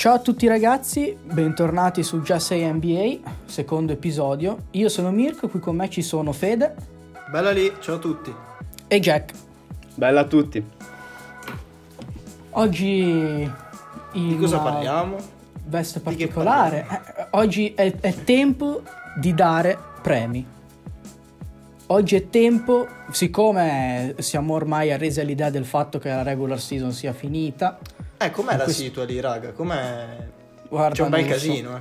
Ciao 0.00 0.14
a 0.14 0.18
tutti 0.18 0.46
ragazzi, 0.46 1.14
bentornati 1.22 2.02
su 2.02 2.22
Just 2.22 2.46
Say 2.46 2.64
NBA, 2.72 3.18
secondo 3.44 3.92
episodio. 3.92 4.68
Io 4.70 4.88
sono 4.88 5.10
Mirko, 5.10 5.46
qui 5.48 5.60
con 5.60 5.76
me 5.76 5.90
ci 5.90 6.00
sono 6.00 6.32
Fede 6.32 6.74
Bella 7.30 7.50
lì, 7.50 7.70
ciao 7.80 7.96
a 7.96 7.98
tutti. 7.98 8.34
e 8.88 8.98
Jack. 8.98 9.34
Bella 9.96 10.20
a 10.20 10.24
tutti. 10.24 10.64
Oggi 12.52 13.52
Di 14.12 14.36
cosa 14.40 14.60
parliamo? 14.60 15.16
veste 15.66 16.00
particolare. 16.00 16.86
Eh, 16.88 17.26
oggi 17.32 17.74
è, 17.74 17.94
è 18.00 18.14
tempo 18.24 18.80
di 19.16 19.34
dare 19.34 19.76
premi. 20.00 20.46
Oggi 21.88 22.16
è 22.16 22.30
tempo, 22.30 22.86
siccome 23.10 24.14
siamo 24.20 24.54
ormai 24.54 24.92
arresi 24.92 25.20
all'idea 25.20 25.50
del 25.50 25.66
fatto 25.66 25.98
che 25.98 26.08
la 26.08 26.22
regular 26.22 26.58
season 26.58 26.92
sia 26.92 27.12
finita, 27.12 27.78
Eh, 28.22 28.30
com'è 28.30 28.56
la 28.56 28.64
Questo- 28.64 28.82
situa 28.82 29.04
lì, 29.04 29.18
raga? 29.20 29.52
Com'è... 29.52 30.06
guarda, 30.68 30.94
C'è 30.94 31.02
un 31.02 31.08
bel 31.10 31.20
non 31.20 31.28
lo 31.30 31.34
so. 31.38 31.46
casino, 31.48 31.76
eh. 31.76 31.80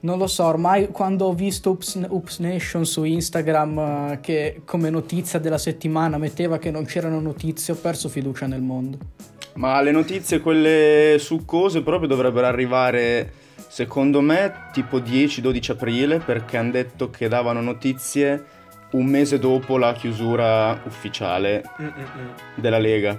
Non 0.00 0.18
lo 0.18 0.26
so, 0.26 0.44
ormai 0.44 0.88
quando 0.88 1.26
ho 1.26 1.32
visto 1.32 1.70
Ups, 1.70 1.98
Ups 2.08 2.38
Nation 2.38 2.84
su 2.84 3.02
Instagram 3.04 3.78
eh, 4.12 4.18
che 4.20 4.60
come 4.64 4.90
notizia 4.90 5.38
della 5.38 5.58
settimana 5.58 6.18
metteva 6.18 6.58
che 6.58 6.70
non 6.70 6.84
c'erano 6.84 7.18
notizie, 7.20 7.72
ho 7.72 7.76
perso 7.76 8.08
fiducia 8.08 8.46
nel 8.46 8.60
mondo. 8.60 8.98
Ma 9.54 9.80
le 9.80 9.90
notizie, 9.90 10.40
quelle 10.40 11.16
succose, 11.18 11.82
proprio 11.82 12.08
dovrebbero 12.08 12.46
arrivare, 12.46 13.32
secondo 13.68 14.20
me, 14.20 14.52
tipo 14.72 14.98
10-12 14.98 15.70
aprile, 15.72 16.18
perché 16.18 16.56
hanno 16.56 16.72
detto 16.72 17.08
che 17.10 17.26
davano 17.28 17.60
notizie 17.60 18.44
un 18.92 19.06
mese 19.06 19.38
dopo 19.38 19.78
la 19.78 19.92
chiusura 19.94 20.80
ufficiale 20.84 21.62
Mm-mm-mm. 21.80 22.34
della 22.56 22.78
Lega. 22.78 23.18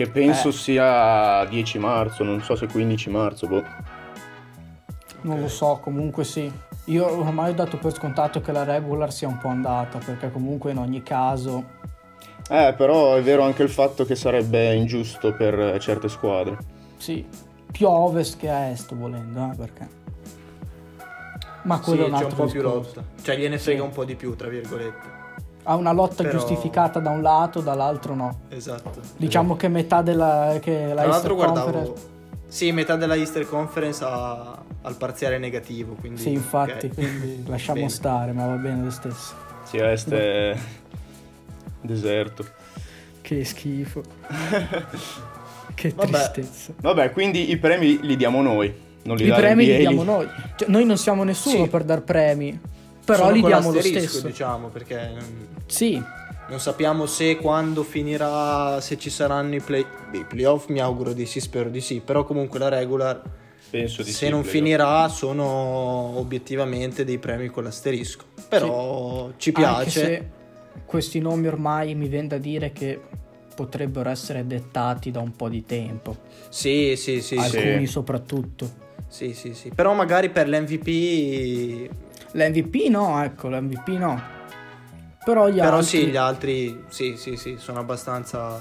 Che 0.00 0.08
penso 0.08 0.48
Eh. 0.48 0.52
sia 0.52 1.44
10 1.44 1.78
marzo, 1.78 2.24
non 2.24 2.40
so 2.40 2.56
se 2.56 2.66
15 2.68 3.10
marzo, 3.10 3.46
boh. 3.46 3.62
Non 5.20 5.34
Ok. 5.34 5.40
lo 5.42 5.48
so, 5.48 5.78
comunque 5.82 6.24
sì. 6.24 6.50
Io 6.86 7.06
ormai 7.06 7.50
ho 7.50 7.52
dato 7.52 7.76
per 7.76 7.92
scontato 7.92 8.40
che 8.40 8.50
la 8.50 8.64
regular 8.64 9.12
sia 9.12 9.28
un 9.28 9.36
po' 9.36 9.48
andata, 9.48 9.98
perché 9.98 10.30
comunque 10.30 10.70
in 10.70 10.78
ogni 10.78 11.02
caso... 11.02 11.64
Eh, 12.48 12.72
però 12.78 13.14
è 13.16 13.20
vero 13.20 13.42
anche 13.42 13.62
il 13.62 13.68
fatto 13.68 14.06
che 14.06 14.14
sarebbe 14.14 14.72
ingiusto 14.72 15.34
per 15.34 15.76
certe 15.80 16.08
squadre. 16.08 16.56
Sì, 16.96 17.26
più 17.70 17.86
a 17.86 17.90
ovest 17.90 18.38
che 18.38 18.48
a 18.48 18.70
est 18.70 18.94
volendo, 18.94 19.50
eh, 19.52 19.54
perché... 19.54 19.88
Ma 21.64 21.76
Sì, 21.76 21.82
quello 21.82 22.04
è 22.04 22.06
un 22.06 22.12
c'è 22.12 22.16
un 22.16 22.22
altro 22.24 22.36
po' 22.44 22.50
più 22.50 22.62
discorso. 22.62 22.92
lotta. 22.96 23.04
Cioè, 23.20 23.36
gliene 23.36 23.58
frega 23.58 23.80
Sì. 23.80 23.84
un 23.86 23.92
po' 23.92 24.04
di 24.06 24.14
più, 24.14 24.34
tra 24.34 24.48
virgolette. 24.48 25.18
Ha 25.62 25.74
una 25.76 25.92
lotta 25.92 26.22
Però- 26.22 26.30
giustificata 26.38 26.98
da 27.00 27.10
un 27.10 27.22
lato, 27.22 27.60
dall'altro 27.60 28.14
no. 28.14 28.40
Esatto. 28.48 29.00
Diciamo 29.16 29.56
che 29.56 29.68
metà 29.68 30.02
della... 30.02 30.58
che 30.60 30.88
la 30.92 31.02
Tra 31.02 31.06
l'altro 31.10 31.34
Eastern 31.34 31.52
guardavo... 31.52 31.70
Conference... 31.70 32.08
Sì, 32.48 32.72
metà 32.72 32.96
della 32.96 33.14
Easter 33.14 33.46
Conference 33.46 34.02
ha... 34.04 34.58
al 34.82 34.96
parziale 34.96 35.38
negativo, 35.38 35.94
quindi... 36.00 36.20
Sì, 36.20 36.32
infatti, 36.32 36.86
ok. 36.86 36.94
quindi 36.94 37.44
lasciamo 37.48 37.78
Bene. 37.78 37.90
stare, 37.90 38.32
ma 38.32 38.46
va 38.46 38.54
bene 38.54 38.82
lo 38.84 38.90
stesso. 38.90 39.34
Sì, 39.64 39.78
a 39.78 39.90
est 39.92 40.10
è 40.12 40.56
deserto. 41.80 42.44
Che 43.20 43.44
schifo. 43.44 44.02
che 45.74 45.92
Vabbè. 45.94 46.10
tristezza. 46.10 46.72
Vabbè, 46.80 47.12
quindi 47.12 47.50
i 47.50 47.56
premi 47.58 48.00
li 48.02 48.16
diamo 48.16 48.42
noi. 48.42 48.88
Non 49.02 49.16
li 49.16 49.28
I 49.28 49.32
premi 49.32 49.66
li 49.66 49.76
diamo 49.78 50.02
noi. 50.02 50.26
Cioè, 50.56 50.68
noi 50.68 50.84
non 50.84 50.96
siamo 50.98 51.22
nessuno 51.22 51.64
Sì. 51.64 51.70
per 51.70 51.84
dar 51.84 52.02
premi, 52.02 52.58
però 53.10 53.24
Sono 53.24 53.34
li 53.36 53.42
diamo 53.42 53.68
lo 53.70 53.74
l'asterisco, 53.76 54.08
stesso. 54.08 54.26
diciamo, 54.26 54.68
perché... 54.68 55.10
non- 55.14 55.46
Sì, 55.66 56.02
Non 56.48 56.58
sappiamo 56.58 57.06
se 57.06 57.36
quando 57.36 57.82
finirà, 57.84 58.80
se 58.80 58.98
ci 58.98 59.08
saranno 59.10 59.54
i, 59.54 59.60
play, 59.60 59.84
i 60.12 60.24
playoff, 60.24 60.66
mi 60.68 60.80
auguro 60.80 61.12
di 61.12 61.24
sì, 61.26 61.38
spero 61.40 61.68
di 61.68 61.80
sì, 61.80 62.00
però 62.00 62.24
comunque 62.24 62.58
la 62.58 62.68
regular, 62.68 63.22
Penso 63.70 64.02
di 64.02 64.10
se 64.10 64.16
sì, 64.16 64.28
non 64.30 64.40
playoff. 64.40 64.56
finirà, 64.56 65.08
sono 65.08 65.44
obiettivamente 66.18 67.04
dei 67.04 67.18
premi 67.18 67.48
con 67.48 67.62
l'asterisco. 67.64 68.24
Però 68.48 69.30
ci 69.36 69.50
anche 69.54 69.60
piace. 69.60 69.90
se 69.90 70.28
questi 70.86 71.20
nomi 71.20 71.46
ormai 71.46 71.94
mi 71.94 72.08
viene 72.08 72.26
da 72.26 72.38
dire 72.38 72.72
che 72.72 73.00
potrebbero 73.54 74.08
essere 74.10 74.44
dettati 74.44 75.12
da 75.12 75.20
un 75.20 75.36
po' 75.36 75.48
di 75.48 75.64
tempo, 75.64 76.16
Sì, 76.48 76.94
sì, 76.96 77.20
sì, 77.20 77.36
sì, 77.36 77.56
alcuni 77.56 77.86
soprattutto. 77.86 78.68
sì, 79.06 79.34
sì, 79.34 79.54
sì. 79.54 79.70
Però 79.72 79.92
magari 79.94 80.30
per 80.30 80.48
l'MVP, 80.48 81.90
L'MVP 82.32 82.88
no, 82.88 83.22
ecco, 83.22 83.48
l'MVP 83.48 83.88
no. 83.90 84.20
Però 85.24 85.48
gli 85.48 85.58
però 85.60 85.76
altri 85.76 85.86
sì, 85.98 86.06
gli 86.06 86.16
altri, 86.16 86.84
sì, 86.88 87.16
sì, 87.16 87.36
sì, 87.36 87.56
sono 87.58 87.80
abbastanza... 87.80 88.58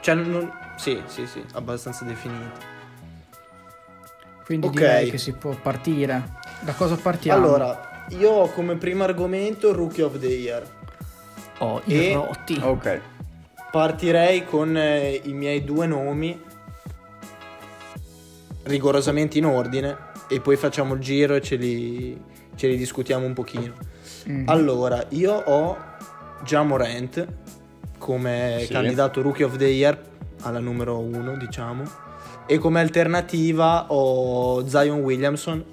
Cioè, 0.00 0.14
non- 0.14 0.50
sì, 0.76 1.00
sì, 1.06 1.26
sì, 1.26 1.44
abbastanza 1.54 2.04
definiti. 2.04 2.66
quindi 4.44 4.66
Ok. 4.68 4.72
direi 4.76 5.10
che 5.10 5.18
si 5.18 5.32
può 5.32 5.50
partire. 5.54 6.38
Da 6.60 6.72
cosa 6.72 6.96
partiamo? 6.96 7.44
Allora, 7.44 8.04
io 8.10 8.30
ho 8.30 8.48
come 8.50 8.76
primo 8.76 9.04
argomento 9.04 9.72
Rookie 9.72 10.02
of 10.02 10.18
the 10.18 10.26
Year. 10.26 10.66
oh, 11.58 11.82
i 11.84 12.08
e- 12.10 12.14
rotti. 12.14 12.58
Ok. 12.62 13.00
Partirei 13.70 14.44
con 14.44 14.76
eh, 14.76 15.20
i 15.24 15.32
miei 15.32 15.62
due 15.62 15.86
nomi 15.86 16.42
rigorosamente 18.64 19.38
in 19.38 19.46
ordine 19.46 19.96
e 20.28 20.40
poi 20.40 20.56
facciamo 20.56 20.94
il 20.94 21.00
giro 21.00 21.34
e 21.34 21.40
ce 21.40 21.56
li, 21.56 22.20
ce 22.60 22.66
li 22.68 22.76
discutiamo 22.76 23.24
un 23.24 23.32
pochino. 23.32 23.72
Mm. 24.28 24.46
Allora, 24.48 25.02
io 25.10 25.32
ho 25.32 25.78
già 26.44 26.62
Morant 26.62 27.26
come 27.96 28.64
Sì. 28.66 28.72
candidato 28.74 29.22
Rookie 29.22 29.46
of 29.46 29.56
the 29.56 29.64
Year 29.64 29.98
alla 30.42 30.58
numero 30.58 30.98
uno, 30.98 31.38
diciamo, 31.38 31.84
e 32.44 32.58
come 32.58 32.80
alternativa 32.80 33.86
ho 33.88 34.66
Zion 34.68 35.00
Williamson, 35.00 35.64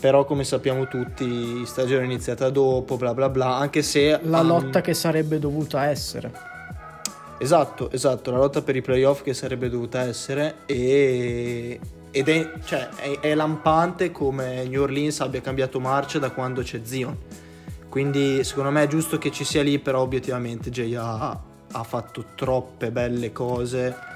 però 0.00 0.24
come 0.24 0.44
sappiamo 0.44 0.88
tutti 0.88 1.66
stagione 1.66 2.04
iniziata 2.06 2.48
dopo, 2.48 2.96
bla 2.96 3.12
bla 3.12 3.28
bla, 3.28 3.56
anche 3.56 3.82
se... 3.82 4.18
La 4.22 4.40
un- 4.40 4.46
lotta 4.46 4.80
che 4.80 4.94
sarebbe 4.94 5.38
dovuta 5.38 5.84
essere. 5.84 6.32
Esatto, 7.36 7.90
esatto, 7.90 8.30
la 8.30 8.38
lotta 8.38 8.62
per 8.62 8.76
i 8.76 8.80
playoff 8.80 9.20
che 9.22 9.34
sarebbe 9.34 9.68
dovuta 9.68 10.00
essere 10.02 10.60
e, 10.64 11.78
ed 12.12 12.28
è, 12.28 12.52
cioè, 12.64 12.88
è, 12.90 13.18
è 13.20 13.34
lampante 13.34 14.12
come 14.12 14.64
New 14.64 14.82
Orleans 14.82 15.18
abbia 15.20 15.40
cambiato 15.40 15.80
marcia 15.80 16.20
da 16.20 16.30
quando 16.30 16.62
c'è 16.62 16.80
Zion. 16.84 17.16
Quindi 17.88 18.44
secondo 18.44 18.70
me 18.70 18.84
è 18.84 18.86
giusto 18.86 19.18
che 19.18 19.32
ci 19.32 19.44
sia 19.44 19.62
lì, 19.62 19.78
però 19.78 20.00
obiettivamente 20.00 20.70
Jay 20.70 20.94
ha, 20.94 21.30
ha 21.72 21.82
fatto 21.82 22.24
troppe 22.36 22.90
belle 22.90 23.32
cose. 23.32 24.10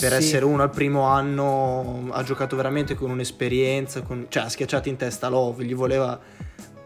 Per 0.00 0.10
Sì. 0.10 0.16
essere 0.16 0.44
uno 0.44 0.62
al 0.62 0.70
primo 0.70 1.02
anno 1.02 2.08
ha 2.10 2.22
giocato 2.22 2.56
veramente 2.56 2.94
con 2.94 3.10
un'esperienza, 3.10 4.02
con- 4.02 4.26
cioè 4.28 4.44
ha 4.44 4.48
schiacciato 4.48 4.88
in 4.88 4.96
testa 4.96 5.28
Love, 5.28 5.64
gli 5.64 5.74
voleva, 5.74 6.18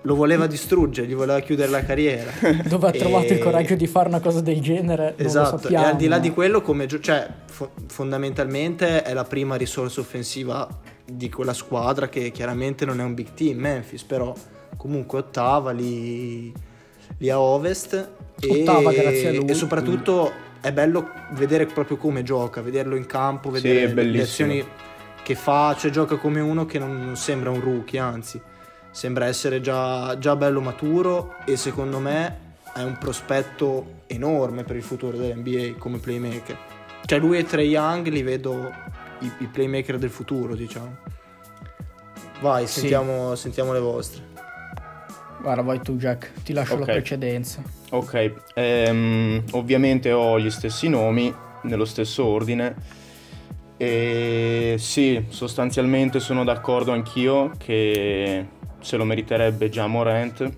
lo 0.02 0.14
voleva 0.14 0.46
distruggere, 0.46 1.06
gli 1.06 1.14
voleva 1.14 1.40
chiudere 1.40 1.70
la 1.70 1.84
carriera. 1.84 2.30
Dove 2.66 2.88
ha 2.88 2.90
trovato 2.92 3.32
il 3.32 3.38
E- 3.38 3.42
coraggio 3.42 3.74
di 3.74 3.86
fare 3.86 4.08
una 4.08 4.20
cosa 4.20 4.40
del 4.40 4.60
genere? 4.60 5.14
Non 5.16 5.26
Esatto, 5.26 5.68
lo 5.68 5.74
e 5.74 5.76
al 5.76 5.96
di 5.96 6.08
là 6.08 6.18
di 6.18 6.30
quello, 6.30 6.62
come 6.62 6.86
gio- 6.86 7.00
cioè, 7.00 7.28
fo- 7.46 7.72
fondamentalmente 7.88 9.02
è 9.02 9.12
la 9.12 9.24
prima 9.24 9.56
risorsa 9.56 10.00
offensiva 10.00 10.66
di 11.04 11.28
quella 11.28 11.52
squadra 11.52 12.08
che 12.08 12.30
chiaramente 12.30 12.84
non 12.84 13.00
è 13.00 13.02
un 13.04 13.14
big 13.14 13.34
team, 13.34 13.58
Memphis, 13.58 14.02
però 14.04 14.32
comunque 14.76 15.18
ottava 15.18 15.70
lì, 15.72 16.52
lì 17.18 17.30
a 17.30 17.38
ovest. 17.40 18.08
e- 18.40 18.60
Ottava 18.62 18.92
grazie 18.92 19.28
a 19.28 19.32
lui. 19.32 19.46
E 19.50 19.54
soprattutto 19.54 20.32
è 20.60 20.72
bello 20.72 21.10
vedere 21.32 21.66
proprio 21.66 21.96
come 21.96 22.22
gioca, 22.22 22.62
vederlo 22.62 22.96
in 22.96 23.06
campo, 23.06 23.54
Sì, 23.54 23.60
vedere 23.68 23.92
è 23.92 24.04
le 24.04 24.22
azioni 24.22 24.64
che 25.22 25.34
fa, 25.34 25.74
cioè 25.78 25.90
gioca 25.90 26.16
come 26.16 26.40
uno 26.40 26.64
che 26.64 26.78
non, 26.78 27.04
non 27.04 27.16
sembra 27.16 27.50
un 27.50 27.60
rookie, 27.60 27.98
anzi, 27.98 28.40
sembra 28.90 29.26
essere 29.26 29.60
già, 29.60 30.18
già 30.18 30.36
bello 30.36 30.60
maturo 30.60 31.36
e 31.44 31.56
secondo 31.56 31.98
me 31.98 32.48
è 32.74 32.82
un 32.82 32.96
prospetto 32.98 34.02
enorme 34.06 34.64
per 34.64 34.76
il 34.76 34.82
futuro 34.82 35.16
dell'NBA 35.16 35.78
come 35.78 35.98
playmaker. 35.98 36.56
Cioè 37.04 37.18
lui 37.18 37.38
e 37.38 37.44
Trey 37.44 37.68
Young 37.68 38.06
li 38.08 38.22
vedo 38.22 38.72
i, 39.20 39.30
i 39.38 39.46
playmaker 39.46 39.98
del 39.98 40.10
futuro, 40.10 40.54
diciamo. 40.54 40.96
Vai, 42.40 42.66
Sì. 42.66 42.80
sentiamo, 42.80 43.34
sentiamo 43.34 43.72
le 43.72 43.80
vostre. 43.80 44.22
Guarda, 45.40 45.62
vai 45.62 45.80
tu 45.80 45.96
Jack, 45.96 46.42
ti 46.42 46.52
lascio 46.52 46.74
la 46.76 46.82
Ok. 46.84 46.92
precedenza. 46.92 47.62
Ok, 47.90 48.32
ehm, 48.54 49.42
ovviamente 49.52 50.12
ho 50.12 50.38
gli 50.38 50.50
stessi 50.50 50.88
nomi, 50.88 51.34
nello 51.62 51.84
stesso 51.84 52.24
ordine. 52.24 52.74
E 53.76 54.76
sì, 54.78 55.24
sostanzialmente 55.28 56.20
sono 56.20 56.44
d'accordo 56.44 56.92
anch'io 56.92 57.52
che 57.58 58.46
se 58.80 58.96
lo 58.96 59.04
meriterebbe 59.04 59.68
già 59.68 59.86
Morant. 59.86 60.50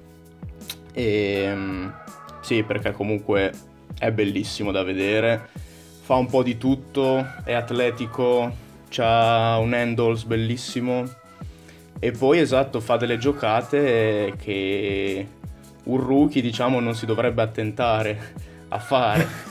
E 0.92 1.50
mm, 1.52 1.88
sì, 2.40 2.62
perché 2.62 2.92
comunque 2.92 3.52
è 3.98 4.10
bellissimo 4.10 4.72
da 4.72 4.82
vedere. 4.82 5.48
Fa 6.02 6.14
un 6.14 6.26
po' 6.26 6.42
di 6.42 6.58
tutto, 6.58 7.24
è 7.44 7.52
atletico, 7.52 8.52
ha 8.96 9.58
un 9.58 9.72
handles 9.72 10.24
bellissimo. 10.24 11.04
E 11.98 12.10
poi 12.10 12.40
esatto, 12.40 12.80
fa 12.80 12.96
delle 12.96 13.16
giocate 13.16 14.34
che 14.36 15.26
un 15.84 15.96
rookie, 15.98 16.42
diciamo, 16.42 16.80
non 16.80 16.94
si 16.94 17.06
dovrebbe 17.06 17.42
attentare 17.42 18.34
a 18.68 18.78
fare. 18.78 19.50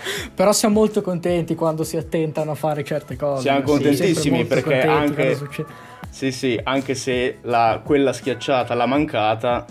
Però 0.34 0.52
siamo 0.52 0.76
molto 0.76 1.02
contenti 1.02 1.54
quando 1.54 1.84
si 1.84 1.98
attentano 1.98 2.52
a 2.52 2.54
fare 2.54 2.82
certe 2.84 3.16
cose. 3.16 3.42
Siamo 3.42 3.60
contentissimi 3.62 4.46
perché 4.46 4.80
anche, 4.80 5.34
succede... 5.34 5.68
sì, 6.20 6.32
sì, 6.32 6.60
anche 6.62 6.94
se 6.94 7.38
la, 7.44 7.80
quella 7.82 8.12
schiacciata, 8.12 8.74
la 8.74 8.84
mancata, 8.84 9.64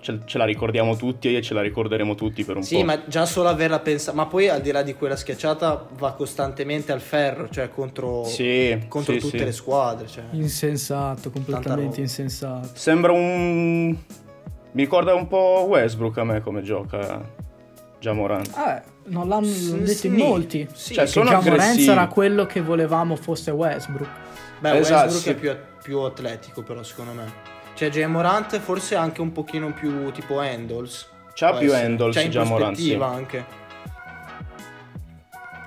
ce, 0.00 0.20
ce, 0.26 0.38
la 0.38 0.44
ricordiamo 0.44 0.94
tutti 0.94 1.34
e 1.34 1.42
ce 1.42 1.54
la 1.54 1.60
ricorderemo 1.60 2.14
tutti 2.14 2.44
per 2.44 2.54
un 2.54 2.62
sì, 2.62 2.74
po'. 2.74 2.78
Sì, 2.78 2.86
ma 2.86 3.02
già 3.08 3.26
solo 3.26 3.48
averla 3.48 3.80
pensata, 3.80 4.16
ma 4.16 4.26
poi 4.26 4.48
al 4.48 4.60
di 4.60 4.70
là 4.70 4.82
di 4.82 4.94
quella 4.94 5.16
schiacciata 5.16 5.88
va 5.98 6.12
costantemente 6.12 6.92
al 6.92 7.00
ferro, 7.00 7.48
cioè 7.48 7.68
contro, 7.68 8.22
sì, 8.22 8.78
contro 8.86 9.14
sì, 9.14 9.18
tutte 9.18 9.38
sì. 9.38 9.44
le 9.44 9.50
squadre. 9.50 10.06
Cioè. 10.06 10.22
Insensato, 10.30 11.30
completamente 11.32 12.00
insensato. 12.00 12.68
Sembra 12.74 13.10
un... 13.10 13.88
mi 13.88 13.96
ricorda 14.72 15.14
un 15.14 15.26
po' 15.26 15.66
Westbrook 15.68 16.16
a 16.18 16.22
me 16.22 16.40
come 16.42 16.62
gioca 16.62 17.20
già 17.98 18.12
Morant. 18.12 18.50
Ah, 18.54 18.80
non 19.06 19.26
l'hanno 19.26 19.46
Sì, 19.46 19.78
detto 19.78 19.92
sì. 19.92 20.06
in 20.06 20.14
molti. 20.14 20.68
Sì, 20.72 20.94
Cioè, 20.94 21.06
sono 21.08 21.28
già 21.28 21.40
Morant 21.40 21.80
sarà 21.80 22.06
quello 22.06 22.46
che 22.46 22.60
volevamo 22.60 23.16
fosse 23.16 23.50
Westbrook. 23.50 24.08
Beh, 24.60 24.78
Esatto, 24.78 25.12
Westbrook 25.12 25.22
sì. 25.22 25.30
è 25.30 25.34
più, 25.34 25.67
più 25.88 26.00
atletico 26.00 26.62
però 26.62 26.82
secondo 26.82 27.12
me. 27.12 27.32
Cioè 27.72 27.88
J. 27.88 28.04
Morant 28.04 28.58
forse 28.58 28.94
anche 28.94 29.22
un 29.22 29.32
pochino 29.32 29.72
più 29.72 30.10
tipo 30.12 30.38
Handles. 30.38 31.08
C'ha 31.32 31.54
più 31.56 31.68
essere. 31.68 31.86
handles 31.86 32.14
Cioè 32.14 32.24
in 32.24 32.30
già 32.30 32.44
Morant, 32.44 32.76
sì. 32.76 32.94
anche. 32.94 33.44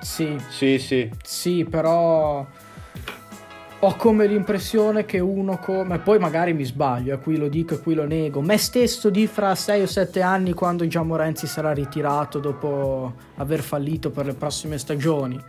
Sì, 0.00 0.36
Sì, 0.48 0.78
sì. 0.78 1.10
sì, 1.24 1.64
però 1.68 2.46
ho 3.78 3.96
come 3.96 4.26
l'impressione 4.26 5.04
che 5.04 5.18
uno 5.18 5.58
come 5.58 5.98
poi 5.98 6.20
magari 6.20 6.52
mi 6.52 6.64
sbaglio, 6.64 7.14
e 7.14 7.18
qui 7.18 7.36
lo 7.36 7.48
dico 7.48 7.74
e 7.74 7.80
qui 7.80 7.94
lo 7.94 8.06
nego. 8.06 8.40
Me 8.42 8.58
stesso 8.58 9.10
di 9.10 9.26
fra 9.26 9.56
6 9.56 9.82
o 9.82 9.86
7 9.86 10.22
anni 10.22 10.52
quando 10.52 10.86
già 10.86 11.02
Morenzi 11.02 11.48
sarà 11.48 11.72
ritirato 11.72 12.38
dopo 12.38 13.14
aver 13.36 13.60
fallito 13.60 14.10
per 14.10 14.26
le 14.26 14.34
prossime 14.34 14.78
stagioni. 14.78 15.40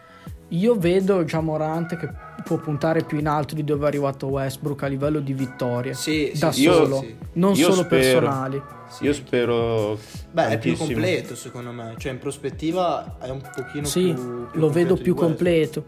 Io 0.50 0.76
vedo 0.76 1.24
già 1.26 1.42
Morant 1.42 1.96
che 1.96 2.10
può 2.44 2.57
puntare 2.57 3.04
più 3.04 3.18
in 3.18 3.28
alto 3.28 3.56
di 3.56 3.63
dove 3.63 3.86
è 3.86 3.88
arrivato 3.88 4.28
Westbrook 4.28 4.84
a 4.84 4.88
livello 4.88 5.19
di 5.19 5.34
vittorie. 5.34 5.94
Sì, 5.94 6.31
sì, 6.34 6.40
da 6.40 6.51
sì, 6.51 6.62
io- 6.63 6.74
solo, 6.74 6.98
sì. 6.98 7.16
non 7.34 7.54
io 7.54 7.69
solo 7.72 7.84
spero. 7.84 7.88
personali. 8.19 8.62
Sì. 8.90 9.04
Io 9.06 9.13
spero 9.13 9.98
Beh, 10.31 10.50
è 10.50 10.57
più 10.60 10.72
tantissimo. 10.75 10.86
completo 10.94 11.36
secondo 11.36 11.72
me. 11.72 11.95
Cioè 11.98 12.12
in 12.12 12.19
prospettiva 12.19 13.16
è 13.19 13.30
un 13.30 13.42
pochino 13.56 13.86
Sì, 13.86 14.13
più, 14.13 14.48
più 14.51 14.60
lo 14.60 14.69
vedo 14.69 14.95
più 14.95 15.16
completo. 15.16 15.84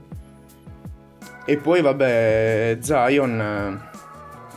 E 1.46 1.58
poi 1.58 1.82
vabbè, 1.82 2.78
Zion 2.82 3.40
eh, 3.40 3.90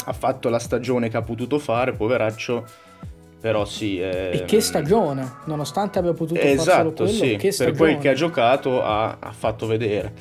ha 0.07 0.13
fatto 0.15 0.49
la 0.49 0.59
stagione 0.59 1.11
che 1.11 1.19
ha 1.19 1.23
potuto 1.23 1.59
fare, 1.59 1.93
poveraccio, 1.93 2.65
però 3.39 3.67
sì. 3.67 4.01
eh, 4.01 4.31
E 4.33 4.45
che 4.47 4.63
stagione, 4.63 5.31
nonostante 5.45 5.99
abbia 5.99 6.15
potuto 6.15 6.41
fare 6.41 6.57
solo 6.57 6.63
Esatto, 6.63 6.93
quello, 7.05 7.11
sì, 7.11 7.37
che 7.37 7.55
per 7.57 7.73
quel 7.77 7.99
che 7.99 8.09
ha 8.09 8.15
giocato 8.15 8.83
ha, 8.83 9.19
ha 9.21 9.33
fatto 9.33 9.67
vedere. 9.67 10.13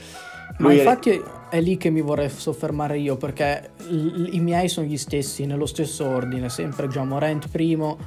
Ma 0.58 0.68
Lui 0.68 0.76
è- 0.76 0.80
infatti 0.80 1.10
è 1.12 1.22
lì 1.52 1.78
che 1.78 1.90
mi 1.90 2.02
vorrei 2.02 2.30
soffermare 2.30 3.00
io, 3.00 3.16
perché 3.18 3.72
l- 3.90 4.34
i 4.34 4.40
miei 4.40 4.68
sono 4.68 4.88
gli 4.88 4.98
stessi, 4.98 5.46
nello 5.46 5.66
stesso 5.66 6.06
ordine, 6.06 6.50
sempre 6.50 6.88
già 6.88 7.04
Morant 7.04 7.48
primo 7.50 7.98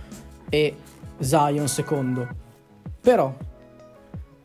e 0.48 0.74
Zion 1.18 1.68
secondo. 1.68 2.28
Però, 3.00 3.34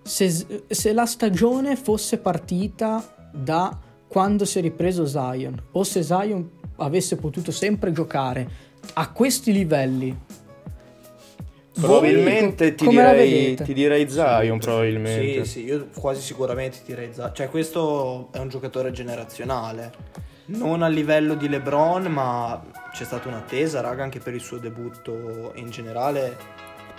se, 0.01 0.63
se 0.67 0.93
la 0.93 1.05
stagione 1.05 1.75
fosse 1.75 2.17
partita 2.17 3.29
da 3.33 3.77
quando 4.07 4.45
si 4.45 4.59
è 4.59 4.61
ripreso 4.61 5.05
Zion, 5.05 5.61
o 5.71 5.83
se 5.83 6.03
Zion 6.03 6.49
avesse 6.77 7.15
potuto 7.17 7.51
sempre 7.51 7.91
giocare 7.91 8.49
a 8.93 9.11
questi 9.11 9.51
livelli, 9.51 10.17
Probabilmente 11.79 12.73
ti 12.75 12.87
direi, 12.87 13.55
ti 13.55 13.73
direi 13.73 14.09
Zion, 14.09 14.59
probabilmente. 14.59 15.43
Sì, 15.45 15.51
sì, 15.51 15.63
io 15.65 15.87
quasi 15.97 16.21
sicuramente 16.21 16.79
direi 16.85 17.13
Zion. 17.13 17.31
Cioè 17.33 17.49
questo 17.49 18.29
è 18.31 18.37
un 18.39 18.49
giocatore 18.49 18.91
generazionale. 18.91 19.91
Non 20.47 20.83
a 20.83 20.87
livello 20.87 21.33
di 21.33 21.49
LeBron, 21.49 22.03
ma 22.05 22.61
c'è 22.93 23.03
stata 23.03 23.27
un'attesa, 23.27 23.81
raga, 23.81 24.03
anche 24.03 24.19
per 24.19 24.33
il 24.35 24.41
suo 24.41 24.57
debutto 24.57 25.51
in 25.55 25.69
generale. 25.69 26.37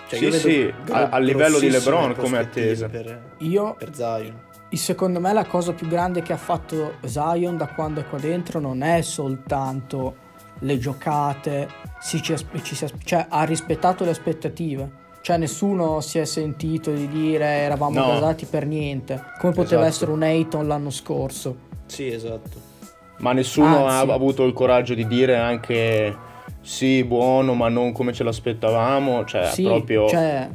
Cioè, 0.08 0.18
Sì, 0.18 0.24
io 0.24 0.30
vedo 0.30 0.48
sì, 0.48 0.74
a- 0.92 1.08
a 1.10 1.18
livello 1.18 1.58
di 1.58 1.70
LeBron 1.70 2.14
come 2.16 2.38
attesa. 2.38 2.88
Per, 2.88 3.34
Io 3.38 3.74
per 3.78 3.94
Zion. 3.94 4.44
Secondo 4.70 5.20
me 5.20 5.32
la 5.32 5.46
cosa 5.46 5.72
più 5.72 5.88
grande 5.88 6.20
che 6.22 6.32
ha 6.34 6.36
fatto 6.36 6.96
Zion 7.04 7.56
da 7.56 7.66
quando 7.68 8.00
è 8.00 8.06
qua 8.06 8.18
dentro 8.18 8.60
non 8.60 8.82
è 8.82 9.00
soltanto 9.00 10.16
le 10.60 10.76
giocate, 10.78 11.66
si 12.00 12.22
ci 12.22 12.34
ci 12.62 12.86
cioè 13.04 13.26
ha 13.28 13.42
rispettato 13.44 14.04
le 14.04 14.10
aspettative. 14.10 15.04
Cioè 15.22 15.38
nessuno 15.38 16.00
si 16.00 16.18
è 16.18 16.24
sentito 16.24 16.92
di 16.92 17.08
dire 17.08 17.44
eravamo 17.46 17.98
No. 17.98 18.06
gasati 18.12 18.46
per 18.46 18.64
niente, 18.64 19.20
come 19.40 19.52
poteva 19.52 19.80
Esatto. 19.82 19.86
essere 19.88 20.10
un 20.12 20.22
Ayton 20.22 20.66
l'anno 20.68 20.90
scorso. 20.90 21.56
Sì, 21.86 22.06
esatto. 22.06 22.74
Ma 23.18 23.32
nessuno 23.32 23.86
Anzi. 23.86 24.08
ha 24.10 24.14
avuto 24.14 24.44
il 24.44 24.52
coraggio 24.52 24.94
di 24.94 25.06
dire 25.06 25.36
anche 25.36 26.14
sì, 26.60 27.02
buono, 27.02 27.54
ma 27.54 27.68
non 27.68 27.90
come 27.92 28.12
ce 28.12 28.22
l'aspettavamo. 28.22 29.24
Cioè, 29.24 29.46
sì, 29.46 29.64
proprio 29.64 30.06
cioè 30.08 30.48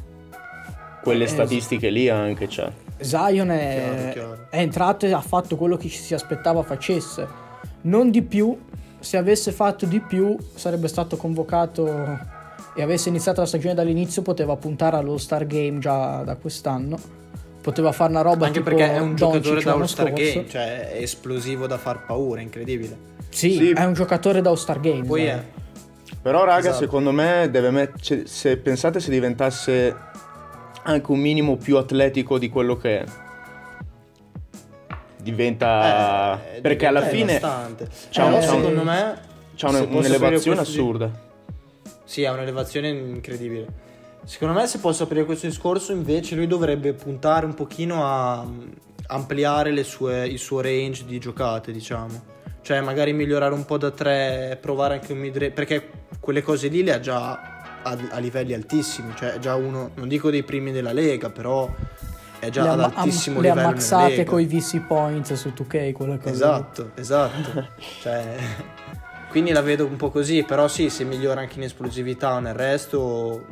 quelle 1.04 1.28
statistiche 1.28 1.90
lì 1.90 2.08
anche. 2.08 2.48
Cioè. 2.48 2.72
Zion 3.00 3.50
è, 3.50 4.12
Chiaro, 4.12 4.12
chiaro. 4.14 4.48
è 4.52 4.60
entrato 4.60 5.06
e 5.06 5.12
ha 5.12 5.22
fatto 5.22 5.56
quello 5.58 5.76
che 5.76 5.90
ci 5.90 5.98
si 5.98 6.14
aspettava 6.14 6.62
facesse. 6.64 7.28
Non 7.82 8.10
di 8.12 8.22
più, 8.22 8.58
se 9.02 9.18
avesse 9.18 9.52
fatto 9.52 9.86
di 9.86 10.00
più 10.00 10.36
sarebbe 10.56 10.88
stato 10.88 11.18
convocato 11.18 12.18
e 12.74 12.82
avesse 12.82 13.10
iniziato 13.10 13.42
la 13.42 13.48
stagione 13.48 13.74
dall'inizio 13.74 14.22
poteva 14.22 14.56
puntare 14.56 14.96
all'All 14.96 15.18
Star 15.18 15.46
Game 15.46 15.80
già 15.80 16.24
da 16.24 16.36
quest'anno. 16.36 16.98
Poteva 17.62 17.92
fare 17.92 18.12
una 18.12 18.22
roba 18.22 18.46
Anche 18.48 18.60
tipo 18.64 18.76
perché 18.76 18.94
è 18.96 19.00
un 19.00 19.16
giocatore 19.16 19.62
da 19.62 19.74
All-Star 19.74 20.08
scorso. 20.08 20.24
Game, 20.34 20.48
cioè 20.50 20.90
è 20.94 21.02
esplosivo 21.02 21.68
da 21.68 21.78
far 21.78 22.06
paura, 22.06 22.42
incredibile. 22.42 22.98
Sì, 23.30 23.52
Sì. 23.56 23.70
è 23.72 23.84
un 23.84 23.94
giocatore 23.94 24.42
da 24.42 24.50
All 24.50 24.56
Star 24.56 24.80
Game. 24.80 25.04
Poi 25.04 25.26
è 25.26 25.44
Però, 26.22 26.44
raga, 26.44 26.60
Esatto. 26.70 26.78
secondo 26.78 27.12
me 27.12 27.50
deve 27.52 27.70
met- 27.72 28.24
se 28.24 28.58
pensate 28.58 29.00
se 29.00 29.10
diventasse 29.12 29.96
anche 30.84 31.12
un 31.12 31.20
minimo 31.20 31.56
più 31.58 31.78
atletico 31.78 32.38
di 32.40 32.50
quello 32.50 32.78
che 32.78 33.00
è. 33.02 33.06
Diventa. 35.22 36.40
eh, 36.56 36.62
perché 36.62 36.86
alla 36.86 37.02
diventa 37.02 37.18
fine 37.18 37.40
devastante. 37.40 37.88
c'ha 38.10 38.26
un- 38.26 38.42
secondo 38.42 38.84
me 38.84 39.18
c'ha 39.56 39.70
un- 39.70 39.76
un'elevazione 39.90 40.30
questo 40.30 40.52
di- 40.54 40.58
assurda. 40.60 41.12
Sì, 42.04 42.26
ha 42.26 42.32
un'elevazione 42.34 42.90
incredibile. 42.90 43.90
Secondo 44.24 44.54
me 44.54 44.68
se 44.68 44.80
posso 44.80 45.04
aprire 45.04 45.26
questo 45.26 45.48
discorso 45.48 45.92
invece 45.94 46.36
lui 46.36 46.48
dovrebbe 46.48 46.94
puntare 46.94 47.46
un 47.46 47.54
pochino 47.54 48.06
a 48.06 48.44
mm, 48.46 48.70
ampliare 49.08 49.72
le 49.72 49.84
sue- 49.84 50.28
il 50.28 50.38
suo 50.40 50.62
range 50.62 51.06
di 51.06 51.18
giocate, 51.20 51.72
diciamo. 51.72 52.22
Cioè 52.62 52.82
magari 52.82 53.14
migliorare 53.14 53.54
un 53.54 53.66
po' 53.66 53.78
da 53.78 53.90
tre, 53.92 54.58
provare 54.62 54.96
anche 54.96 55.14
un 55.14 55.20
mid 55.20 55.36
range, 55.38 55.52
perché 55.54 55.90
quelle 56.20 56.42
cose 56.44 56.68
lì 56.68 56.84
le 56.84 56.94
ha 56.94 57.00
già 57.00 57.32
a, 57.84 57.98
a 58.12 58.18
livelli 58.20 58.54
altissimi, 58.54 59.14
cioè 59.16 59.34
è 59.34 59.40
già 59.40 59.56
uno, 59.56 59.90
non 59.96 60.08
dico 60.08 60.30
dei 60.30 60.44
primi 60.44 60.72
della 60.72 60.94
Lega, 60.94 61.30
però 61.32 61.68
è 62.42 62.50
già 62.50 62.64
le, 62.64 62.70
ad 62.70 62.80
amma- 62.82 62.94
altissimo 62.98 63.38
am- 63.38 63.42
le 63.44 63.48
livello 63.50 63.68
nella 63.68 63.68
ammazzate 63.78 64.24
con 64.26 64.40
i 64.42 64.46
VC 64.46 64.80
points 64.82 65.34
su 65.34 65.54
2K, 65.56 65.92
quelle 65.94 66.18
cose. 66.18 66.30
lì. 66.30 66.32
Esatto, 66.32 66.92
esatto. 66.96 67.68
cioè, 68.02 68.36
quindi 69.30 69.52
la 69.52 69.62
vedo 69.62 69.86
un 69.86 69.96
po' 69.96 70.10
così, 70.10 70.44
però 70.44 70.68
sì, 70.68 70.90
se 70.90 71.04
migliora 71.06 71.40
anche 71.42 71.58
in 71.58 71.64
esplosività 71.64 72.34
o 72.34 72.40
nel 72.40 72.54
resto 72.56 73.46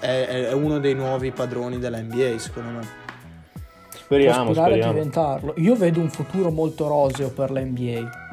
è, 0.00 0.26
è- 0.48 0.52
uno 0.52 0.78
dei 0.78 0.94
nuovi 0.94 1.30
padroni 1.30 1.78
della 1.78 1.98
NBA, 2.00 2.36
secondo 2.38 2.70
me. 2.70 2.80
Può 2.80 3.98
Speriamo, 4.16 4.52
speriamo. 4.54 4.92
diventarlo. 4.92 5.54
Io 5.56 5.74
vedo 5.74 6.00
un 6.00 6.10
futuro 6.10 6.50
molto 6.50 6.86
roseo 6.86 7.30
per 7.30 7.50
la 7.50 7.60
NBA. 7.60 8.24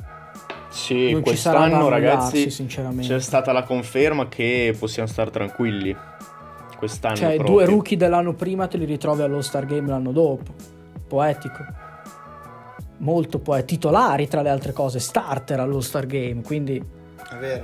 Sì, 0.70 1.12
non 1.12 1.22
quest'anno, 1.22 1.88
ragazzi, 1.88 2.50
sinceramente. 2.50 3.08
c'è 3.14 3.20
stata 3.22 3.52
la 3.52 3.62
conferma 3.64 4.28
che 4.28 4.76
possiamo 4.78 5.08
stare 5.08 5.30
tranquilli. 5.30 5.96
Quest'anno 6.84 7.16
Cioè, 7.16 7.36
proprio. 7.36 7.56
due 7.56 7.66
rookie 7.66 7.96
dell'anno 7.96 8.34
prima 8.34 8.68
te 8.68 8.76
li 8.78 8.84
ritrovi 8.84 9.22
allo 9.22 9.42
Star 9.42 9.66
Game 9.66 9.88
l'anno 9.88 10.12
dopo. 10.12 10.54
Poetico. 11.08 11.64
Molto 12.98 13.40
poetico. 13.40 13.68
Titolari, 13.68 14.28
tra 14.28 14.42
le 14.42 14.50
altre 14.50 14.74
cose, 14.74 15.00
starter 15.00 15.62
allo 15.62 15.80
Star 15.80 16.06
Game. 16.06 16.42
Quindi, 16.42 16.76
È 17.30 17.36
vero. 17.38 17.64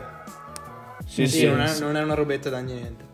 Sì, 1.06 1.28
Sì, 1.28 1.40
sì. 1.40 1.46
non, 1.48 1.60
è, 1.60 1.80
non 1.80 1.98
è 1.98 2.02
una 2.04 2.14
robetta 2.14 2.50
da 2.50 2.60
niente. 2.60 3.08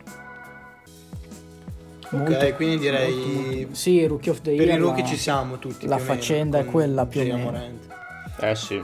molto, 2.10 2.32
ok, 2.34 2.54
quindi 2.54 2.78
direi 2.78 3.12
molto, 3.14 3.40
molto- 3.40 3.74
Sì, 3.74 4.06
Rookie 4.06 4.30
of 4.30 4.40
the 4.42 4.54
per 4.54 4.66
Year. 4.66 4.78
i 4.78 4.80
rookie 4.80 5.02
la- 5.02 5.08
ci 5.08 5.16
siamo 5.16 5.58
tutti. 5.58 5.86
la 5.88 5.96
o 5.96 5.98
meno, 5.98 6.12
faccenda 6.12 6.58
è 6.58 6.64
quella 6.64 7.04
più 7.06 7.20
o 7.20 7.24
meno. 7.24 7.60
Eh 8.38 8.54
sì. 8.54 8.80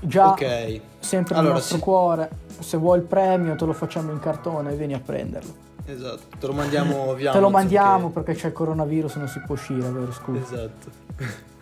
Già, 0.00 0.30
Ok. 0.30 0.80
sempre 0.98 1.34
Allora, 1.34 1.42
nel 1.52 1.52
nostro 1.54 1.76
sì. 1.76 1.82
cuore. 1.82 2.28
Se 2.60 2.76
vuoi 2.76 2.98
il 2.98 3.04
premio, 3.04 3.54
te 3.56 3.64
lo 3.64 3.72
facciamo 3.72 4.10
in 4.12 4.18
cartone 4.20 4.72
e 4.72 4.76
vieni 4.76 4.94
a 4.94 5.00
prenderlo. 5.00 5.52
Esatto, 5.86 6.36
te 6.38 6.46
lo 6.46 6.52
mandiamo 6.52 7.12
via. 7.16 7.32
te 7.32 7.40
lo 7.40 7.50
mandiamo 7.50 8.08
che- 8.08 8.20
perché 8.20 8.34
c'è 8.40 8.46
il 8.48 8.52
coronavirus, 8.52 9.16
non 9.16 9.28
si 9.28 9.40
può 9.44 9.54
uscire, 9.54 9.80
vero? 9.90 10.12
Scusa. 10.12 10.40
Esatto. 10.42 10.90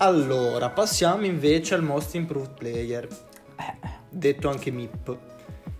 Allora, 0.00 0.70
passiamo 0.70 1.24
invece 1.26 1.74
al 1.74 1.82
Most 1.82 2.14
Improved 2.14 2.52
Player, 2.56 3.08
detto 4.08 4.48
anche 4.48 4.70
MIP. 4.70 5.16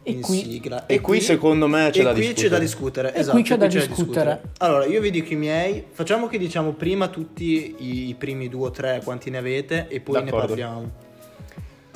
E 0.03 0.11
in 0.11 0.23
qui- 0.23 0.43
sigla. 0.43 0.87
E 0.87 1.01
qui 1.01 1.21
secondo 1.21 1.69
me 1.69 1.91
c'è 1.93 2.01
e 2.01 2.03
da 2.03 2.11
qui 2.13 2.21
discutere. 2.23 2.49
c'è 2.49 2.55
da 2.55 2.59
discutere. 2.59 3.15
E 3.15 3.19
esatto, 3.21 3.33
qui 3.37 3.43
c'è 3.45 3.57
da 3.57 3.67
discutere. 3.69 4.43
Allora, 4.59 4.87
io 4.87 5.01
vi 5.01 5.11
dico 5.13 5.33
i 5.33 5.37
miei. 5.37 5.85
Facciamo 5.91 6.27
che 6.27 6.39
diciamo 6.39 6.73
prima 6.73 7.07
tutti 7.09 7.77
i, 7.79 8.09
i 8.09 8.15
primi 8.15 8.49
due 8.49 8.67
o 8.67 8.71
tre, 8.71 9.01
quanti 9.05 9.31
ne 9.31 9.39
avete, 9.39 9.87
e 9.89 10.01
poi 10.01 10.17
ne 10.19 10.25
D'accordo. 10.25 10.47
parliamo. 10.49 10.91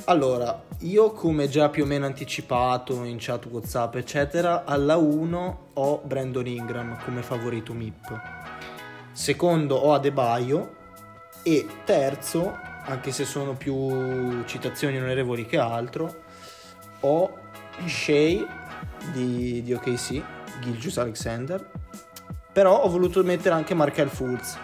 Allora, 0.07 0.65
io 0.81 1.13
come 1.13 1.49
già 1.49 1.69
più 1.69 1.85
o 1.85 1.87
meno 1.87 2.07
anticipato 2.07 3.05
in 3.05 3.19
chat 3.21 3.47
WhatsApp, 3.47 3.95
eccetera, 3.95 4.65
alla 4.65 4.97
1 4.97 5.59
ho 5.75 6.01
Brandon 6.05 6.45
Ingram 6.45 6.99
come 7.05 7.23
favorito 7.23 7.73
MIP. 7.73 8.21
Secondo 9.13 9.77
ho 9.77 9.95
Adebayo. 9.95 10.81
E 11.45 11.67
terzo, 11.85 12.57
anche 12.85 13.13
se 13.13 13.25
sono 13.25 13.55
più 13.55 14.45
citazioni 14.45 14.97
onorevoli 14.97 15.47
che 15.47 15.59
altro, 15.59 16.23
ho 17.01 17.39
Shea 17.87 18.45
di, 19.13 19.63
di 19.63 19.73
OKC, 19.73 20.23
Gilgius 20.61 20.99
Alexander, 20.99 21.65
però 22.53 22.83
ho 22.83 22.89
voluto 22.89 23.23
mettere 23.23 23.55
anche 23.55 23.75
Markel 23.75 24.09
Fultz, 24.09 24.59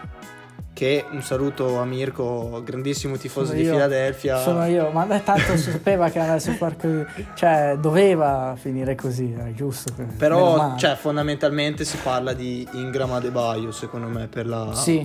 che 0.79 1.05
un 1.11 1.23
saluto 1.23 1.81
a 1.81 1.85
Mirko, 1.85 2.63
grandissimo 2.65 3.17
tifoso 3.17 3.47
Sono 3.47 3.59
di 3.59 3.65
io. 3.65 3.73
Philadelphia. 3.73 4.39
Sono 4.41 4.65
io, 4.65 4.91
ma 4.93 5.07
tanto 5.19 5.57
si 5.57 5.73
sapeva 5.73 6.09
che 6.09 6.21
andesse 6.21 6.53
a 6.53 6.55
far 6.55 6.77
così. 6.77 7.05
Cioè, 7.35 7.77
doveva 7.81 8.55
finire 8.57 8.95
così, 8.95 9.33
è 9.33 9.53
giusto. 9.55 9.93
Però, 10.17 10.77
cioè, 10.77 10.95
fondamentalmente 10.95 11.85
si 11.85 11.97
parla 12.01 12.33
di 12.33 12.65
Ingram 12.75 13.11
Adebayo, 13.11 13.73
secondo 13.73 14.07
me, 14.07 14.29
per 14.29 14.47
la... 14.47 14.73
Sì, 14.73 15.05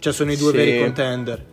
Cioè, 0.00 0.12
sono 0.12 0.32
i 0.32 0.36
due 0.36 0.50
Sì. 0.50 0.56
veri 0.56 0.80
contender. 0.80 1.44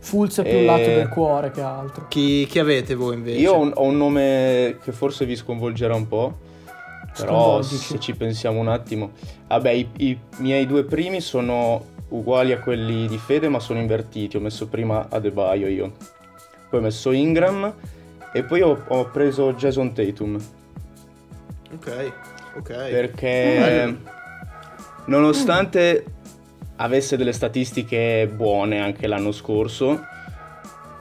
Fulz 0.00 0.40
è 0.40 0.42
più 0.42 0.52
Eh, 0.52 0.58
il 0.60 0.64
lato 0.66 0.82
del 0.82 1.08
cuore 1.08 1.50
che 1.50 1.62
altro. 1.62 2.04
Chi, 2.08 2.44
chi 2.46 2.58
avete 2.58 2.94
voi 2.94 3.14
invece? 3.14 3.38
Io 3.38 3.54
ho 3.54 3.58
un, 3.60 3.72
ho 3.74 3.84
un 3.84 3.96
nome 3.96 4.76
che 4.84 4.92
forse 4.92 5.24
vi 5.24 5.34
sconvolgerà 5.34 5.94
un 5.94 6.06
po', 6.06 6.36
però 7.16 7.62
se 7.62 7.98
ci 7.98 8.14
pensiamo 8.14 8.60
un 8.60 8.68
attimo. 8.68 9.12
Vabbè, 9.46 9.70
i, 9.70 9.88
i 9.96 10.18
miei 10.40 10.66
due 10.66 10.84
primi 10.84 11.22
sono 11.22 11.96
uguali 12.08 12.52
a 12.52 12.60
quelli 12.60 13.06
di 13.06 13.18
Fede, 13.18 13.48
ma 13.48 13.60
sono 13.60 13.80
invertiti. 13.80 14.36
Ho 14.36 14.40
messo 14.40 14.68
prima 14.68 15.06
Adebayo 15.08 15.68
io, 15.68 15.92
poi 16.68 16.80
ho 16.80 16.82
messo 16.82 17.12
Ingram 17.12 17.72
e 18.32 18.42
poi 18.44 18.60
ho, 18.62 18.84
ho 18.86 19.04
preso 19.10 19.52
Jason 19.54 19.92
Tatum. 19.92 20.38
Ok, 21.74 22.12
ok. 22.56 22.72
Perché 22.90 23.56
Bello. 23.58 23.98
nonostante 25.06 26.04
avesse 26.76 27.16
delle 27.16 27.32
statistiche 27.32 28.30
buone 28.32 28.80
anche 28.80 29.06
l'anno 29.06 29.32
scorso, 29.32 30.04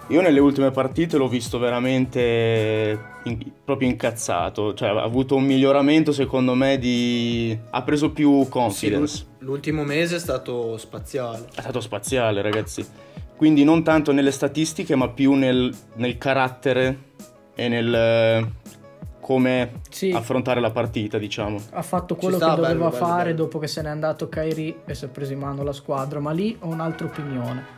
io 0.10 0.22
nelle 0.22 0.40
ultime 0.40 0.72
partite 0.72 1.18
l'ho 1.18 1.28
visto 1.28 1.60
veramente 1.60 3.00
in- 3.24 3.52
proprio 3.64 3.90
incazzato, 3.90 4.74
cioè 4.74 4.90
ha 4.90 5.02
avuto 5.02 5.36
un 5.36 5.44
miglioramento 5.44 6.12
secondo 6.14 6.54
me 6.54 6.78
di... 6.78 7.58
ha 7.72 7.82
preso 7.84 8.12
più 8.12 8.44
Sì, 8.44 8.50
confidence, 8.50 9.26
l'ul- 9.40 9.48
l'ultimo 9.50 9.84
mese 9.84 10.16
è 10.16 10.20
stato 10.20 10.78
spaziale. 10.78 11.48
è 11.56 11.62
stato 11.62 11.82
spaziale 11.82 12.42
ragazzi, 12.42 12.86
quindi 13.36 13.64
non 13.66 13.84
tanto 13.84 14.12
nelle 14.14 14.32
statistiche 14.32 14.96
ma 14.96 15.10
più 15.10 15.34
nel, 15.34 15.76
nel 15.96 16.18
carattere 16.18 16.98
e 17.54 17.68
nel 17.68 17.94
eh, 17.94 18.52
come 19.20 19.82
Sì. 19.90 20.12
affrontare 20.12 20.62
la 20.62 20.72
partita 20.72 21.18
diciamo. 21.18 21.60
Ha 21.72 21.82
fatto 21.82 22.16
quello 22.16 22.38
sta, 22.38 22.52
che 22.52 22.56
doveva 22.62 22.74
bello, 22.74 22.90
bello, 22.90 23.06
fare 23.06 23.32
bello. 23.34 23.44
dopo 23.44 23.60
che 23.60 23.68
se 23.68 23.82
n'è 23.82 23.90
andato 23.90 24.30
Kyrie 24.30 24.84
e 24.86 24.96
si 24.96 25.04
è 25.04 25.10
preso 25.10 25.34
in 25.34 25.40
mano 25.40 25.64
la 25.64 25.74
squadra, 25.74 26.22
ma 26.22 26.32
lì 26.32 26.56
ho 26.62 26.68
un'altra 26.68 27.08
opinione. 27.08 27.76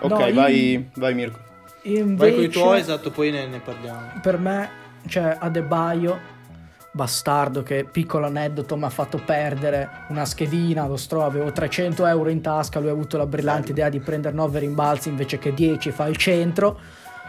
Ok, 0.00 0.10
No, 0.10 0.32
vai, 0.32 0.88
vai 0.94 1.14
Mirko. 1.14 1.38
Invece, 1.82 2.14
Vai 2.16 2.34
con 2.34 2.42
i 2.44 2.48
tuoi, 2.48 2.80
esatto, 2.80 3.10
poi 3.10 3.30
ne, 3.30 3.46
ne 3.46 3.60
parliamo. 3.60 4.20
per 4.20 4.38
me 4.38 4.68
c'è 5.06 5.36
Adebayo, 5.38 6.18
bastardo 6.92 7.62
che 7.62 7.84
piccolo 7.90 8.26
aneddoto 8.26 8.76
mi 8.76 8.84
ha 8.84 8.90
fatto 8.90 9.20
perdere 9.24 9.88
una 10.08 10.24
schedina, 10.24 10.86
lo 10.86 10.96
stro, 10.96 11.24
avevo 11.24 11.50
300 11.52 12.04
euro 12.06 12.28
in 12.30 12.40
tasca, 12.40 12.80
lui 12.80 12.88
ha 12.88 12.92
avuto 12.92 13.16
la 13.16 13.26
brillante 13.26 13.70
idea 13.70 13.88
di 13.88 14.00
prendere 14.00 14.34
9 14.34 14.58
rimbalzi 14.58 15.08
invece 15.08 15.38
che 15.38 15.54
10, 15.54 15.90
fa 15.92 16.06
il 16.08 16.16
centro, 16.16 16.78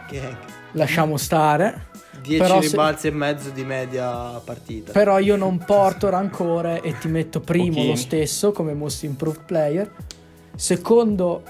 Gang. 0.09 0.35
lasciamo 0.73 1.15
stare. 1.17 1.87
10 2.21 2.37
Però 2.41 2.59
se- 2.61 2.67
rimbalzi 2.67 3.07
e 3.07 3.11
mezzo 3.11 3.49
di 3.51 3.63
media 3.63 4.09
partita. 4.43 4.91
Però 4.91 5.19
io 5.19 5.37
non 5.37 5.57
porto 5.59 6.09
rancore 6.09 6.81
e 6.81 6.97
ti 6.97 7.07
metto 7.07 7.39
primo 7.39 7.67
Pochini. 7.75 7.87
lo 7.87 7.95
stesso 7.95 8.51
come 8.51 8.73
most 8.73 9.03
improved 9.03 9.43
player. 9.45 9.89
Secondo 10.55 11.43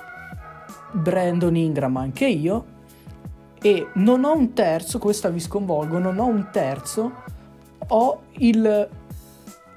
Brandon 0.91 1.55
Ingram 1.55 1.97
anche 1.97 2.25
io. 2.25 2.77
E 3.61 3.89
non 3.95 4.23
ho 4.23 4.33
un 4.35 4.53
terzo, 4.53 4.99
questa 4.99 5.29
vi 5.29 5.39
sconvolgo, 5.39 5.97
non 5.99 6.17
ho 6.19 6.25
un 6.25 6.49
terzo. 6.51 7.11
Ho 7.89 8.21
il 8.37 8.87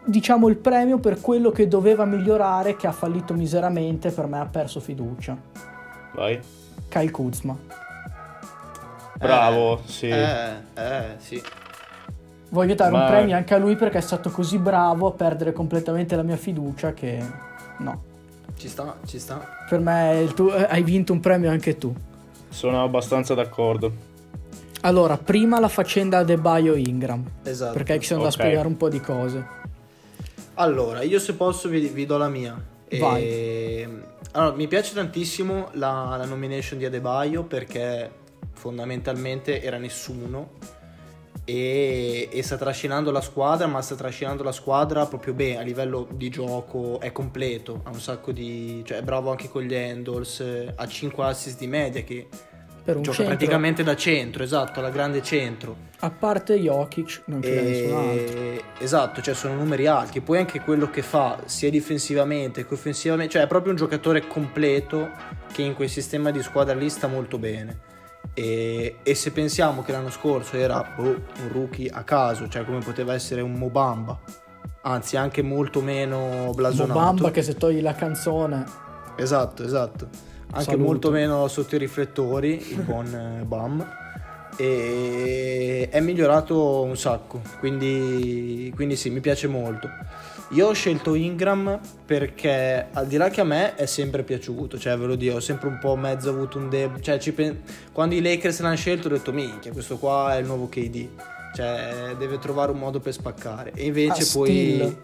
diciamo 0.05 0.49
il 0.49 0.57
premio 0.57 0.99
per 0.99 1.21
quello 1.21 1.51
che 1.51 1.69
doveva 1.69 2.05
migliorare 2.05 2.75
che 2.77 2.87
ha 2.89 2.93
fallito 2.93 3.35
miseramente, 3.35 4.11
per 4.11 4.27
me 4.27 4.41
ha 4.41 4.47
perso 4.47 4.81
fiducia. 4.81 5.37
Vai. 6.15 6.41
Kyle 6.89 7.11
Kuzma. 7.11 7.57
Bravo, 9.19 9.79
Eh, 9.79 9.81
sì. 9.85 10.09
Eh, 10.09 10.51
eh, 10.75 11.05
sì. 11.19 11.43
Voglio 12.51 12.75
dare 12.75 12.93
un 12.93 12.99
Ma- 13.01 13.07
premio 13.07 13.37
anche 13.37 13.55
a 13.55 13.59
lui 13.59 13.77
perché 13.77 13.99
è 13.99 14.03
stato 14.03 14.31
così 14.31 14.59
bravo 14.59 15.07
a 15.07 15.13
perdere 15.13 15.53
completamente 15.53 16.17
la 16.17 16.23
mia 16.23 16.37
fiducia 16.37 16.93
che 16.93 17.25
no. 17.79 18.03
Ci 18.57 18.69
sta, 18.69 18.97
ci 19.07 19.19
sta. 19.19 19.47
Per 19.69 19.81
me 19.81 20.21
il 20.21 20.35
tuo- 20.35 20.53
hai 20.53 20.83
vinto 20.83 21.13
un 21.13 21.21
premio 21.21 21.51
anche 21.51 21.77
tu. 21.79 21.95
Sono 22.49 22.83
abbastanza 22.85 23.35
d'accordo. 23.35 24.11
Allora, 24.83 25.17
prima 25.17 25.59
la 25.61 25.69
faccenda 25.69 26.23
De 26.25 26.37
Baio 26.37 26.75
Ingram, 26.75 27.25
Esatto. 27.45 27.73
perché 27.73 27.99
ci 28.01 28.07
sono 28.09 28.21
da 28.23 28.27
Ok. 28.29 28.33
spiegare 28.35 28.67
un 28.67 28.77
po' 28.77 28.89
di 28.89 29.01
cose. 29.01 29.61
Allora, 30.55 31.03
io 31.03 31.19
se 31.19 31.35
posso 31.35 31.69
vi, 31.69 31.81
vi 31.89 32.05
do 32.07 32.17
la 32.19 32.29
mia. 32.29 32.61
Vai. 32.99 33.23
E- 33.23 33.89
Allora, 34.35 34.57
mi 34.57 34.67
piace 34.67 34.95
tantissimo 34.95 35.69
la, 35.73 36.15
la 36.19 36.25
nomination 36.25 36.79
di 36.79 36.87
Adebayo 36.87 37.43
perché 37.45 38.11
fondamentalmente 38.55 39.61
era 39.63 39.77
nessuno 39.77 40.53
e, 41.45 42.29
e 42.31 42.43
sta 42.43 42.57
trascinando 42.57 43.11
la 43.11 43.21
squadra, 43.21 43.67
ma 43.67 43.83
sta 43.83 43.95
trascinando 43.95 44.43
la 44.43 44.53
squadra 44.53 45.07
proprio 45.07 45.35
bene 45.35 45.59
a 45.59 45.63
livello 45.63 46.07
di 46.13 46.29
gioco, 46.29 47.01
è 47.01 47.13
completo, 47.13 47.81
ha 47.85 47.91
un 47.91 48.01
sacco 48.01 48.33
di... 48.33 48.83
cioè 48.85 48.99
è 48.99 49.03
bravo 49.03 49.31
anche 49.31 49.49
con 49.49 49.63
gli 49.63 49.75
handles, 49.75 50.45
ha 50.75 50.87
5 50.87 51.25
assist 51.25 51.59
di 51.59 51.67
media 51.67 52.03
che 52.03 52.27
Per 52.85 52.97
un 52.97 53.03
gioca 53.03 53.17
centro, 53.19 53.37
praticamente 53.37 53.83
da 53.83 53.97
centro, 53.97 54.43
esatto, 54.43 54.79
alla 54.79 54.91
grande 54.91 55.23
centro. 55.23 55.77
a 56.01 56.11
parte 56.11 56.55
Jokic, 56.59 57.23
non 57.27 57.41
c'è 57.41 57.61
nessun 57.63 57.97
altro. 57.97 58.39
E- 58.39 58.63
Esatto, 58.79 59.23
cioè 59.23 59.35
sono 59.35 59.55
numeri 59.55 59.87
alti. 59.87 60.21
Poi 60.21 60.39
anche 60.39 60.61
quello 60.61 60.91
che 60.91 61.03
fa 61.03 61.39
sia 61.45 61.71
difensivamente 61.71 62.67
che 62.67 62.75
offensivamente, 62.75 63.35
cioè 63.35 63.43
è 63.43 63.47
proprio 63.47 63.71
un 63.71 63.79
giocatore 63.79 64.27
completo 64.27 65.11
che 65.53 65.63
in 65.63 65.75
quel 65.75 65.89
sistema 65.89 66.33
di 66.33 66.43
squadra 66.43 66.75
lì 66.75 66.89
sta 66.91 67.07
molto 67.07 67.39
bene. 67.39 67.91
E, 68.35 68.97
e 69.03 69.15
se 69.15 69.31
pensiamo 69.31 69.83
che 69.83 69.93
l'anno 69.93 70.11
scorso 70.11 70.57
era 70.57 70.95
boh, 70.97 71.03
un 71.05 71.49
rookie 71.51 71.89
a 71.91 72.03
caso, 72.03 72.49
cioè 72.49 72.65
come 72.65 72.79
poteva 72.79 73.15
essere 73.15 73.41
un 73.41 73.53
Mobamba, 73.53 74.19
anzi 74.83 75.17
anche 75.17 75.43
molto 75.43 75.81
meno 75.81 76.51
blasonato. 76.55 76.99
Bamba 76.99 77.31
che 77.31 77.43
se 77.43 77.55
togli 77.57 77.81
la 77.83 77.95
canzone 77.95 78.83
Esatto, 79.17 79.63
esatto. 79.63 80.09
Anche 80.53 80.65
Saluto. 80.65 80.85
molto 80.85 81.11
meno 81.11 81.49
sotto 81.49 81.77
i 81.77 81.79
riflettori, 81.79 82.73
il 82.73 82.83
buon 82.83 83.07
eh, 83.15 83.45
Bam. 83.45 83.87
E 84.57 85.89
è 85.91 86.01
migliorato 86.01 86.83
un 86.83 86.97
sacco, 86.97 87.41
quindi, 87.59 88.71
quindi 88.75 88.97
sì, 88.97 89.09
mi 89.09 89.21
piace 89.21 89.47
molto. 89.47 89.89
Io 90.53 90.69
ho 90.69 90.73
scelto 90.73 91.15
Ingram 91.15 91.81
perché 92.05 92.89
al 92.93 93.07
di 93.07 93.17
là 93.17 93.31
che 93.31 93.41
a 93.41 93.45
me 93.45 93.75
è 93.75 93.87
sempre 93.87 94.23
piaciuto, 94.23 94.79
cioè 94.79 94.99
ve 94.99 95.07
lo 95.07 95.15
dico, 95.15 95.37
ho 95.37 95.41
sempre 95.41 95.69
un 95.69 95.79
po' 95.79 95.97
mezzo 95.97 96.29
avuto 96.29 96.59
un 96.59 96.69
debole, 96.69 97.01
cioè 97.01 97.19
ci 97.19 97.33
pen- 97.33 97.63
quando 97.91 98.15
i 98.15 98.21
Lakers 98.21 98.61
l'hanno 98.61 98.77
scelto 98.77 99.09
ho 99.09 99.11
detto 99.11 99.33
minchia, 99.33 99.73
questo 99.73 99.97
qua 99.97 100.35
è 100.37 100.41
il 100.41 100.47
nuovo 100.47 100.69
KD, 100.69 101.09
cioè 101.55 102.15
deve 102.19 102.39
trovare 102.39 102.71
un 102.71 102.79
modo 102.79 103.01
per 103.01 103.15
spaccare. 103.15 103.73
E 103.75 103.87
invece 103.87 104.23
Ah, 104.23 104.27
poi... 104.33 104.51
Steel. 104.75 104.97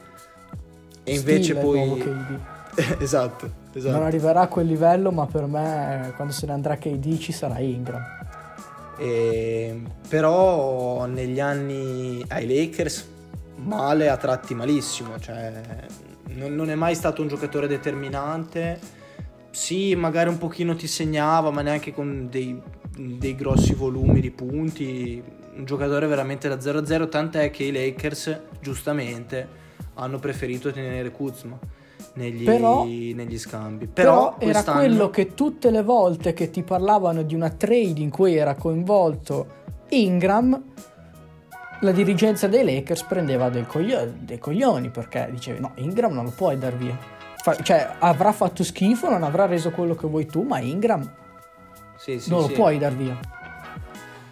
E 1.05 1.15
invece 1.15 1.43
Stile 1.43 1.59
il 1.59 1.65
poi... 1.65 1.79
nuovo 1.87 1.97
KD. 1.97 2.39
esatto, 3.01 3.51
esatto. 3.73 3.97
Non 3.97 4.05
arriverà 4.07 4.43
a 4.43 4.49
quel 4.49 4.67
livello, 4.67 5.11
ma 5.11 5.25
per 5.27 5.47
me 5.47 6.13
quando 6.15 6.35
se 6.35 6.45
ne 6.45 6.53
andrà 6.53 6.77
KD 6.77 7.17
ci 7.19 7.33
sarà 7.33 7.59
Ingram. 7.59 8.03
E- 8.99 9.81
però 10.09 11.07
negli 11.07 11.41
anni 11.41 12.23
ai 12.29 12.47
Lakers 12.47 13.17
male 13.63 14.09
a 14.09 14.17
tratti 14.17 14.55
malissimo, 14.55 15.19
cioè 15.19 15.53
non, 16.29 16.55
non 16.55 16.71
è 16.71 16.75
mai 16.75 16.95
stato 16.95 17.23
un 17.23 17.29
giocatore 17.29 17.67
determinante. 17.67 18.79
Sì, 19.51 19.95
magari 19.95 20.29
un 20.29 20.39
pochino 20.39 20.75
ti 20.75 20.87
segnava, 20.87 21.51
ma 21.51 21.63
neanche 21.63 21.93
con 21.93 22.29
dei, 22.31 22.61
dei 22.97 23.35
grossi 23.35 23.75
volumi 23.75 24.21
di 24.21 24.31
punti. 24.31 25.23
Un 25.57 25.65
giocatore 25.65 26.07
veramente 26.07 26.49
da 26.49 26.57
0-0, 26.57 27.09
tant'è 27.09 27.51
che 27.51 27.65
i 27.65 27.73
Lakers 27.73 28.41
giustamente 28.61 29.67
hanno 29.95 30.19
preferito 30.19 30.71
tenere 30.71 31.11
Kuzma 31.11 31.59
negli, 32.15 32.45
Però- 32.45 32.85
negli 32.85 33.39
scambi. 33.39 33.87
Però, 33.87 34.37
Però, 34.37 34.51
era 34.51 34.63
quello 34.63 35.11
che 35.11 35.35
tutte 35.35 35.71
le 35.71 35.83
volte 35.83 36.33
che 36.33 36.51
ti 36.51 36.63
parlavano 36.63 37.23
di 37.23 37.35
una 37.35 37.51
trade 37.51 38.01
in 38.01 38.11
cui 38.11 38.37
era 38.37 38.55
coinvolto 38.55 39.57
Ingram, 39.91 40.63
la 41.81 41.93
dirigenza 41.93 42.47
dei 42.49 42.65
Lakers 42.65 43.03
prendeva 43.05 43.49
del 43.51 43.67
coglio- 43.67 44.13
dei 44.19 44.39
coglioni 44.39 44.91
perché 44.91 45.29
dicevi 45.31 45.61
no, 45.61 45.73
Ingram 45.77 46.13
non 46.13 46.25
lo 46.25 46.31
puoi 46.31 46.59
dar 46.59 46.75
via. 46.75 46.97
Fa- 47.43 47.57
cioè, 47.63 47.95
avrà 48.01 48.33
fatto 48.33 48.65
schifo, 48.65 49.09
non 49.09 49.23
avrà 49.23 49.47
reso 49.47 49.71
quello 49.71 49.95
che 49.95 50.07
vuoi 50.09 50.27
tu, 50.27 50.43
ma 50.43 50.59
Ingram 50.59 51.09
Sì, 51.97 52.19
sì, 52.19 52.31
non 52.31 52.43
sì. 52.43 52.49
lo 52.49 52.55
puoi 52.55 52.79
dar 52.79 52.95
via. 52.95 53.17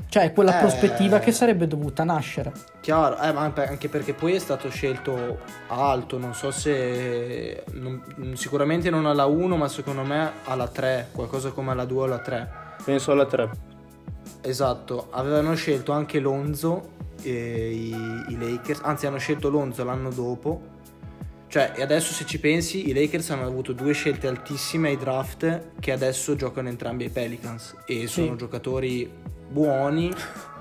Cioè, 0.08 0.24
è 0.24 0.32
quella 0.32 0.56
Eh. 0.56 0.60
prospettiva 0.60 1.18
che 1.18 1.30
sarebbe 1.32 1.66
dovuta 1.66 2.02
nascere. 2.04 2.52
Chiaro, 2.80 3.18
eh, 3.20 3.32
ma 3.32 3.40
anche- 3.42 3.66
anche 3.66 3.88
perché 3.88 4.12
poi 4.14 4.34
è 4.34 4.38
stato 4.38 4.68
scelto 4.70 5.38
alto, 5.68 6.16
non 6.18 6.32
so 6.34 6.50
se... 6.50 7.64
non- 7.72 8.02
sicuramente 8.34 8.88
non 8.90 9.04
alla 9.06 9.26
1, 9.26 9.56
ma 9.56 9.68
secondo 9.68 10.02
me 10.04 10.30
alla 10.44 10.68
3, 10.68 11.08
qualcosa 11.12 11.50
come 11.50 11.72
alla 11.72 11.84
2 11.84 12.00
o 12.00 12.04
alla 12.04 12.18
3. 12.20 12.48
Penso 12.84 13.12
alla 13.12 13.26
3. 13.26 13.50
Esatto, 14.42 15.08
avevano 15.10 15.54
scelto 15.54 15.92
anche 15.92 16.18
Lonzo 16.20 16.94
eh, 17.26 17.70
i, 17.70 17.94
i 18.28 18.36
Lakers, 18.38 18.80
anzi 18.82 19.06
hanno 19.06 19.18
scelto 19.18 19.48
Lonzo 19.50 19.84
l'anno 19.84 20.10
dopo. 20.10 20.74
Cioè, 21.48 21.72
e 21.76 21.82
adesso 21.82 22.12
se 22.12 22.26
ci 22.26 22.40
pensi, 22.40 22.88
i 22.88 22.92
Lakers 22.92 23.30
hanno 23.30 23.46
avuto 23.46 23.72
due 23.72 23.92
scelte 23.92 24.26
altissime 24.26 24.88
ai 24.88 24.96
draft 24.96 25.70
che 25.80 25.92
adesso 25.92 26.34
giocano 26.34 26.68
entrambi 26.68 27.04
ai 27.04 27.10
Pelicans 27.10 27.76
e 27.86 28.06
sono 28.08 28.32
Sì. 28.32 28.36
giocatori 28.36 29.10
buoni, 29.48 30.12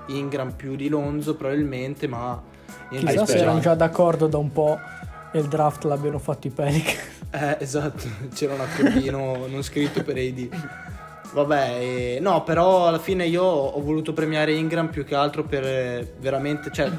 Ingram 0.06 0.52
più 0.52 0.76
di 0.76 0.88
Lonzo 0.88 1.34
probabilmente, 1.34 2.06
ma... 2.06 2.40
Chissà 2.88 3.26
se 3.26 3.38
erano 3.38 3.58
già 3.58 3.74
d'accordo 3.74 4.28
da 4.28 4.38
un 4.38 4.52
po' 4.52 4.78
e 5.32 5.38
il 5.40 5.48
draft 5.48 5.84
l'abbiano 5.84 6.18
fatto 6.20 6.46
i 6.46 6.50
Pelican. 6.50 6.94
Eh, 7.32 7.56
esatto, 7.58 8.04
c'era 8.32 8.54
un 8.54 8.60
accordino 8.60 9.46
non 9.48 9.62
scritto 9.62 10.02
per 10.04 10.16
AD. 10.16 10.48
Vabbè, 11.36 11.76
eh, 11.78 12.18
no, 12.18 12.42
però 12.44 12.86
alla 12.86 12.98
fine 12.98 13.26
io 13.26 13.42
ho 13.42 13.78
voluto 13.82 14.14
premiare 14.14 14.52
Ingram 14.54 14.88
più 14.88 15.04
che 15.04 15.14
altro 15.14 15.44
per 15.44 15.64
eh, 15.64 16.14
veramente, 16.18 16.70
cioè, 16.72 16.90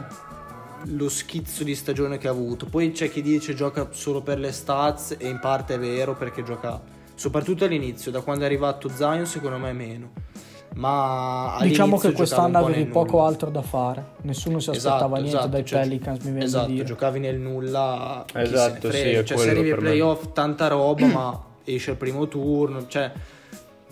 lo 0.89 1.09
schizzo 1.09 1.63
di 1.63 1.73
stagione 1.73 2.19
che 2.19 2.27
ha 2.27 2.31
avuto. 2.31 2.67
Poi 2.67 2.91
c'è 2.91 3.09
chi 3.09 3.23
dice 3.23 3.55
gioca 3.55 3.87
solo 3.89 4.21
per 4.21 4.37
le 4.37 4.51
stats 4.51 5.15
e 5.17 5.27
in 5.27 5.39
parte 5.39 5.73
è 5.73 5.79
vero 5.79 6.13
perché 6.13 6.43
gioca 6.43 6.79
soprattutto 7.15 7.65
all'inizio, 7.65 8.11
da 8.11 8.21
quando 8.21 8.43
è 8.43 8.45
arrivato 8.45 8.89
Zion 8.89 9.25
secondo 9.25 9.57
me 9.57 9.73
meno. 9.73 10.11
Ma 10.75 11.57
Diciamo 11.61 11.97
che 11.97 12.11
quest'anno 12.11 12.59
po' 12.59 12.65
avevi 12.65 12.85
poco 12.85 13.13
nulla. 13.13 13.27
altro 13.29 13.49
da 13.49 13.63
fare. 13.63 14.05
Nessuno 14.21 14.59
si 14.59 14.69
aspettava 14.69 14.97
Esatto, 14.97 15.15
niente 15.15 15.29
esatto, 15.37 15.47
dai 15.47 15.65
cioè, 15.65 15.79
Pelicans, 15.81 16.19
mi 16.25 16.29
viene 16.29 16.45
esatto, 16.45 16.67
dire. 16.67 16.83
giocavi 16.85 17.19
nel 17.19 17.39
nulla. 17.39 18.23
Esatto, 18.31 18.81
se 18.81 18.87
ne 18.87 18.93
sì, 18.93 18.99
frega. 18.99 19.19
è 19.19 19.23
Cioè, 19.23 19.37
se 19.39 19.49
arrivi 19.49 19.69
ai 19.69 19.73
per 19.73 19.83
me. 19.83 19.89
playoff, 19.89 20.25
tanta 20.33 20.67
roba, 20.67 21.05
ma 21.07 21.43
esce 21.63 21.89
al 21.89 21.97
primo 21.97 22.27
turno. 22.27 22.85
Cioè, 22.85 23.11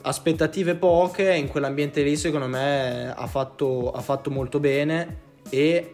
aspettative 0.05 0.75
poche. 0.75 1.33
In 1.35 1.47
quell'ambiente 1.47 2.01
lì, 2.01 2.15
secondo 2.15 2.47
me, 2.47 3.13
ha 3.15 3.27
fatto, 3.27 3.91
ha 3.91 4.01
fatto 4.01 4.29
molto 4.29 4.59
bene. 4.59 5.23
E 5.49 5.93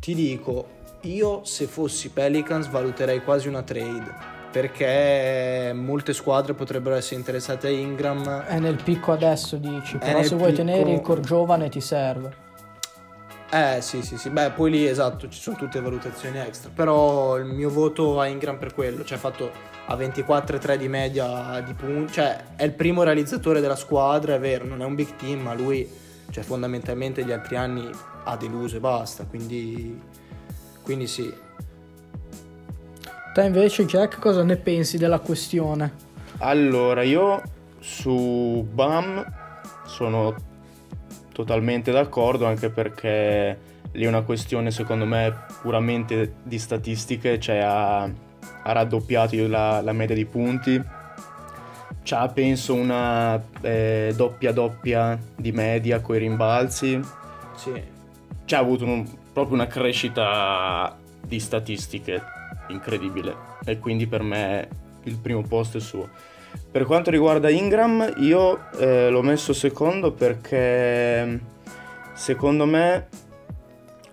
ti 0.00 0.14
dico, 0.14 0.66
io 1.02 1.44
se 1.44 1.66
fossi 1.66 2.10
Pelicans 2.10 2.68
valuterei 2.68 3.22
quasi 3.22 3.48
una 3.48 3.62
trade. 3.62 4.34
Perché 4.50 5.72
molte 5.74 6.14
squadre 6.14 6.54
potrebbero 6.54 6.94
essere 6.94 7.16
interessate 7.16 7.66
a 7.66 7.70
Ingram. 7.70 8.44
È 8.44 8.58
nel 8.58 8.82
picco 8.82 9.12
adesso, 9.12 9.56
dici. 9.56 9.98
Però 9.98 10.22
se 10.22 10.34
vuoi 10.34 10.52
picco- 10.52 10.64
tenere 10.64 10.92
il 10.92 11.00
core 11.02 11.20
giovane 11.20 11.68
ti 11.68 11.80
serve. 11.80 12.44
Eh 13.48 13.80
sì 13.80 14.02
sì 14.02 14.16
sì, 14.18 14.28
beh 14.30 14.50
poi 14.50 14.70
lì 14.72 14.86
esatto 14.86 15.28
ci 15.28 15.40
sono 15.40 15.56
tutte 15.56 15.80
valutazioni 15.80 16.38
extra, 16.38 16.70
però 16.74 17.36
il 17.36 17.44
mio 17.44 17.70
voto 17.70 18.20
a 18.20 18.26
Ingram 18.26 18.58
per 18.58 18.74
quello, 18.74 19.04
cioè 19.04 19.18
ha 19.18 19.20
fatto 19.20 19.50
a 19.86 19.94
24,3 19.94 20.74
di 20.76 20.88
media 20.88 21.60
di 21.60 21.72
punti, 21.74 22.14
cioè 22.14 22.54
è 22.56 22.64
il 22.64 22.72
primo 22.72 23.04
realizzatore 23.04 23.60
della 23.60 23.76
squadra, 23.76 24.34
è 24.34 24.40
vero, 24.40 24.64
non 24.64 24.82
è 24.82 24.84
un 24.84 24.96
big 24.96 25.14
team, 25.14 25.42
ma 25.42 25.54
lui 25.54 25.88
cioè, 26.30 26.42
fondamentalmente 26.42 27.24
gli 27.24 27.32
altri 27.32 27.56
anni 27.56 27.88
ha 28.24 28.36
deluso 28.36 28.76
e 28.76 28.80
basta, 28.80 29.24
quindi, 29.24 29.98
quindi 30.82 31.06
sì. 31.06 31.32
Te 33.32 33.42
invece, 33.42 33.84
Jack, 33.84 34.18
cosa 34.18 34.42
ne 34.42 34.56
pensi 34.56 34.98
della 34.98 35.20
questione? 35.20 35.92
Allora, 36.38 37.02
io 37.02 37.42
su 37.78 38.66
BAM 38.72 39.24
sono 39.86 40.34
totalmente 41.36 41.92
d'accordo 41.92 42.46
anche 42.46 42.70
perché 42.70 43.58
lì 43.92 44.04
è 44.04 44.08
una 44.08 44.22
questione 44.22 44.70
secondo 44.70 45.04
me 45.04 45.44
puramente 45.60 46.36
di 46.42 46.58
statistiche, 46.58 47.38
cioè 47.38 47.58
ha, 47.58 48.04
ha 48.04 48.72
raddoppiato 48.72 49.46
la, 49.46 49.82
la 49.82 49.92
media 49.92 50.14
di 50.14 50.24
punti, 50.24 50.82
c'ha 52.02 52.28
penso 52.28 52.72
una 52.72 53.38
eh, 53.60 54.14
doppia 54.16 54.52
doppia 54.52 55.18
di 55.36 55.52
media 55.52 56.00
coi 56.00 56.20
rimbalzi, 56.20 56.98
Sì, 57.54 57.82
c'ha 58.46 58.58
avuto 58.58 58.86
un- 58.86 59.06
proprio 59.30 59.56
una 59.56 59.66
crescita 59.66 60.96
di 61.20 61.38
statistiche 61.38 62.22
incredibile. 62.68 63.34
E 63.62 63.78
quindi 63.78 64.06
per 64.06 64.22
me 64.22 64.68
il 65.02 65.18
primo 65.18 65.42
posto 65.42 65.76
è 65.76 65.80
suo. 65.82 66.08
Per 66.76 66.84
quanto 66.84 67.10
riguarda 67.10 67.48
Ingram, 67.48 68.16
io 68.18 68.70
eh, 68.78 69.08
l'ho 69.08 69.22
messo 69.22 69.54
secondo 69.54 70.12
perché 70.12 71.40
secondo 72.12 72.66
me 72.66 73.08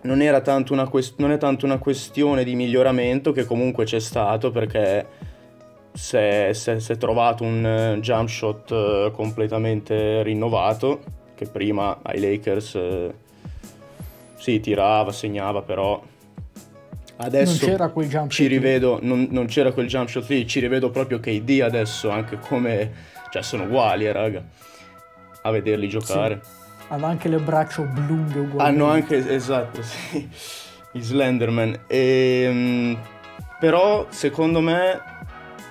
non, 0.03 0.21
era 0.21 0.39
tanto 0.39 0.71
una 0.71 0.87
quest- 0.87 1.19
non 1.19 1.31
è 1.33 1.37
tanto 1.37 1.65
una 1.65 1.77
questione 1.77 2.45
di 2.45 2.55
miglioramento 2.55 3.33
che 3.33 3.43
comunque 3.43 3.83
c'è 3.83 3.99
stato 3.99 4.51
perché 4.51 5.05
si 5.91 6.15
è, 6.15 6.51
si 6.53 6.79
si 6.79 6.97
trovato 6.97 7.43
un 7.43 7.65
eh, 7.65 7.99
jump 7.99 8.29
shot 8.29 8.71
eh, 8.71 9.11
completamente 9.13 10.23
rinnovato 10.23 11.01
che 11.35 11.47
prima 11.47 11.99
ai 12.01 12.21
Lakers 12.21 12.75
eh, 12.75 13.13
sì 14.35 14.61
tirava, 14.61 15.11
segnava 15.11 15.63
però 15.63 16.01
adesso 17.23 17.65
non 17.65 17.69
c'era 17.69 17.89
quel 17.89 18.07
jump 18.07 18.31
ci 18.31 18.43
shot 18.43 18.51
lì. 18.51 18.57
rivedo, 18.57 18.99
non, 19.01 19.27
non 19.31 19.45
c'era 19.47 19.71
quel 19.71 19.87
jump 19.87 20.09
shot 20.09 20.27
lì, 20.29 20.47
ci 20.47 20.59
rivedo 20.59 20.89
proprio 20.89 21.19
KD 21.19 21.61
adesso 21.63 22.09
anche 22.09 22.37
come, 22.39 22.91
cioè 23.31 23.41
sono 23.41 23.63
uguali 23.63 24.05
eh, 24.05 24.11
raga, 24.11 24.43
a 25.41 25.51
vederli 25.51 25.87
giocare. 25.87 26.41
Hanno 26.89 27.05
anche 27.05 27.29
le 27.29 27.39
braccia 27.39 27.81
oblunghe 27.81 28.39
uguali. 28.39 28.69
Hanno 28.69 28.85
anche, 28.87 29.15
esatto, 29.33 29.81
sì, 29.83 30.29
i 30.93 31.01
Slenderman. 31.01 31.85
Ehm, 31.87 32.99
però 33.59 34.07
secondo 34.09 34.59
me, 34.59 35.01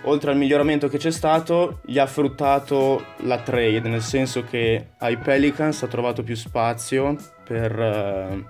oltre 0.05 0.31
al 0.31 0.37
miglioramento 0.37 0.89
che 0.89 0.99
c'è 0.99 1.11
stato, 1.11 1.81
gli 1.85 1.99
ha 1.99 2.07
fruttato 2.07 3.05
la 3.19 3.39
trade, 3.39 3.89
nel 3.89 4.03
senso 4.03 4.43
che 4.45 4.93
ai 4.99 5.17
Pelicans 5.19 5.83
ha 5.83 5.87
trovato 5.87 6.23
più 6.23 6.35
spazio 6.35 7.17
per, 7.45 7.79
eh, 7.79 8.45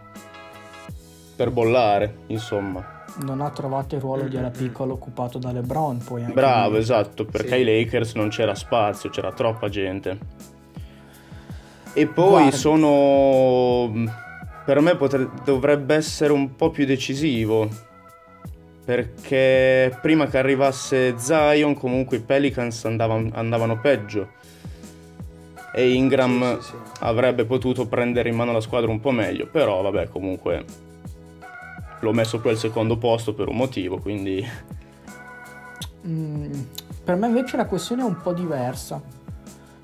per 1.42 1.50
bollare, 1.50 2.18
insomma. 2.28 3.00
Non 3.24 3.40
ha 3.40 3.50
trovato 3.50 3.96
il 3.96 4.00
ruolo 4.00 4.22
di 4.28 4.36
alla 4.36 4.50
piccola 4.50 4.92
occupato 4.92 5.38
da 5.38 5.50
LeBron. 5.50 5.98
Poi 5.98 6.20
anche 6.22 6.32
Bravo, 6.34 6.70
lui. 6.70 6.78
esatto, 6.78 7.24
perché 7.24 7.48
Sì. 7.48 7.54
ai 7.54 7.64
Lakers 7.64 8.14
non 8.14 8.28
c'era 8.28 8.54
spazio, 8.54 9.10
c'era 9.10 9.32
troppa 9.32 9.68
gente. 9.68 10.18
E 11.94 12.06
poi 12.06 12.28
Guarda. 12.28 12.50
sono... 12.56 13.92
Per 14.64 14.80
me 14.80 14.94
potre- 14.94 15.28
dovrebbe 15.44 15.96
essere 15.96 16.32
un 16.32 16.54
po' 16.54 16.70
più 16.70 16.86
decisivo. 16.86 17.68
Perché 18.84 19.96
prima 20.00 20.26
che 20.26 20.38
arrivasse 20.38 21.18
Zion, 21.18 21.74
comunque 21.74 22.18
i 22.18 22.20
Pelicans 22.20 22.84
andavan- 22.84 23.32
andavano 23.34 23.80
peggio. 23.80 24.28
E 25.74 25.92
Ingram 25.92 26.58
Sì, 26.60 26.64
sì, 26.66 26.68
sì. 26.70 26.74
avrebbe 27.00 27.44
potuto 27.44 27.86
prendere 27.86 28.28
in 28.28 28.36
mano 28.36 28.52
la 28.52 28.60
squadra 28.60 28.90
un 28.90 29.00
po' 29.00 29.10
meglio. 29.10 29.46
Però, 29.48 29.82
vabbè, 29.82 30.08
comunque 30.08 30.64
l'ho 32.02 32.12
messo 32.12 32.40
poi 32.40 32.52
al 32.52 32.58
secondo 32.58 32.98
posto 32.98 33.32
per 33.32 33.48
un 33.48 33.56
motivo, 33.56 33.98
quindi... 33.98 34.44
Mm, 36.06 36.52
per 37.04 37.14
me 37.16 37.28
invece 37.28 37.56
la 37.56 37.66
questione 37.66 38.02
è 38.02 38.04
un 38.04 38.20
po' 38.20 38.32
diversa. 38.32 39.00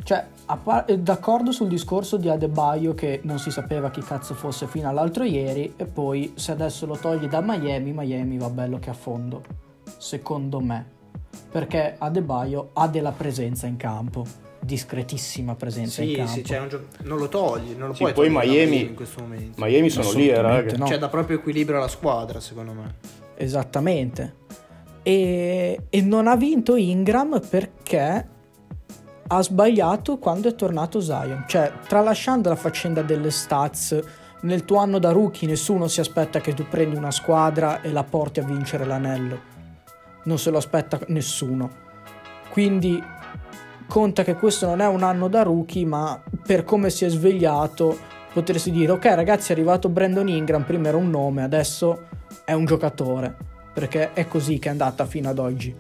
Cioè, 0.02 0.26
par- 0.62 0.84
eh, 0.88 0.98
d'accordo 0.98 1.52
sul 1.52 1.68
discorso 1.68 2.16
di 2.16 2.28
Adebayo 2.28 2.94
che 2.94 3.20
non 3.22 3.38
si 3.38 3.50
sapeva 3.50 3.90
chi 3.90 4.00
cazzo 4.00 4.34
fosse 4.34 4.66
fino 4.66 4.88
all'altro 4.88 5.22
ieri 5.22 5.74
e 5.76 5.84
poi 5.84 6.32
se 6.34 6.52
adesso 6.52 6.86
lo 6.86 6.96
togli 6.96 7.28
da 7.28 7.40
Miami, 7.40 7.92
Miami 7.92 8.38
va 8.38 8.48
bello 8.48 8.78
che 8.78 8.90
a 8.90 8.94
fondo. 8.94 9.42
Secondo 9.96 10.60
me. 10.60 10.96
Perché 11.50 11.94
Adebayo 11.98 12.70
ha 12.72 12.88
della 12.88 13.12
presenza 13.12 13.66
in 13.66 13.76
campo. 13.76 14.47
Discretissima 14.60 15.54
presenza 15.54 16.02
in 16.02 16.08
Sì, 16.08 16.14
campo. 16.16 16.32
sì, 16.32 16.44
cioè, 16.44 16.58
non, 16.58 16.68
gio- 16.68 16.86
non 17.02 17.18
lo 17.18 17.28
togli, 17.28 17.74
non 17.76 17.88
lo 17.88 17.94
Sì, 17.94 18.00
puoi 18.02 18.12
poi 18.12 18.28
Miami- 18.30 18.82
in 18.82 18.94
questo 18.94 19.20
momento. 19.22 19.64
Miami 19.64 19.88
sono 19.88 20.10
lì, 20.12 20.28
eh, 20.28 20.40
raga. 20.42 20.76
no. 20.76 20.86
Cioè, 20.86 20.98
dà 20.98 21.08
proprio 21.08 21.38
equilibrio 21.38 21.78
alla 21.78 21.88
squadra, 21.88 22.40
secondo 22.40 22.72
me. 22.72 22.94
Esattamente. 23.36 24.34
E, 25.02 25.80
e 25.88 26.00
non 26.02 26.26
ha 26.26 26.36
vinto 26.36 26.74
Ingram 26.76 27.40
perché 27.48 28.28
ha 29.28 29.42
sbagliato 29.42 30.18
quando 30.18 30.48
è 30.48 30.54
tornato 30.54 31.00
Zion. 31.00 31.44
Cioè, 31.46 31.72
tralasciando 31.86 32.48
la 32.48 32.56
faccenda 32.56 33.02
delle 33.02 33.30
stats, 33.30 33.98
nel 34.40 34.64
tuo 34.64 34.78
anno 34.78 34.98
da 34.98 35.12
rookie 35.12 35.48
nessuno 35.48 35.86
si 35.88 36.00
aspetta 36.00 36.40
che 36.40 36.52
tu 36.52 36.66
prendi 36.68 36.96
una 36.96 37.10
squadra 37.10 37.80
e 37.80 37.90
la 37.90 38.04
porti 38.04 38.40
a 38.40 38.44
vincere 38.44 38.84
l'anello. 38.84 39.40
Non 40.24 40.38
se 40.38 40.50
lo 40.50 40.58
aspetta 40.58 40.98
nessuno. 41.08 41.86
Quindi 42.50 43.02
conta 43.88 44.22
che 44.22 44.34
questo 44.34 44.66
non 44.66 44.80
è 44.80 44.86
un 44.86 45.02
anno 45.02 45.28
da 45.28 45.42
rookie, 45.42 45.84
ma 45.84 46.22
per 46.46 46.62
come 46.64 46.90
si 46.90 47.04
è 47.04 47.08
svegliato 47.08 47.96
potresti 48.32 48.70
dire 48.70 48.92
ok 48.92 49.04
ragazzi 49.06 49.50
è 49.50 49.54
arrivato 49.54 49.88
Brandon 49.88 50.28
Ingram, 50.28 50.62
prima 50.62 50.88
era 50.88 50.96
un 50.96 51.10
nome, 51.10 51.42
adesso 51.42 52.06
è 52.44 52.52
un 52.52 52.66
giocatore, 52.66 53.34
perché 53.72 54.12
è 54.12 54.28
così 54.28 54.58
che 54.58 54.68
è 54.68 54.70
andata 54.70 55.06
fino 55.06 55.28
ad 55.28 55.38
oggi. 55.38 55.74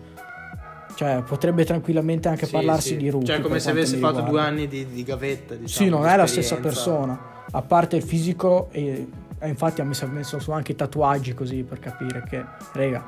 Cioè, 0.94 1.22
potrebbe 1.24 1.64
tranquillamente 1.64 2.26
anche 2.26 2.46
Sì, 2.46 2.52
parlarsi 2.52 2.88
sì. 2.88 2.96
di 2.96 3.10
rookie. 3.10 3.28
Cioè, 3.28 3.40
come 3.40 3.60
se 3.60 3.70
avesse 3.70 3.94
mi 3.94 4.00
fatto 4.00 4.22
due 4.22 4.40
anni 4.40 4.66
di, 4.66 4.84
di 4.88 5.04
gavetta. 5.04 5.54
Diciamo, 5.54 5.86
Sì, 5.86 5.88
non 5.88 6.04
è 6.08 6.16
la 6.16 6.26
stessa 6.26 6.56
persona. 6.56 7.16
A 7.52 7.62
parte 7.62 7.94
il 7.94 8.02
fisico, 8.02 8.68
e, 8.72 9.06
e 9.38 9.48
infatti 9.48 9.80
messo, 9.82 10.06
ha 10.06 10.08
messo 10.08 10.40
su 10.40 10.50
anche 10.50 10.72
i 10.72 10.74
tatuaggi 10.74 11.34
così 11.34 11.62
per 11.62 11.78
capire 11.78 12.24
che, 12.28 12.44
rega, 12.72 13.04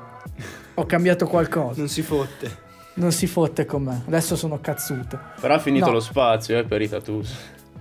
ho 0.75 0.87
cambiato 0.87 1.27
qualcosa. 1.27 1.81
Non 1.81 1.89
si 1.89 2.03
fotte. 2.03 2.69
Non 2.94 3.12
si 3.12 3.26
fotte 3.26 3.64
con 3.64 3.83
me. 3.85 4.03
Adesso 4.07 4.37
sono 4.37 4.59
cazzuto. 4.61 5.18
Però 5.40 5.55
ha 5.55 5.59
finito 5.59 5.87
No. 5.87 5.92
lo 5.92 6.00
spazio 6.00 6.59
eh, 6.59 6.64
per 6.64 6.83
i 6.83 6.88
tattoos. 6.88 7.35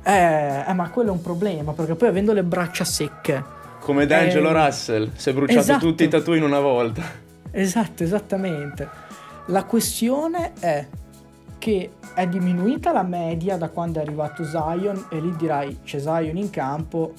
Eh, 0.03 0.63
eh, 0.67 0.73
ma 0.73 0.89
quello 0.89 1.09
è 1.09 1.11
un 1.11 1.21
problema 1.21 1.73
perché 1.73 1.95
poi 1.95 2.07
avendo 2.07 2.31
le 2.33 2.43
braccia 2.43 2.83
secche. 2.85 3.43
Come 3.81 4.05
D'Angelo 4.05 4.49
Eh, 4.49 4.53
Russell, 4.65 5.11
si 5.15 5.29
è 5.29 5.33
bruciato 5.33 5.59
esatto. 5.59 5.85
tutti 5.85 6.03
i 6.03 6.07
tattoo 6.07 6.35
in 6.35 6.43
una 6.43 6.59
volta. 6.59 7.01
Esatto, 7.51 8.03
esattamente. 8.03 8.87
La 9.47 9.63
questione 9.63 10.53
è 10.59 10.85
che 11.57 11.91
è 12.13 12.27
diminuita 12.27 12.91
la 12.93 13.03
media 13.03 13.57
da 13.57 13.69
quando 13.69 13.99
è 13.99 14.03
arrivato 14.03 14.45
Zion 14.45 15.07
e 15.09 15.19
lì 15.19 15.35
dirai 15.35 15.79
c'è 15.83 15.99
Zion 15.99 16.37
in 16.37 16.49
campo, 16.49 17.13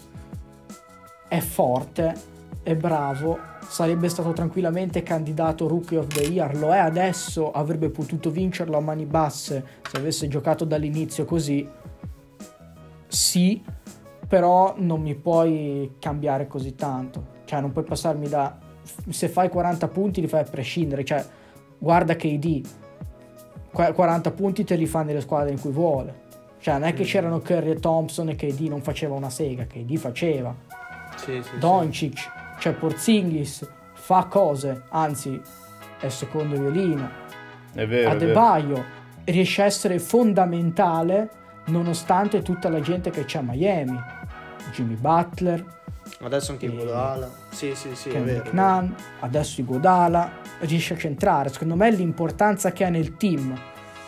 è 1.29 1.41
forte, 1.41 2.15
è 2.63 2.75
bravo, 2.77 3.39
sarebbe 3.71 4.09
stato 4.09 4.33
tranquillamente 4.33 5.05
candidato 5.05 5.69
Rookie 5.69 5.97
of 5.97 6.09
the 6.09 6.23
Year, 6.23 6.57
lo 6.57 6.75
è 6.75 6.79
adesso, 6.79 7.53
avrebbe 7.53 7.89
potuto 7.89 8.29
vincerlo 8.29 8.77
a 8.77 8.81
mani 8.81 9.07
basse 9.07 9.65
se 9.89 9.97
avesse 9.97 10.27
giocato 10.27 10.65
dall'inizio 10.65 11.25
così. 11.25 11.67
Sì, 13.07 13.63
però 14.27 14.75
non 14.77 15.01
mi 15.01 15.15
puoi 15.15 15.95
cambiare 16.01 16.49
così 16.49 16.75
tanto. 16.75 17.39
Cioè, 17.45 17.61
non 17.61 17.71
puoi 17.71 17.85
passarmi 17.85 18.29
da. 18.29 18.59
Se 19.09 19.29
fai 19.29 19.49
40 19.49 19.87
punti, 19.87 20.21
li 20.21 20.27
fai 20.27 20.41
a 20.41 20.45
prescindere. 20.45 21.05
Cioè, 21.05 21.25
guarda 21.79 22.17
KD. 22.17 22.67
Qu- 23.73 23.93
40 23.93 24.31
punti 24.33 24.65
te 24.65 24.75
li 24.75 24.87
fa 24.87 25.03
nelle 25.03 25.21
squadre 25.21 25.53
in 25.53 25.61
cui 25.61 25.71
vuole. 25.71 26.23
Cioè, 26.59 26.75
non 26.75 26.89
è 26.89 26.93
che 26.93 27.05
c'erano 27.05 27.39
Curry 27.39 27.71
e 27.71 27.77
Thompson 27.77 28.31
e 28.31 28.35
KD 28.35 28.63
non 28.63 28.83
faceva 28.83 29.15
una 29.15 29.31
sega. 29.31 29.65
KD 29.65 29.97
faceva. 29.97 30.53
Sì, 31.17 31.41
sì, 31.43 31.59
Doncic, 31.59 32.40
cioè 32.61 32.75
Porzingis, 32.75 33.67
fa 33.95 34.27
cose. 34.27 34.83
Anzi, 34.91 35.41
è 35.99 36.09
secondo 36.09 36.57
violino. 36.57 37.11
È 37.73 37.87
vero, 37.87 37.87
è 37.87 37.87
vero. 37.87 38.11
Adebayo 38.11 38.85
riesce 39.25 39.63
a 39.63 39.65
essere 39.65 39.99
fondamentale 39.99 41.31
nonostante 41.67 42.43
tutta 42.43 42.69
la 42.69 42.81
gente 42.81 43.11
che 43.11 43.25
c'è 43.25 43.39
a 43.39 43.43
Miami. 43.43 43.99
Jimmy 44.73 44.95
Butler. 44.95 45.79
Adesso 46.21 46.53
anche 46.53 46.67
Iguodala. 46.67 47.31
Sì, 47.49 47.75
sì, 47.75 47.95
sì, 47.95 48.11
è 48.11 48.21
vero. 48.21 48.51
Nunn, 48.53 48.93
adesso 49.21 49.61
Iguodala, 49.63 50.31
riesce 50.61 50.95
a 50.95 50.97
centrare. 50.99 51.49
Secondo 51.49 51.77
me 51.77 51.91
l'importanza 51.91 52.73
che 52.73 52.85
ha 52.85 52.91
nel 52.91 53.17
team, 53.17 53.59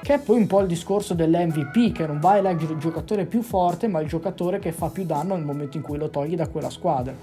che 0.03 0.15
è 0.15 0.19
poi 0.19 0.37
un 0.37 0.47
po' 0.47 0.61
il 0.61 0.67
discorso 0.67 1.15
dell'MVP, 1.15 1.93
che 1.93 2.07
non 2.07 2.19
va 2.21 2.33
a 2.33 2.37
eleggere 2.37 2.75
il 2.75 2.79
giocatore 2.79 3.25
più 3.25 3.41
forte, 3.41 3.89
ma 3.89 4.01
il 4.01 4.09
giocatore 4.09 4.59
che 4.59 4.73
fa 4.73 4.91
più 4.91 5.05
danno 5.05 5.37
nel 5.37 5.45
momento 5.45 5.79
in 5.79 5.83
cui 5.83 5.97
lo 5.97 6.11
togli 6.11 6.35
da 6.35 6.49
quella 6.49 6.71
squadra. 6.71 7.15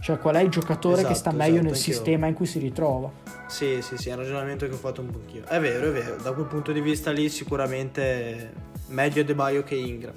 Cioè 0.00 0.18
qual 0.18 0.36
è 0.36 0.40
il 0.42 0.48
giocatore 0.48 0.96
che 1.02 1.10
Esatto, 1.12 1.18
sta 1.18 1.30
meglio 1.32 1.44
esatto, 1.54 1.62
nel 1.64 1.72
anch'io. 1.74 1.92
sistema 1.92 2.26
in 2.28 2.34
cui 2.34 2.46
si 2.46 2.58
ritrova. 2.58 3.10
Sì, 3.48 3.80
sì, 3.82 3.96
sì, 3.96 4.08
è 4.10 4.12
un 4.12 4.18
ragionamento 4.20 4.66
che 4.66 4.72
ho 4.74 4.76
fatto 4.76 5.00
un 5.00 5.10
pochino. 5.10 5.46
È 5.46 5.58
vero, 5.58 5.88
è 5.88 5.90
vero. 5.90 6.16
Da 6.22 6.32
quel 6.32 6.46
punto 6.46 6.70
di 6.72 6.80
vista 6.80 7.10
lì 7.10 7.28
sicuramente 7.28 8.52
meglio 8.88 9.24
De 9.24 9.34
Baio 9.34 9.62
che 9.64 9.74
Ingram. 9.74 10.14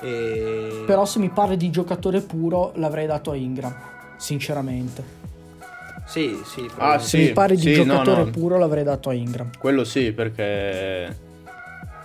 E... 0.00 0.82
Però 0.86 1.04
se 1.04 1.18
mi 1.18 1.28
parli 1.30 1.56
di 1.56 1.70
giocatore 1.70 2.20
puro 2.20 2.72
l'avrei 2.76 3.06
dato 3.06 3.30
a 3.30 3.36
Ingram, 3.36 3.74
sinceramente. 4.16 5.22
Sì, 6.06 6.38
sì. 6.44 6.68
Ah, 6.76 6.98
Se 6.98 7.16
Sì, 7.16 7.18
mi 7.24 7.32
parli 7.32 7.56
di 7.56 7.62
sì, 7.74 7.84
no, 7.84 7.84
giocatore 7.84 8.24
no. 8.24 8.30
puro 8.30 8.58
l'avrei 8.58 8.84
dato 8.84 9.08
a 9.08 9.14
Ingram. 9.14 9.50
Quello 9.58 9.84
sì, 9.84 10.12
perché 10.12 11.16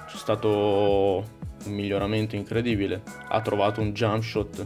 c'è 0.07 0.17
stato 0.17 1.25
un 1.65 1.73
miglioramento 1.73 2.35
incredibile. 2.35 3.01
Ha 3.27 3.41
trovato 3.41 3.81
un 3.81 3.91
jump 3.91 4.23
shot. 4.23 4.65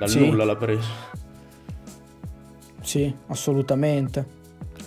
Dal 0.00 0.08
Sì. 0.08 0.18
nulla 0.18 0.44
l'ha 0.46 0.56
preso. 0.56 0.88
Sì, 2.80 3.14
assolutamente. 3.26 4.38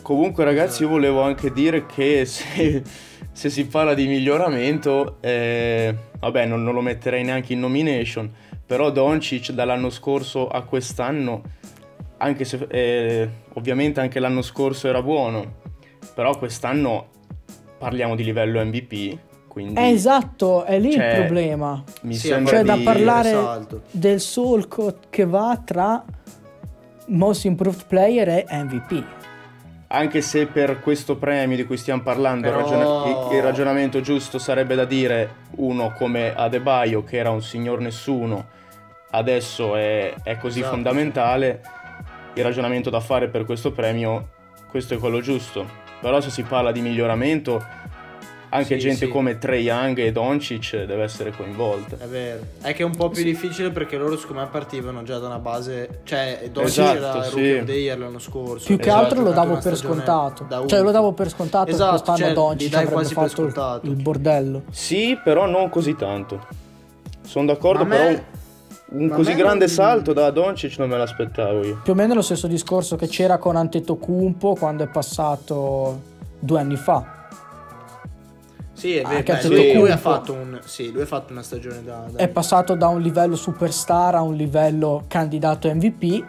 Comunque 0.01 0.43
ragazzi 0.43 0.81
io 0.81 0.89
volevo 0.89 1.21
anche 1.21 1.53
dire 1.53 1.85
che 1.85 2.25
se, 2.25 2.81
se 3.31 3.49
si 3.51 3.67
parla 3.67 3.93
di 3.93 4.07
miglioramento, 4.07 5.17
eh, 5.21 5.95
vabbè 6.19 6.47
non, 6.47 6.63
non 6.63 6.73
lo 6.73 6.81
metterei 6.81 7.23
neanche 7.23 7.53
in 7.53 7.59
nomination, 7.59 8.33
però 8.65 8.89
Doncic 8.89 9.51
dall'anno 9.51 9.91
scorso 9.91 10.47
a 10.47 10.63
quest'anno, 10.63 11.43
anche 12.17 12.43
se 12.43 12.65
eh, 12.71 13.29
ovviamente 13.53 13.99
anche 13.99 14.19
l'anno 14.19 14.41
scorso 14.41 14.87
era 14.87 15.03
buono, 15.03 15.57
però 16.15 16.35
quest'anno 16.39 17.09
parliamo 17.77 18.15
di 18.15 18.23
livello 18.23 18.65
MVP, 18.65 19.17
quindi 19.53 19.79
Eh, 19.79 19.89
esatto, 19.91 20.63
è 20.63 20.79
lì 20.79 20.93
Cioè, 20.93 21.05
il 21.11 21.15
problema. 21.25 21.83
mi 22.01 22.15
Sì, 22.15 22.27
sembra 22.27 22.55
Cioè, 22.55 22.63
da 22.63 22.77
parlare 22.83 23.29
salto. 23.29 23.81
del 23.91 24.19
solco 24.19 24.95
che 25.11 25.25
va 25.25 25.61
tra 25.63 26.03
Most 27.09 27.45
Improved 27.45 27.85
Player 27.85 28.27
e 28.29 28.45
MVP. 28.49 29.03
Anche 29.89 30.21
se 30.21 30.47
per 30.47 30.79
questo 30.79 31.17
premio 31.17 31.55
di 31.55 31.65
cui 31.65 31.77
stiamo 31.77 32.01
parlando 32.01 32.47
il, 32.47 32.53
Però- 32.53 32.63
ragiona- 32.67 33.29
il- 33.29 33.35
il 33.35 33.43
ragionamento 33.43 34.01
giusto 34.01 34.39
sarebbe 34.39 34.73
da 34.73 34.85
dire 34.85 35.35
uno 35.57 35.93
come 35.95 36.33
Adebayo 36.33 37.03
che 37.03 37.17
era 37.17 37.29
un 37.29 37.43
signor 37.43 37.79
nessuno, 37.79 38.45
adesso 39.11 39.75
è, 39.75 40.15
è 40.23 40.37
così 40.39 40.59
Esatto. 40.61 40.73
fondamentale, 40.73 41.61
il 42.33 42.41
ragionamento 42.43 42.89
da 42.89 42.99
fare 43.01 43.27
per 43.27 43.45
questo 43.45 43.71
premio, 43.71 44.29
questo 44.71 44.95
è 44.95 44.97
quello 44.97 45.21
giusto. 45.21 45.63
Però 46.01 46.19
se 46.19 46.31
si 46.31 46.41
parla 46.41 46.71
di 46.71 46.81
miglioramento, 46.81 47.63
anche 48.53 48.75
Sì, 48.75 48.81
gente 48.87 49.05
sì. 49.05 49.11
come 49.11 49.37
Trey 49.37 49.63
Young 49.63 49.97
e 49.99 50.11
Doncic 50.11 50.83
deve 50.85 51.03
essere 51.03 51.31
coinvolta. 51.31 51.97
È 51.99 52.05
vero. 52.07 52.39
È 52.61 52.73
che 52.73 52.83
è 52.83 52.85
un 52.85 52.95
po' 52.95 53.09
più 53.09 53.23
difficile 53.23 53.71
perché 53.71 53.97
loro 53.97 54.15
secondo 54.17 54.41
me 54.43 54.47
partivano 54.51 55.03
già 55.03 55.17
da 55.19 55.27
una 55.27 55.39
base... 55.39 56.01
Cioè, 56.03 56.49
Doncic 56.51 56.71
Esatto, 56.79 56.97
era 56.97 57.23
sì. 57.23 57.29
Rookie 57.31 57.59
of 57.59 57.65
the 57.65 57.71
Year 57.73 57.97
l'anno 57.97 58.19
scorso. 58.19 58.65
Più 58.65 58.77
che 58.77 58.87
Esatto, 58.89 59.03
altro 59.03 59.21
lo 59.23 59.31
davo 59.31 59.57
per 59.57 59.75
scontato. 59.75 60.45
da 60.47 60.63
Cioè, 60.65 60.81
lo 60.81 60.91
davo 60.91 61.11
per 61.13 61.29
scontato 61.29 61.69
Esatto, 61.71 61.89
quest'anno 61.91 62.17
cioè, 62.17 62.33
Doncic 62.33 62.69
dai 62.71 62.85
quasi 62.85 63.13
per 63.15 63.27
fatto 63.29 63.41
il, 63.41 63.51
scontato. 63.51 63.85
il 63.87 63.95
bordello. 63.95 64.61
Sì, 64.71 65.19
però 65.23 65.45
non 65.47 65.69
così 65.69 65.95
tanto. 65.95 66.45
Sono 67.25 67.45
d'accordo, 67.47 67.85
me- 67.85 67.97
però 67.97 68.19
un 68.89 69.07
ma 69.07 69.15
così 69.15 69.33
grande 69.33 69.65
non- 69.65 69.73
salto 69.73 70.13
da 70.13 70.29
Doncic 70.29 70.77
non 70.77 70.89
me 70.89 70.97
l'aspettavo 70.97 71.63
io. 71.65 71.79
Più 71.83 71.93
o 71.93 71.95
meno 71.95 72.13
lo 72.13 72.21
stesso 72.21 72.45
discorso 72.45 72.95
che 72.95 73.07
c'era 73.07 73.39
con 73.39 73.55
Antetokounmpo 73.55 74.53
quando 74.53 74.83
è 74.83 74.87
passato 74.87 76.01
due 76.39 76.59
anni 76.59 76.75
fa. 76.75 77.22
Sì, 78.83 78.97
è 78.97 79.01
Ah, 79.05 79.07
vero. 79.21 79.23
beh, 79.23 79.47
lui, 79.47 79.73
lui 79.75 79.89
ha 79.91 79.97
fatto 79.97 80.33
un, 80.33 80.59
sì, 80.65 80.91
lui 80.91 81.03
ha 81.03 81.05
fatto 81.05 81.31
una 81.31 81.41
stagione 81.41 81.81
da... 81.85 82.05
da- 82.11 82.17
È 82.19 82.27
passato 82.27 82.75
da 82.75 82.87
un 82.89 82.99
livello 82.99 83.37
superstar 83.37 84.15
a 84.15 84.21
un 84.21 84.35
livello 84.35 85.05
candidato 85.07 85.73
MVP. 85.73 86.25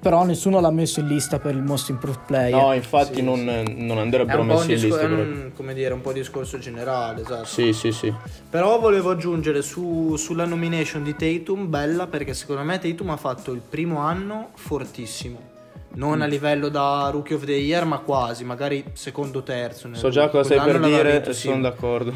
Però 0.00 0.24
nessuno 0.24 0.60
l'ha 0.60 0.70
messo 0.70 1.00
in 1.00 1.06
lista 1.08 1.38
per 1.38 1.54
il 1.54 1.62
Most 1.62 1.88
Improved 1.88 2.20
Player. 2.26 2.54
No, 2.54 2.72
infatti 2.74 3.14
Sì, 3.16 3.22
non, 3.22 3.38
sì. 3.66 3.84
non 3.84 3.96
andrebbero 3.98 4.42
messi 4.42 4.72
in 4.74 4.78
lista. 4.80 5.00
è 5.00 5.04
un- 5.06 5.50
come 5.56 5.72
dire, 5.72 5.94
un 5.94 6.02
po' 6.02 6.12
discorso 6.12 6.58
generale, 6.58 7.22
esatto. 7.22 7.46
Sì, 7.46 7.72
sì, 7.72 7.92
sì. 7.92 8.12
Però 8.50 8.78
volevo 8.78 9.10
aggiungere 9.10 9.62
su- 9.62 10.14
sulla 10.16 10.44
nomination 10.44 11.02
di 11.02 11.16
Tatum, 11.16 11.68
bella 11.70 12.06
perché 12.06 12.34
secondo 12.34 12.62
me 12.62 12.78
Tatum 12.78 13.08
ha 13.10 13.16
fatto 13.16 13.52
il 13.52 13.60
primo 13.66 13.98
anno 14.00 14.50
fortissimo. 14.54 15.47
Non 15.98 16.22
a 16.22 16.26
Mm. 16.26 16.30
livello 16.30 16.68
da 16.68 17.08
Rookie 17.12 17.34
of 17.34 17.44
the 17.44 17.52
Year, 17.54 17.84
ma 17.84 17.98
quasi, 17.98 18.44
magari 18.44 18.84
secondo 18.92 19.42
terzo. 19.42 19.88
nel 19.88 19.96
So 19.98 20.10
già 20.10 20.28
cosa 20.28 20.54
stai 20.54 20.64
per 20.64 20.78
dire 20.80 21.12
vinto 21.12 21.32
sono 21.32 21.60
d'accordo. 21.60 22.12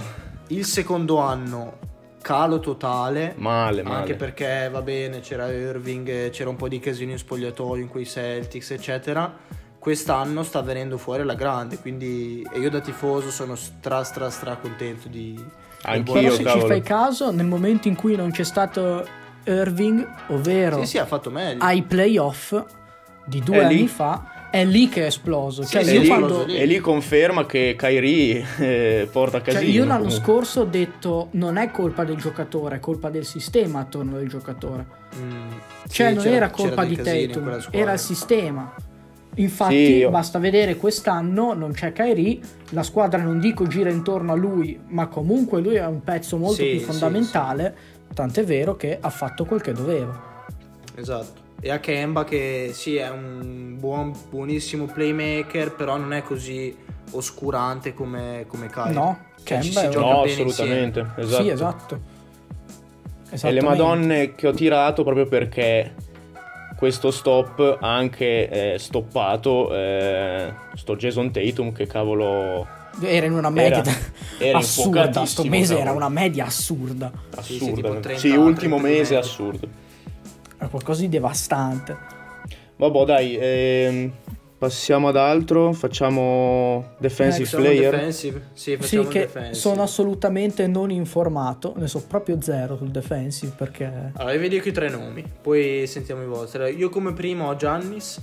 Il 0.49 0.65
secondo 0.65 1.19
anno, 1.19 1.79
calo 2.23 2.61
totale. 2.61 3.35
Male, 3.39 3.83
male. 3.83 3.97
Anche 3.97 4.15
perché 4.15 4.69
va 4.71 4.83
bene, 4.83 5.19
c'era 5.19 5.51
Irving, 5.51 6.31
c'era 6.31 6.49
un 6.49 6.55
po' 6.57 6.69
di 6.69 6.79
casino 6.79 7.11
in 7.11 7.19
spogliatoio 7.19 7.83
in 7.83 7.89
quei 7.89 8.07
Celtics, 8.07 8.71
eccetera. 8.71 9.35
Quest'anno 9.81 10.45
sta 10.45 10.63
venendo 10.63 10.97
fuori 10.97 11.23
alla 11.23 11.35
grande, 11.35 11.77
quindi 11.79 12.47
e 12.53 12.61
io 12.61 12.71
da 12.71 12.79
tifoso 12.79 13.31
sono 13.33 13.57
stra 13.57 14.05
stra 14.05 14.31
stra 14.31 14.55
contento 14.57 15.09
di 15.09 15.37
Anch'io, 15.85 16.13
Però 16.13 16.31
se 16.31 16.37
ci 16.37 16.43
cavolo. 16.45 16.67
fai 16.69 16.83
caso, 16.83 17.33
nel 17.33 17.47
momento 17.47 17.89
in 17.89 17.97
cui 17.97 18.15
non 18.15 18.31
c'è 18.31 18.45
stato 18.45 19.05
Irving, 19.43 20.07
ovvero 20.29 20.79
Sì, 20.83 20.87
sì, 20.87 20.99
ha 20.99 21.05
fatto 21.07 21.31
meglio. 21.31 21.65
ai 21.65 21.83
playoff 21.83 22.63
di 23.25 23.41
due 23.41 23.57
È 23.61 23.69
lì. 23.69 23.79
anni 23.79 23.87
fa, 23.89 24.49
è 24.51 24.65
lì 24.65 24.89
che 24.89 25.03
è 25.03 25.07
esploso. 25.07 25.63
Sì, 25.63 25.73
Cioè, 25.79 25.89
e, 25.95 25.99
lì, 25.99 26.07
quando, 26.07 26.45
lì. 26.45 26.57
e 26.57 26.67
lì 26.67 26.79
conferma 26.79 27.47
che 27.47 27.75
Kyrie 27.79 28.45
eh, 28.59 29.09
porta 29.11 29.43
cioè, 29.43 29.55
casino. 29.55 29.71
io 29.73 29.85
l'anno 29.85 30.03
comunque. 30.05 30.25
scorso 30.25 30.61
ho 30.61 30.65
detto 30.65 31.29
non 31.33 31.57
è 31.57 31.71
colpa 31.71 32.05
del 32.05 32.17
giocatore, 32.17 32.77
è 32.77 32.81
colpa 32.81 33.11
del 33.11 33.25
sistema 33.25 33.81
attorno 33.81 34.17
al 34.17 34.27
giocatore. 34.27 34.85
Mm, 35.17 35.51
Cioè, 35.89 36.09
sì, 36.09 36.15
non 36.15 36.27
era 36.27 36.51
colpa 36.51 36.85
di 36.85 36.97
Tatum, 36.97 37.59
era 37.71 37.93
il 37.93 37.99
sistema. 37.99 38.75
Infatti, 39.37 39.75
Sì, 39.87 39.93
io- 39.97 40.11
basta 40.11 40.39
vedere 40.39 40.77
quest'anno 40.77 41.55
non 41.55 41.73
c'è 41.73 41.93
Kyrie, 41.93 42.39
la 42.71 42.83
squadra 42.83 43.23
non 43.23 43.41
dico 43.41 43.67
gira 43.67 43.89
intorno 43.89 44.33
a 44.33 44.37
lui, 44.37 44.79
ma 44.89 45.07
comunque 45.07 45.63
lui 45.63 45.77
è 45.77 45.87
un 45.87 46.03
pezzo 46.03 46.37
molto 46.37 46.57
Sì, 46.63 46.71
più 46.73 46.79
sì, 46.81 46.85
fondamentale. 46.85 47.75
Tant'è 48.13 48.45
vero 48.45 48.77
che 48.77 48.99
ha 49.01 49.09
fatto 49.09 49.47
quel 49.47 49.63
che 49.63 49.73
doveva. 49.73 50.45
Esatto. 50.95 51.41
E 51.65 51.71
a 51.71 51.79
Kemba 51.79 52.25
che 52.25 52.71
sì 52.73 52.97
è 52.97 53.09
un 53.09 53.77
buon, 53.79 54.13
buonissimo 54.31 54.87
playmaker, 54.87 55.73
però 55.75 55.97
non 55.97 56.13
è 56.13 56.23
così 56.23 56.77
oscurante 57.13 57.95
come, 57.95 58.47
come 58.49 58.67
Kyrie. 58.69 58.93
No, 58.93 59.19
Cioè, 59.45 59.61
ci 59.61 59.71
Kemba 59.71 59.81
si 59.81 59.87
è- 59.87 59.89
gioca 59.91 60.07
No, 60.13 60.23
bene 60.23 60.33
assolutamente. 60.43 61.07
Esatto. 61.19 61.43
Sì, 61.43 61.49
esatto. 61.51 62.01
E 63.41 63.51
le 63.53 63.63
madonne 63.63 64.35
che 64.35 64.49
ho 64.49 64.53
tirato 64.53 65.05
proprio 65.05 65.27
perché 65.27 65.95
questo 66.77 67.11
stop 67.13 67.79
ha 67.81 67.95
anche 67.95 68.75
eh, 68.75 68.79
stoppato 68.79 69.73
eh, 69.73 70.53
sto 70.75 70.97
Jason 70.97 71.31
Tatum 71.31 71.73
che 71.73 71.87
cavolo 71.87 72.67
Era 73.01 73.25
in 73.27 73.33
una 73.35 73.49
media 73.51 73.79
Era- 73.79 73.93
era 74.39 74.59
assurda. 74.59 75.25
Sto 75.25 75.45
mese 75.45 75.75
era 75.75 75.85
cavolo. 75.85 76.05
una 76.07 76.09
media 76.09 76.45
assurda. 76.47 77.11
Sì, 77.41 77.55
sì, 77.55 77.55
assurda. 77.63 77.75
tipo 77.77 78.01
30, 78.01 78.19
Sì, 78.19 78.29
ultimo 78.31 78.77
30 78.77 78.77
di 78.77 78.83
mese 78.99 79.17
assurdo. 79.17 79.69
Era 80.63 80.71
qualcosa 80.71 81.01
di 81.01 81.09
devastante. 81.09 81.97
Vabbè, 82.77 83.05
dai, 83.05 83.37
ehm, 83.37 84.13
passiamo 84.59 85.09
ad 85.09 85.17
altro, 85.17 85.73
facciamo 85.73 86.95
defensive 86.99 87.47
Facciamo 87.47 87.65
player. 87.65 87.91
defensive? 87.91 88.43
Sì, 88.53 88.71
Sì, 88.71 88.77
facciamo 88.77 89.09
che 89.09 89.19
defensive. 89.23 89.55
sono 89.55 89.83
assolutamente 89.83 90.67
non 90.69 90.91
informato, 90.93 91.75
ne 91.77 91.89
so 91.89 92.05
proprio 92.07 92.41
zero 92.41 92.77
sul 92.77 92.91
defensive 92.93 93.53
perché... 93.57 94.13
Allora, 94.15 94.37
vi 94.37 94.49
dico 94.49 94.69
i 94.69 94.73
tre 94.73 94.89
nomi, 94.89 95.25
poi 95.43 95.85
sentiamo 95.89 96.23
i 96.23 96.27
vostri. 96.27 96.77
Io 96.77 96.89
come 96.91 97.13
primo 97.13 97.49
ho 97.49 97.57
Giannis, 97.57 98.21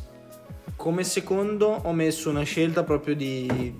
come 0.78 1.04
secondo 1.04 1.82
ho 1.84 1.92
messo 1.92 2.30
una 2.30 2.44
scelta 2.44 2.84
proprio 2.84 3.16
di, 3.16 3.76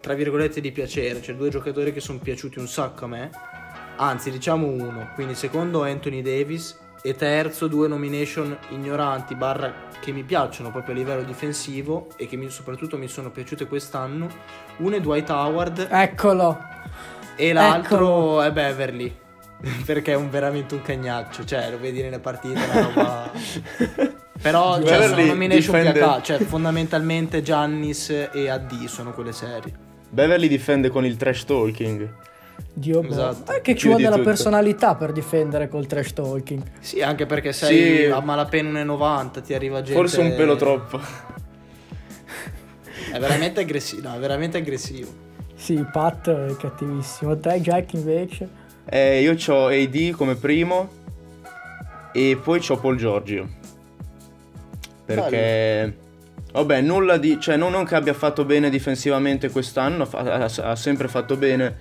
tra 0.00 0.14
virgolette, 0.14 0.62
di 0.62 0.72
piacere, 0.72 1.20
cioè 1.20 1.34
due 1.34 1.50
giocatori 1.50 1.92
che 1.92 2.00
sono 2.00 2.18
piaciuti 2.20 2.58
un 2.58 2.68
sacco 2.68 3.04
a 3.04 3.08
me, 3.08 3.30
anzi 3.96 4.30
diciamo 4.30 4.66
uno, 4.66 5.10
quindi 5.14 5.34
secondo 5.34 5.82
Anthony 5.82 6.22
Davis 6.22 6.74
e 7.02 7.14
terzo 7.14 7.66
due 7.68 7.88
nomination 7.88 8.56
ignoranti, 8.70 9.34
barra 9.34 9.72
che 10.00 10.12
mi 10.12 10.22
piacciono 10.22 10.70
proprio 10.70 10.94
a 10.94 10.98
livello 10.98 11.22
difensivo 11.22 12.08
e 12.16 12.26
che 12.26 12.36
mi- 12.36 12.50
soprattutto 12.50 12.96
mi 12.98 13.08
sono 13.08 13.30
piaciute 13.30 13.66
quest'anno, 13.66 14.28
uno 14.78 14.96
è 14.96 15.00
Dwight 15.00 15.30
Howard 15.30 15.88
Eccolo! 15.90 16.58
e 17.36 17.52
l'altro 17.52 18.42
è 18.42 18.50
Beverly. 18.52 19.14
Perché 19.84 20.12
è 20.12 20.14
un- 20.16 20.30
veramente 20.30 20.74
un 20.74 20.82
cagnaccio, 20.82 21.44
cioè 21.44 21.70
lo 21.70 21.78
vedi 21.78 22.00
nelle 22.02 22.20
partite, 22.20 22.60
una 22.62 22.80
roba... 22.82 23.30
Però 24.40 24.80
cioè, 24.80 25.08
sono 25.08 25.24
nomination 25.24 25.76
difende- 25.80 25.98
PH, 26.00 26.20
cioè 26.22 26.38
fondamentalmente 26.38 27.42
Giannis 27.42 28.10
e 28.32 28.48
AD 28.48 28.84
sono 28.84 29.12
quelle 29.12 29.32
serie. 29.32 29.74
Beverly 30.10 30.46
difende 30.46 30.90
con 30.90 31.04
il 31.04 31.16
trash 31.16 31.44
talking. 31.44 32.08
Dio 32.72 33.02
Esatto. 33.02 33.52
È 33.52 33.60
che 33.60 33.74
ci 33.74 33.86
vuole 33.88 34.02
della 34.02 34.16
tutto. 34.16 34.28
personalità 34.28 34.94
per 34.94 35.12
difendere 35.12 35.68
col 35.68 35.86
trash 35.86 36.12
talking. 36.12 36.62
Sì, 36.80 37.02
anche 37.02 37.26
perché 37.26 37.52
sei 37.52 38.04
Sì. 38.04 38.04
a 38.04 38.20
malapena 38.20 38.84
1,90, 38.84 39.42
ti 39.42 39.54
arriva 39.54 39.78
gente... 39.82 39.94
Forse 39.94 40.20
un 40.20 40.34
pelo 40.36 40.56
troppo. 40.56 41.00
È 43.10 43.18
veramente 43.18 43.60
aggressivo, 43.60 44.08
no, 44.08 44.16
è 44.16 44.18
veramente 44.18 44.58
aggressivo. 44.58 45.08
Sì, 45.54 45.82
Pat 45.90 46.28
è 46.30 46.54
cattivissimo. 46.56 47.38
Te, 47.38 47.58
Jack, 47.60 47.94
invece? 47.94 48.48
Eh, 48.84 49.22
io 49.22 49.34
ho 49.54 49.66
AD 49.68 50.10
come 50.10 50.34
primo 50.34 50.90
e 52.12 52.38
poi 52.42 52.62
ho 52.68 52.76
Paul 52.76 52.96
Giorgio. 52.96 53.48
Perché, 55.06 55.96
vabbè, 56.52 56.80
nulla 56.82 57.16
di... 57.16 57.40
cioè 57.40 57.56
non, 57.56 57.72
non 57.72 57.86
che 57.86 57.94
abbia 57.94 58.12
fatto 58.12 58.44
bene 58.44 58.68
difensivamente 58.68 59.48
quest'anno, 59.48 60.04
fa- 60.04 60.18
ha, 60.18 60.70
ha 60.70 60.76
sempre 60.76 61.08
fatto 61.08 61.36
bene 61.36 61.76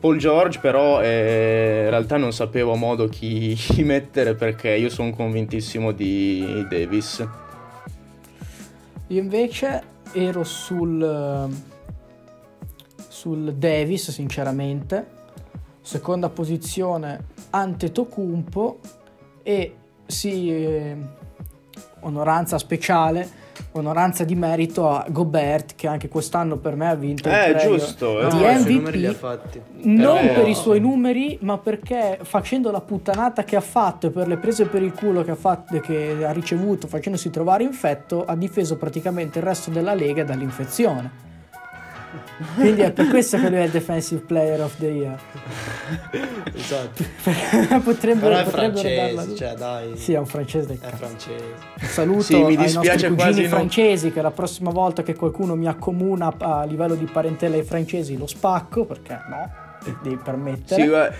Paul 0.00 0.18
George, 0.18 0.58
però 0.60 1.00
eh, 1.02 1.82
in 1.84 1.90
realtà 1.90 2.16
non 2.16 2.32
sapevo 2.32 2.72
a 2.72 2.76
modo 2.76 3.08
chi, 3.08 3.54
chi 3.58 3.82
mettere 3.82 4.34
perché 4.34 4.70
io 4.70 4.88
sono 4.88 5.10
convintissimo 5.10 5.92
di 5.92 6.66
Davis. 6.68 7.26
Io 9.08 9.20
invece 9.20 9.82
ero 10.12 10.44
sul... 10.44 11.02
eh, 11.02 11.76
sul 13.18 13.54
Davis, 13.54 14.12
sinceramente. 14.12 15.16
Seconda 15.80 16.28
posizione 16.28 17.24
Antetokounmpo 17.50 18.78
e 19.42 19.74
sì, 20.06 20.50
eh, 20.54 20.96
onoranza 22.00 22.58
speciale, 22.58 23.28
onoranza 23.72 24.24
di 24.24 24.34
merito 24.34 24.88
a 24.88 25.04
Gobert 25.08 25.74
che 25.76 25.86
anche 25.86 26.08
quest'anno 26.08 26.56
per 26.56 26.74
me 26.76 26.88
ha 26.88 26.94
vinto 26.94 27.28
il 27.28 27.34
Eh, 27.34 27.54
premio 27.54 27.76
giusto, 27.78 28.28
di 28.28 28.42
eh. 28.44 28.52
No, 28.54 28.60
MVP. 28.60 29.60
Non 29.82 30.18
Però- 30.20 30.34
per 30.34 30.48
i 30.48 30.54
suoi 30.54 30.80
numeri, 30.80 31.38
ma 31.42 31.58
perché 31.58 32.18
facendo 32.22 32.70
la 32.70 32.80
puttanata 32.80 33.44
che 33.44 33.56
ha 33.56 33.60
fatto 33.60 34.06
e 34.08 34.10
per 34.10 34.26
le 34.28 34.36
prese 34.36 34.66
per 34.66 34.82
il 34.82 34.92
culo 34.92 35.22
che 35.22 35.30
ha, 35.32 35.36
fatto, 35.36 35.78
che 35.80 36.16
ha 36.24 36.32
ricevuto 36.32 36.86
facendosi 36.86 37.30
trovare 37.30 37.62
infetto, 37.64 38.24
ha 38.24 38.34
difeso 38.36 38.76
praticamente 38.76 39.38
il 39.38 39.44
resto 39.44 39.70
della 39.70 39.94
lega 39.94 40.24
dall'infezione. 40.24 41.26
Quindi 42.54 42.80
è 42.82 42.92
per 42.92 43.08
questo 43.08 43.38
che 43.38 43.48
lui 43.50 43.58
è 43.58 43.64
il 43.64 43.70
Defensive 43.70 44.22
Player 44.22 44.60
of 44.60 44.76
the 44.78 44.86
Year. 44.86 45.18
Esatto. 46.54 47.04
potrebbero, 47.84 48.28
Però 48.28 48.38
è 48.38 48.44
potrebbero 48.44 48.80
francese, 48.80 49.34
cioè 49.36 49.54
dai. 49.54 49.96
Sì, 49.96 50.12
è 50.12 50.18
un 50.18 50.26
francese 50.26 50.66
del 50.66 50.76
È 50.78 50.80
cazzo. 50.80 50.96
francese. 50.96 51.44
Un 51.80 51.86
saluto 51.88 52.22
Sì, 52.22 52.34
mi 52.36 52.40
ai 52.40 52.54
nostri 52.56 52.64
dispiace 52.80 53.08
cugini 53.08 53.16
quasi 53.16 53.40
non- 53.40 53.50
francesi 53.50 54.12
che 54.12 54.22
la 54.22 54.30
prossima 54.30 54.70
volta 54.70 55.02
che 55.02 55.14
qualcuno 55.14 55.54
mi 55.54 55.66
accomuna 55.66 56.34
a 56.38 56.64
livello 56.64 56.94
di 56.94 57.04
parentela 57.04 57.56
ai 57.56 57.62
francesi 57.64 58.16
lo 58.16 58.26
spacco, 58.26 58.84
perché 58.84 59.18
no, 59.28 59.50
devi 60.02 60.16
permettere. 60.16 60.82
Sì, 60.82 60.88
beh, 60.88 61.10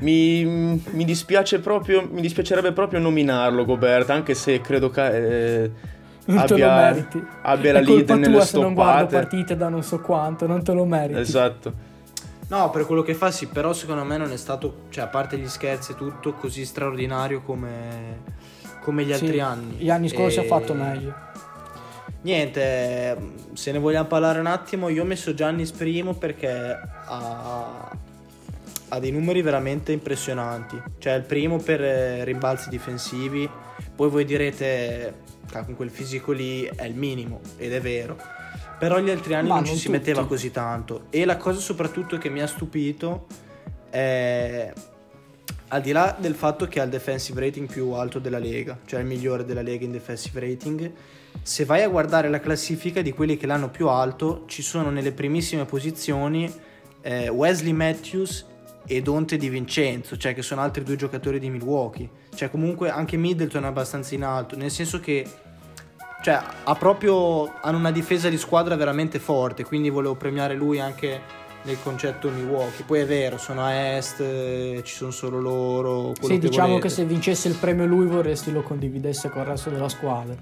mi, 0.00 0.82
mi 0.90 1.04
dispiace 1.04 1.60
proprio, 1.60 2.08
mi 2.10 2.20
dispiacerebbe 2.20 2.72
proprio 2.72 2.98
nominarlo 3.00 3.64
Gobert, 3.64 4.10
anche 4.10 4.34
se 4.34 4.60
credo 4.60 4.90
che... 4.90 5.62
eh, 5.64 5.70
non 6.26 6.46
te 6.46 6.56
lo 6.56 6.64
abbia- 6.70 6.90
meriti. 6.92 7.26
abbia 7.42 7.72
la 7.72 7.78
È 7.78 7.82
lead 7.82 8.08
nelle 8.10 8.30
tua 8.30 8.44
se 8.44 8.58
non 8.60 8.74
guardo 8.74 8.98
stoppate. 9.08 9.14
partite 9.16 9.56
da 9.56 9.68
non 9.68 9.82
so 9.82 10.00
quanto, 10.00 10.46
non 10.46 10.62
te 10.62 10.72
lo 10.72 10.84
meriti. 10.84 11.18
Esatto. 11.20 11.72
No, 12.48 12.70
per 12.70 12.84
quello 12.86 13.02
che 13.02 13.14
fa 13.14 13.30
sì, 13.30 13.46
però 13.46 13.72
secondo 13.72 14.04
me 14.04 14.16
non 14.18 14.30
è 14.30 14.36
stato, 14.36 14.84
cioè 14.90 15.04
a 15.04 15.06
parte 15.08 15.38
gli 15.38 15.48
scherzi 15.48 15.92
e 15.92 15.94
tutto, 15.94 16.34
così 16.34 16.64
straordinario 16.66 17.40
come, 17.42 18.20
come 18.82 19.04
gli 19.04 19.12
Sì, 19.14 19.24
altri 19.24 19.40
anni. 19.40 19.74
Gli 19.76 19.88
anni 19.90 20.08
scorsi 20.08 20.38
E- 20.38 20.42
ha 20.42 20.44
fatto 20.44 20.74
meglio. 20.74 21.14
Niente, 22.22 23.16
se 23.54 23.72
ne 23.72 23.78
vogliamo 23.78 24.06
parlare 24.06 24.38
un 24.38 24.46
attimo, 24.46 24.88
io 24.88 25.02
ho 25.02 25.06
messo 25.06 25.34
Giannis 25.34 25.72
primo 25.72 26.14
perché 26.14 26.78
ha, 27.06 27.90
ha 28.94 28.98
dei 28.98 29.10
numeri 29.10 29.40
veramente 29.40 29.90
impressionanti. 29.92 30.80
Cioè 30.98 31.14
il 31.14 31.22
primo 31.22 31.56
per 31.56 31.82
eh, 31.82 32.24
rimbalzi 32.24 32.68
difensivi, 32.68 33.48
poi 33.96 34.10
voi 34.10 34.26
direte, 34.26 35.14
"Ah, 35.54 35.64
con 35.64 35.74
quel 35.74 35.88
fisico 35.88 36.32
lì 36.32 36.64
è 36.64 36.84
il 36.84 36.94
minimo, 36.94 37.40
ed 37.56 37.72
è 37.72 37.80
vero. 37.80 38.18
Però 38.78 38.98
gli 38.98 39.08
altri 39.08 39.32
anni 39.34 39.48
Ma 39.48 39.54
non, 39.56 39.64
ci 39.64 39.76
si 39.76 39.86
tutti. 39.86 39.92
metteva 39.92 40.26
così 40.26 40.50
tanto. 40.50 41.06
E 41.08 41.24
la 41.24 41.38
cosa 41.38 41.58
soprattutto 41.58 42.18
che 42.18 42.28
mi 42.28 42.42
ha 42.42 42.46
stupito 42.46 43.26
è 43.88 44.70
al 45.68 45.80
di 45.80 45.92
là 45.92 46.14
del 46.18 46.34
fatto 46.34 46.66
che 46.68 46.78
ha 46.80 46.84
il 46.84 46.90
defensive 46.90 47.40
rating 47.40 47.66
più 47.66 47.92
alto 47.92 48.18
della 48.18 48.38
Lega, 48.38 48.78
cioè 48.84 49.00
il 49.00 49.06
migliore 49.06 49.46
della 49.46 49.62
Lega 49.62 49.86
in 49.86 49.92
defensive 49.92 50.38
rating, 50.38 50.92
se 51.40 51.64
vai 51.64 51.82
a 51.82 51.88
guardare 51.88 52.28
la 52.28 52.40
classifica 52.40 53.00
di 53.00 53.12
quelli 53.12 53.38
che 53.38 53.46
l'hanno 53.46 53.70
più 53.70 53.88
alto, 53.88 54.42
ci 54.48 54.60
sono 54.60 54.90
nelle 54.90 55.12
primissime 55.12 55.64
posizioni 55.64 56.52
eh, 57.00 57.28
Wesley 57.30 57.72
Matthews 57.72 58.50
e 58.86 59.02
Dante 59.02 59.36
Di 59.36 59.48
Vincenzo, 59.48 60.16
cioè 60.16 60.34
che 60.34 60.42
sono 60.42 60.60
altri 60.60 60.82
due 60.82 60.96
giocatori 60.96 61.38
di 61.38 61.50
Milwaukee. 61.50 62.08
Cioè 62.34 62.50
comunque 62.50 62.90
anche 62.90 63.16
Middleton 63.16 63.64
è 63.64 63.66
abbastanza 63.66 64.14
in 64.14 64.24
alto, 64.24 64.56
nel 64.56 64.70
senso 64.70 65.00
che 65.00 65.26
cioè, 66.22 66.40
ha 66.62 66.74
proprio, 66.76 67.52
hanno 67.60 67.78
una 67.78 67.90
difesa 67.90 68.28
di 68.28 68.38
squadra 68.38 68.76
veramente 68.76 69.18
forte, 69.18 69.64
quindi 69.64 69.90
volevo 69.90 70.14
premiare 70.14 70.54
lui 70.54 70.78
anche 70.78 71.20
nel 71.62 71.76
concetto 71.82 72.28
Milwaukee. 72.28 72.84
Poi 72.84 73.00
è 73.00 73.06
vero, 73.06 73.38
sono 73.38 73.62
a 73.64 73.72
est, 73.96 74.20
eh, 74.20 74.82
ci 74.84 74.94
sono 74.94 75.10
solo 75.10 75.40
loro. 75.40 76.12
Sì, 76.20 76.38
diciamo 76.38 76.68
volete. 76.68 76.86
che 76.86 76.94
se 76.94 77.04
vincesse 77.04 77.48
il 77.48 77.56
premio 77.56 77.86
lui 77.86 78.06
vorresti 78.06 78.52
lo 78.52 78.62
condividesse 78.62 79.30
con 79.30 79.42
il 79.42 79.48
resto 79.48 79.70
della 79.70 79.88
squadra. 79.88 80.36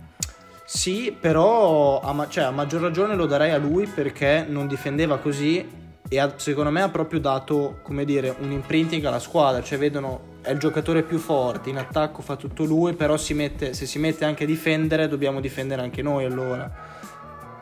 Sì, 0.66 1.16
però 1.18 2.00
a, 2.00 2.12
ma- 2.12 2.29
cioè, 2.29 2.44
a 2.44 2.50
maggior 2.50 2.83
ragione 2.83 3.14
lo 3.14 3.26
darei 3.26 3.50
a 3.50 3.59
lui 3.59 3.87
perché 3.87 4.44
non 4.46 4.68
difendeva 4.68 5.18
così 5.18 5.66
e 6.12 6.18
ha- 6.18 6.35
secondo 6.38 6.70
me 6.70 6.83
ha 6.83 6.88
proprio 6.88 7.20
dato, 7.20 7.79
come 7.83 8.05
dire, 8.05 8.35
un 8.40 8.51
imprinting 8.51 9.05
alla 9.05 9.20
squadra, 9.20 9.62
cioè 9.62 9.79
vedono 9.79 10.38
è 10.42 10.51
il 10.51 10.59
giocatore 10.59 11.05
più 11.05 11.18
forte, 11.18 11.70
in 11.70 11.79
attacco 11.79 12.20
fa 12.20 12.35
tutto 12.35 12.64
lui, 12.64 12.94
però 12.94 13.16
si 13.16 13.33
mette, 13.33 13.75
se 13.75 13.87
si 13.87 14.01
mette 14.01 14.25
anche 14.25 14.42
a 14.42 14.46
difendere 14.46 15.07
dobbiamo 15.07 15.40
difendere 15.40 15.83
anche 15.83 16.03
noi 16.03 16.25
allora. 16.25 16.88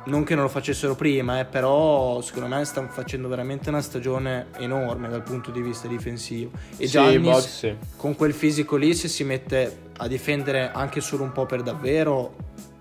Non 0.06 0.24
che 0.24 0.34
non 0.34 0.44
lo 0.44 0.48
facessero 0.48 0.94
prima, 0.94 1.40
eh, 1.40 1.44
però 1.44 2.22
secondo 2.22 2.48
me 2.48 2.64
stanno 2.64 2.88
facendo 2.88 3.28
veramente 3.28 3.68
una 3.68 3.82
stagione 3.82 4.46
enorme 4.56 5.10
dal 5.10 5.22
punto 5.22 5.50
di 5.50 5.60
vista 5.60 5.86
difensivo. 5.86 6.52
E 6.78 6.86
Sì, 6.86 6.92
Giannis 6.92 7.20
Box, 7.20 7.46
sì. 7.46 7.76
con 7.96 8.16
quel 8.16 8.32
fisico 8.32 8.76
lì 8.76 8.94
se 8.94 9.08
si 9.08 9.24
mette 9.24 9.90
a 9.98 10.08
difendere 10.08 10.70
anche 10.72 11.02
solo 11.02 11.22
un 11.22 11.32
po' 11.32 11.44
per 11.44 11.60
davvero 11.62 12.34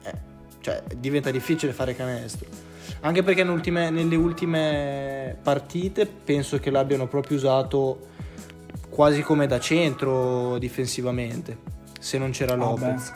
eh, 0.03 0.13
cioè 0.61 0.81
diventa 0.95 1.29
difficile 1.29 1.73
fare 1.73 1.93
canestro 1.93 2.66
anche 3.01 3.23
perché 3.23 3.43
nelle 3.43 3.55
ultime, 3.55 3.89
nelle 3.89 4.15
ultime 4.15 5.37
partite 5.41 6.05
penso 6.05 6.59
che 6.59 6.69
l'abbiano 6.69 7.07
proprio 7.07 7.37
usato 7.37 8.07
quasi 8.89 9.21
come 9.21 9.47
da 9.47 9.59
centro 9.59 10.57
difensivamente, 10.57 11.57
se 11.99 12.17
non 12.17 12.31
c'era 12.31 12.53
Ah, 12.53 12.57
Lopez. 12.57 13.13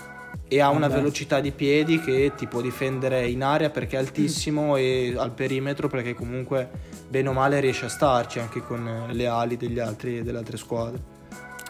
e 0.48 0.60
ha 0.60 0.70
una 0.70 0.88
Vabbè. 0.88 1.00
velocità 1.00 1.40
di 1.40 1.52
piedi 1.52 2.00
che 2.00 2.34
ti 2.38 2.46
può 2.46 2.62
difendere 2.62 3.28
in 3.28 3.42
aria 3.44 3.70
perché 3.70 3.96
è 3.96 4.00
altissimo 4.00 4.76
e 4.76 5.14
al 5.18 5.32
perimetro 5.32 5.88
perché 5.88 6.14
comunque 6.14 6.70
bene 7.10 7.30
o 7.30 7.34
male 7.34 7.60
riesce 7.60 7.86
a 7.86 7.90
starci 7.90 8.40
anche 8.40 8.62
con 8.62 9.08
le 9.12 9.28
ali 9.28 9.58
degli 9.58 9.80
altri, 9.80 10.22
delle 10.24 10.38
altre 10.38 10.58
squadre. 10.58 11.02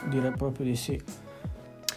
Direi 0.09 0.31
proprio 0.31 0.65
di 0.65 0.75
sì. 0.75 0.99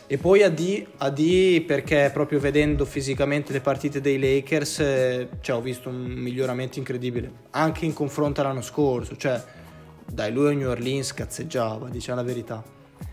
E 0.06 0.18
poi 0.18 0.42
AD, 0.42 0.86
AD 0.98 1.62
perché 1.62 2.10
proprio 2.12 2.38
vedendo 2.38 2.84
fisicamente 2.84 3.52
le 3.52 3.60
partite 3.60 4.00
dei 4.00 4.18
Lakers 4.18 4.78
eh, 4.80 5.28
cioè, 5.40 5.56
ho 5.56 5.62
visto 5.62 5.88
un 5.88 5.96
miglioramento 5.96 6.78
incredibile, 6.78 7.32
anche 7.50 7.86
in 7.86 7.94
confronto 7.94 8.42
all'anno 8.42 8.60
scorso, 8.60 9.16
cioè 9.16 9.42
dai 10.06 10.30
lui 10.30 10.52
a 10.52 10.54
New 10.54 10.68
Orleans 10.68 11.14
cazzeggiava, 11.14 11.88
diciamo 11.88 12.20
la 12.20 12.26
verità. 12.26 12.62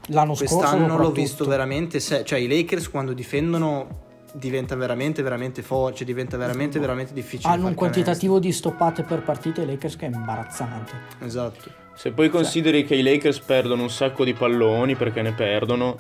L'anno 0.08 0.36
scorso 0.36 0.58
Quest'anno 0.58 0.98
l'ho 0.98 1.12
visto 1.12 1.46
veramente, 1.46 2.00
se- 2.00 2.26
cioè 2.26 2.40
i 2.40 2.48
Lakers 2.48 2.90
quando 2.90 3.14
difendono 3.14 4.10
diventa 4.34 4.76
veramente 4.76 5.22
veramente 5.22 5.62
forte, 5.62 5.98
cioè 5.98 6.06
diventa 6.06 6.38
veramente 6.38 6.80
veramente 6.80 7.14
difficile. 7.14 7.54
Hanno 7.54 7.68
un 7.68 7.74
quantitativo 7.74 8.40
di 8.40 8.52
stoppate 8.52 9.04
per 9.04 9.24
partita 9.24 9.62
i 9.62 9.66
Lakers 9.66 9.96
che 9.96 10.08
è 10.08 10.10
imbarazzante. 10.14 10.92
Esatto. 11.20 11.80
Se 11.94 12.12
poi 12.12 12.30
consideri 12.30 12.86
che 12.86 12.96
i 12.96 13.04
Lakers 13.04 13.40
perdono 13.40 13.84
un 13.84 13.90
sacco 13.90 14.24
di 14.24 14.34
palloni 14.34 14.96
perché 14.96 15.22
ne 15.22 15.34
perdono, 15.34 15.98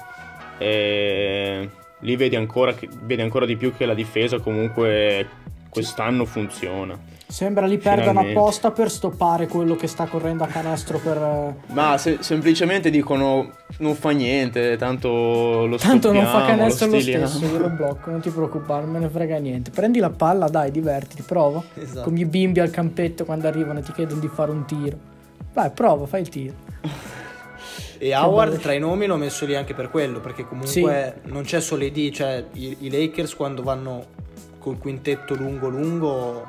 e 0.62 1.70
lì 2.00 2.16
vedi 2.16 2.36
ancora, 2.36 2.74
che- 2.74 2.88
vedi 3.04 3.22
ancora 3.22 3.46
di 3.46 3.56
più 3.58 3.76
che 3.76 3.86
la 3.86 3.94
difesa 3.94 4.40
comunque 4.40 5.28
quest'anno 5.70 6.26
funziona. 6.26 6.98
Sembra 7.32 7.66
li 7.66 7.78
perdano 7.78 8.20
apposta 8.20 8.72
per 8.72 8.92
stoppare 8.92 9.48
quello 9.48 9.78
che 9.78 9.88
sta 9.88 10.04
correndo 10.06 10.44
a 10.44 10.48
canestro 10.48 10.98
per... 11.00 11.16
eh, 11.18 11.74
Ma 11.74 11.98
se- 11.98 12.18
semplicemente 12.20 12.90
dicono 12.90 13.50
non 13.78 13.96
fa 13.96 14.10
niente, 14.10 14.76
tanto 14.76 15.66
lo 15.66 15.78
Tanto 15.78 16.12
non 16.12 16.26
fa 16.26 16.44
canestro 16.46 16.88
lo 16.88 17.00
stiliamo. 17.00 17.26
stesso, 17.28 17.46
io 17.54 17.58
lo 17.58 17.70
blocco, 17.70 18.10
non 18.12 18.20
ti 18.20 18.30
preoccupare, 18.30 18.84
non 18.84 18.92
me 18.96 19.00
ne 19.00 19.08
frega 19.08 19.38
niente. 19.38 19.72
Prendi 19.72 20.00
la 20.00 20.10
palla, 20.10 20.50
dai, 20.50 20.72
divertiti, 20.72 21.22
prova. 21.22 21.64
Esatto. 21.76 22.02
Come 22.02 22.20
i 22.20 22.26
bimbi 22.26 22.60
al 22.60 22.70
campetto 22.70 23.24
quando 23.24 23.48
arrivano 23.48 23.80
e 23.80 23.84
ti 23.84 23.94
chiedono 23.94 24.20
di 24.20 24.28
fare 24.28 24.52
un 24.52 24.66
tiro. 24.66 24.98
Vai, 25.54 25.70
prova, 25.70 26.06
fai 26.08 26.22
il 26.22 26.30
tiro. 26.30 26.54
E 28.04 28.16
Howard 28.16 28.58
tra 28.58 28.74
i 28.74 28.80
nomi 28.80 29.06
l'ho 29.06 29.16
messo 29.16 29.46
lì 29.46 29.54
anche 29.54 29.76
per 29.76 29.92
quello, 29.92 30.20
perché 30.22 30.44
comunque 30.44 31.22
non 31.26 31.44
c'è 31.44 31.62
solo 31.62 31.86
AD, 31.86 32.10
cioè 32.10 32.46
i, 32.54 32.78
i 32.80 32.90
Lakers 32.90 33.36
quando 33.36 33.62
vanno 33.62 34.06
col 34.58 34.80
quintetto 34.80 35.36
lungo 35.36 35.70
lungo 35.70 36.48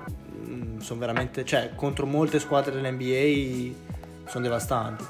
sono 0.78 0.98
veramente, 0.98 1.44
cioè 1.44 1.72
contro 1.74 2.06
molte 2.06 2.38
squadre 2.38 2.72
dell'NBA 2.72 3.76
sono 4.26 4.42
devastanti. 4.42 5.04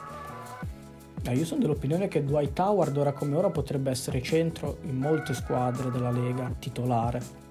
Eh, 1.29 1.33
io 1.33 1.45
sono 1.45 1.61
dell'opinione 1.61 2.09
che 2.09 2.25
Dwight 2.25 2.59
Howard 2.59 2.97
ora 2.97 3.13
come 3.13 3.37
ora 3.37 3.51
potrebbe 3.51 3.93
essere 3.93 4.21
centro 4.21 4.79
in 4.83 4.97
molte 4.97 5.35
squadre 5.35 5.93
della 5.93 6.11
Lega, 6.11 6.53
titolare. 6.59 7.42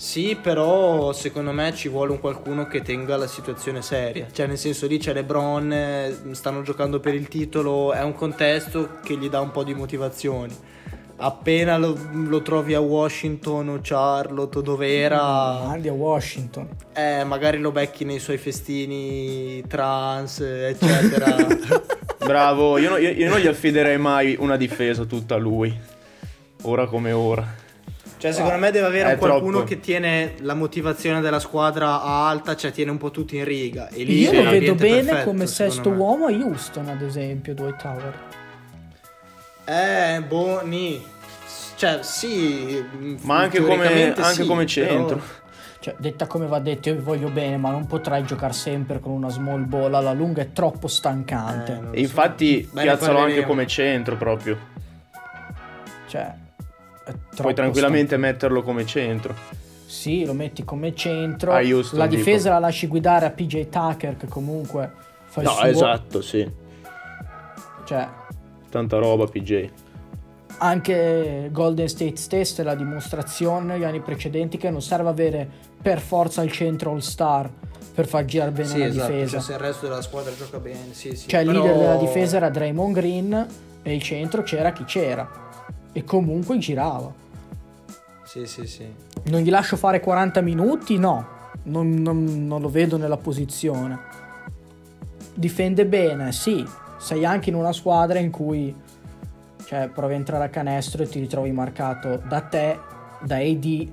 Sì, 0.00 0.34
però 0.40 1.12
secondo 1.12 1.52
me 1.52 1.74
ci 1.74 1.90
vuole 1.90 2.12
un 2.12 2.20
qualcuno 2.20 2.66
che 2.66 2.80
tenga 2.80 3.18
la 3.18 3.26
situazione 3.26 3.82
seria. 3.82 4.28
Cioè, 4.32 4.46
nel 4.46 4.56
senso 4.56 4.86
lì 4.86 4.96
c'è 4.96 5.12
LeBron, 5.12 5.70
eh, 5.70 6.16
stanno 6.30 6.62
giocando 6.62 7.00
per 7.00 7.12
il 7.14 7.28
titolo, 7.28 7.92
è 7.92 8.02
un 8.02 8.14
contesto 8.14 8.96
che 9.04 9.18
gli 9.18 9.28
dà 9.28 9.40
un 9.40 9.50
po' 9.50 9.62
di 9.62 9.74
motivazioni. 9.74 10.56
Appena 11.16 11.76
lo, 11.76 11.98
lo 12.12 12.40
trovi 12.40 12.72
a 12.72 12.80
Washington 12.80 13.68
o 13.68 13.78
Charlotte 13.82 14.56
o 14.56 14.62
dove 14.62 14.96
era, 14.96 15.20
Andi 15.68 15.88
a 15.88 15.92
Washington. 15.92 16.66
eh, 16.94 17.22
magari 17.24 17.58
lo 17.58 17.70
becchi 17.70 18.06
nei 18.06 18.20
suoi 18.20 18.38
festini 18.38 19.62
trans, 19.68 20.40
eccetera. 20.40 21.36
Bravo, 22.24 22.78
io, 22.78 22.88
no- 22.88 22.96
io- 22.96 23.10
io 23.10 23.28
non 23.28 23.38
gli 23.38 23.46
affiderei 23.46 23.98
mai 23.98 24.34
una 24.40 24.56
difesa 24.56 25.04
tutta 25.04 25.34
a 25.34 25.38
lui, 25.38 25.78
ora 26.62 26.86
come 26.86 27.12
ora. 27.12 27.68
Cioè, 28.20 28.32
secondo 28.32 28.58
me 28.58 28.70
deve 28.70 28.86
avere 28.86 29.16
qualcuno 29.16 29.50
troppo. 29.58 29.66
che 29.66 29.80
tiene 29.80 30.34
la 30.40 30.52
motivazione 30.52 31.22
della 31.22 31.38
squadra 31.38 32.02
alta, 32.02 32.54
cioè 32.54 32.70
tiene 32.70 32.90
un 32.90 32.98
po' 32.98 33.10
tutti 33.10 33.36
in 33.38 33.44
riga. 33.46 33.88
E 33.88 34.02
lì 34.04 34.20
Io 34.20 34.42
lo 34.42 34.50
vedo 34.50 34.74
bene 34.74 35.04
perfetto, 35.04 35.24
come 35.30 35.46
sesto 35.46 35.88
me. 35.88 35.96
uomo 35.96 36.26
a 36.26 36.30
Houston, 36.30 36.88
ad 36.88 37.00
esempio, 37.00 37.54
Dwight 37.54 37.82
Howard. 37.82 38.14
Eh, 39.64 40.22
boh, 40.26 40.60
ni. 40.66 41.02
Cioè, 41.76 42.00
sì. 42.02 42.84
Ma 43.22 43.38
anche 43.38 43.62
come, 43.62 43.86
anche 44.14 44.22
sì, 44.24 44.44
come 44.46 44.64
però- 44.64 44.86
centro. 44.86 45.22
Cioè, 45.80 45.94
detta 45.96 46.26
come 46.26 46.46
va 46.46 46.58
detto, 46.58 46.90
io 46.90 46.96
vi 46.96 47.00
voglio 47.00 47.30
bene, 47.30 47.56
ma 47.56 47.70
non 47.70 47.86
potrai 47.86 48.22
giocare 48.24 48.52
sempre 48.52 49.00
con 49.00 49.12
una 49.12 49.30
small 49.30 49.64
ball 49.66 49.94
alla 49.94 50.12
lunga, 50.12 50.42
è 50.42 50.52
troppo 50.52 50.88
stancante. 50.88 51.72
Eh, 51.72 51.76
E 51.92 51.94
so. 51.94 52.00
infatti 52.00 52.68
piazzalo 52.70 53.16
anche 53.18 53.44
come 53.46 53.66
centro 53.66 54.14
proprio. 54.18 54.58
Cioè, 56.06 56.34
Puoi 57.36 57.54
tranquillamente 57.54 58.16
metterlo 58.16 58.62
come 58.62 58.84
centro. 58.86 59.34
Sì, 59.86 60.24
lo 60.24 60.34
metti 60.34 60.64
come 60.64 60.94
centro. 60.94 61.52
A 61.52 61.60
Houston, 61.60 61.98
la 61.98 62.06
dico. 62.06 62.16
difesa 62.22 62.50
la 62.50 62.58
lasci 62.60 62.86
guidare 62.86 63.26
a 63.26 63.30
PJ 63.30 63.68
Tucker, 63.68 64.16
che 64.16 64.28
comunque 64.28 64.90
fa 65.24 65.40
il 65.40 65.46
No, 65.46 65.52
suo. 65.54 65.66
esatto, 65.66 66.22
sì. 66.22 66.48
Cioè, 67.84 68.08
Tanta 68.70 68.98
roba, 68.98 69.26
PJ. 69.26 69.68
anche 70.58 71.48
Golden 71.50 71.88
State 71.88 72.16
stesso 72.16 72.60
è 72.60 72.64
la 72.64 72.74
dimostrazione 72.74 73.72
negli 73.74 73.84
anni 73.84 74.00
precedenti 74.00 74.58
che 74.58 74.70
non 74.70 74.80
serve 74.82 75.08
avere 75.08 75.48
per 75.80 75.98
forza 76.00 76.42
il 76.42 76.52
centro 76.52 76.90
all 76.92 76.98
star 76.98 77.50
per 77.94 78.06
far 78.06 78.24
girare 78.26 78.50
bene 78.52 78.68
Sì, 78.68 78.76
una 78.76 78.86
esatto. 78.86 79.10
difesa. 79.12 79.30
Cioè, 79.30 79.40
se 79.40 79.52
il 79.52 79.58
resto 79.58 79.88
della 79.88 80.02
squadra 80.02 80.32
gioca 80.36 80.58
bene, 80.58 80.92
sì, 80.92 81.16
sì. 81.16 81.26
Cioè, 81.28 81.40
il 81.40 81.46
però- 81.46 81.62
leader 81.64 81.78
della 81.80 81.96
difesa 81.96 82.36
era 82.36 82.48
Draymond 82.48 82.94
Green 82.94 83.46
e 83.82 83.94
il 83.94 84.02
centro 84.02 84.42
c'era 84.42 84.70
chi 84.72 84.84
c'era. 84.84 85.28
E 85.92 86.04
comunque 86.04 86.58
girava. 86.58 87.12
Sì, 88.24 88.46
sì, 88.46 88.66
sì. 88.66 88.86
Non 89.24 89.40
gli 89.40 89.50
lascio 89.50 89.76
fare 89.76 90.00
40 90.00 90.40
minuti? 90.40 90.98
No, 90.98 91.26
non, 91.64 91.94
non- 91.94 92.46
non 92.46 92.60
lo 92.60 92.68
vedo 92.68 92.96
nella 92.96 93.16
posizione. 93.16 93.98
Difende 95.34 95.86
bene, 95.86 96.32
sì. 96.32 96.64
Sei 96.98 97.24
anche 97.24 97.50
in 97.50 97.56
una 97.56 97.72
squadra 97.72 98.18
in 98.18 98.30
cui 98.30 98.74
cioè, 99.64 99.88
provi 99.88 100.12
a 100.14 100.16
entrare 100.16 100.44
a 100.44 100.48
canestro 100.48 101.02
e 101.02 101.08
ti 101.08 101.18
ritrovi 101.18 101.50
marcato 101.50 102.22
da 102.28 102.40
te, 102.42 102.78
da 103.22 103.36
AD, 103.36 103.88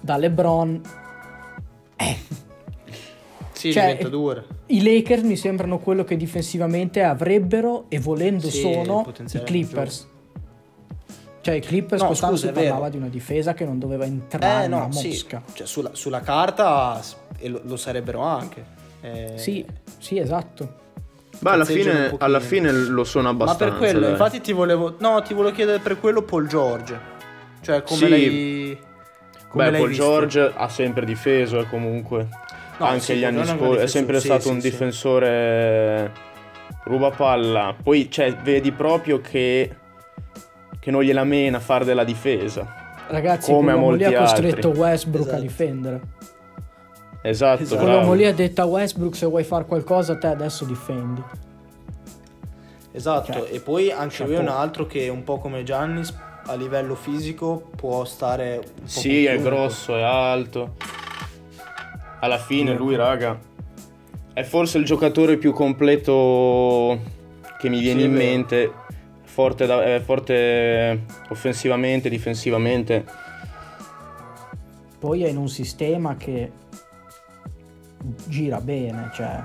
da 0.00 0.16
LeBron. 0.16 0.80
Sì, 3.52 3.72
Cioè, 3.72 3.82
diventa 3.88 4.08
dura. 4.08 4.42
I 4.66 4.82
Lakers 4.82 5.22
mi 5.22 5.36
sembrano 5.36 5.78
quello 5.80 6.02
che 6.02 6.16
difensivamente 6.16 7.02
avrebbero 7.02 7.84
e 7.88 7.98
volendo 8.00 8.48
Sì, 8.48 8.60
sono 8.62 9.04
i 9.34 9.42
Clippers. 9.42 10.08
Cioè 11.42 11.54
i 11.54 11.60
Clippers 11.60 12.02
No, 12.02 12.14
scusa, 12.14 12.52
parlava 12.52 12.88
di 12.90 12.96
una 12.98 13.08
difesa 13.08 13.54
che 13.54 13.64
non 13.64 13.78
doveva 13.78 14.04
entrare 14.04 14.64
Eh, 14.64 14.68
no, 14.68 14.88
sì. 14.92 15.08
mosca. 15.08 15.42
Cioè, 15.52 15.66
sulla, 15.66 15.90
sulla 15.94 16.20
carta 16.20 17.00
e 17.38 17.48
lo, 17.48 17.60
lo 17.64 17.76
sarebbero 17.76 18.20
anche. 18.20 18.64
Eh, 19.00 19.32
Sì, 19.36 19.64
sì, 19.98 20.18
esatto. 20.18 20.78
Ma 21.40 21.52
alla 21.52 21.64
fine, 21.64 22.14
alla 22.18 22.40
fine 22.40 22.70
lo 22.70 23.04
sono 23.04 23.24
Ma 23.24 23.30
abbastanza. 23.30 23.64
per 23.64 23.78
quello, 23.78 24.00
dai. 24.00 24.10
infatti 24.10 24.40
ti 24.42 24.52
volevo... 24.52 24.96
No, 24.98 25.22
ti 25.22 25.32
volevo 25.32 25.54
chiedere 25.54 25.78
per 25.78 25.98
quello 25.98 26.20
Paul 26.22 26.46
George. 26.46 27.00
Cioè, 27.62 27.82
come 27.82 27.98
Sì. 27.98 28.08
l'hai... 28.10 28.78
Come 29.48 29.64
Beh, 29.64 29.70
l'hai 29.70 29.80
Paul 29.80 29.88
visto? 29.88 30.04
George 30.04 30.52
ha 30.54 30.68
sempre 30.68 31.06
difeso 31.06 31.60
eh, 31.60 31.66
comunque. 31.68 32.28
No, 32.78 32.84
Anche 32.86 33.00
sì, 33.00 33.16
gli 33.16 33.24
anni 33.24 33.46
scorsi. 33.46 33.82
È 33.82 33.86
sempre 33.86 34.20
sì, 34.20 34.26
stato 34.26 34.42
sì, 34.42 34.48
un 34.50 34.60
sì. 34.60 34.70
difensore 34.70 36.12
ruba 36.84 37.10
palla. 37.10 37.74
Poi 37.82 38.10
cioè, 38.10 38.34
vedi 38.36 38.70
proprio 38.72 39.20
che, 39.22 39.76
che 40.80 40.90
non 40.90 41.02
gliela 41.02 41.24
mena 41.24 41.58
a 41.58 41.60
fare 41.60 41.84
della 41.84 42.04
difesa. 42.04 42.88
Ragazzi, 43.08 43.52
Come 43.52 43.70
a 43.72 43.74
quell'uomo 43.74 43.96
lì 43.96 44.04
ha 44.04 44.18
costretto 44.18 44.68
altri. 44.68 44.80
Westbrook 44.80 45.26
a 45.26 45.28
Esatto. 45.30 45.42
difendere. 45.42 46.00
Esatto, 47.22 47.62
Esatto. 47.62 47.76
Quell'uomo 47.82 48.06
bravo. 48.06 48.14
lì 48.14 48.24
ha 48.26 48.32
detto 48.34 48.62
a 48.62 48.64
Westbrook 48.64 49.14
se 49.16 49.26
vuoi 49.26 49.44
fare 49.44 49.64
qualcosa 49.66 50.16
te 50.16 50.26
adesso 50.28 50.64
difendi. 50.64 51.22
Esatto, 52.92 53.32
Cioè, 53.32 53.48
e 53.52 53.60
poi 53.60 53.90
anche 53.92 54.24
lui 54.24 54.34
è 54.34 54.38
un 54.38 54.48
altro 54.48 54.86
che 54.86 55.08
un 55.08 55.22
po' 55.22 55.38
come 55.38 55.62
Giannis 55.62 56.12
a 56.46 56.54
livello 56.54 56.94
fisico 56.96 57.70
può 57.76 58.04
stare 58.04 58.56
un 58.56 58.80
po' 58.82 58.88
Sì, 58.88 59.24
è 59.26 59.38
grosso, 59.40 59.96
è 59.96 60.02
alto. 60.02 60.74
Alla 62.20 62.38
fine 62.38 62.74
lui, 62.74 62.96
raga, 62.96 63.38
è 64.32 64.42
forse 64.42 64.78
il 64.78 64.84
giocatore 64.84 65.36
più 65.36 65.52
completo 65.52 66.98
che 67.58 67.68
mi 67.68 67.78
viene 67.80 68.00
Sì, 68.00 68.06
in 68.06 68.12
mente. 68.12 68.72
Forte, 69.32 69.64
da- 69.66 69.84
è 69.84 70.00
forte 70.00 71.04
offensivamente, 71.28 72.08
difensivamente. 72.08 73.04
Poi 74.98 75.22
è 75.24 75.28
in 75.28 75.36
un 75.36 75.48
sistema 75.48 76.16
che 76.16 76.50
gira 78.26 78.60
bene, 78.60 79.10
cioè 79.14 79.40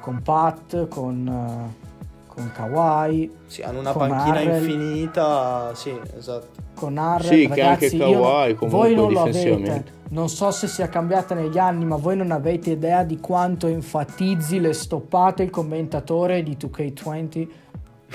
con 0.00 0.22
Pat, 0.22 0.88
con, 0.88 1.26
eh, 1.26 1.88
con 2.26 2.50
Kawhi, 2.54 3.30
Sì, 3.46 3.62
hanno 3.62 3.80
una 3.80 3.92
Con 3.92 4.08
panchina 4.08 4.36
Harrell. 4.38 4.62
infinita, 4.62 5.74
sì, 5.74 5.92
esatto. 6.16 6.48
con 6.74 6.96
Harrell. 6.96 7.28
Sì, 7.28 7.40
che 7.48 7.62
Ragazzi, 7.62 7.84
anche 7.84 7.96
io 7.96 8.20
Kawhi 8.22 8.46
non- 8.48 8.56
comunque 8.56 8.68
voi 8.68 8.94
non 8.94 9.12
lo 9.12 9.20
avete. 9.20 9.38
difensivamente. 9.38 9.92
Non 10.10 10.28
so 10.28 10.50
se 10.50 10.66
sia 10.66 10.88
cambiata 10.88 11.34
negli 11.34 11.58
anni, 11.58 11.84
ma 11.84 11.96
voi 11.96 12.16
non 12.16 12.30
avete 12.30 12.70
idea 12.70 13.02
di 13.04 13.18
quanto 13.20 13.66
enfatizzi 13.66 14.58
le 14.60 14.72
stoppate 14.72 15.42
il 15.42 15.50
commentatore 15.50 16.42
di 16.42 16.56
2K20 16.56 17.48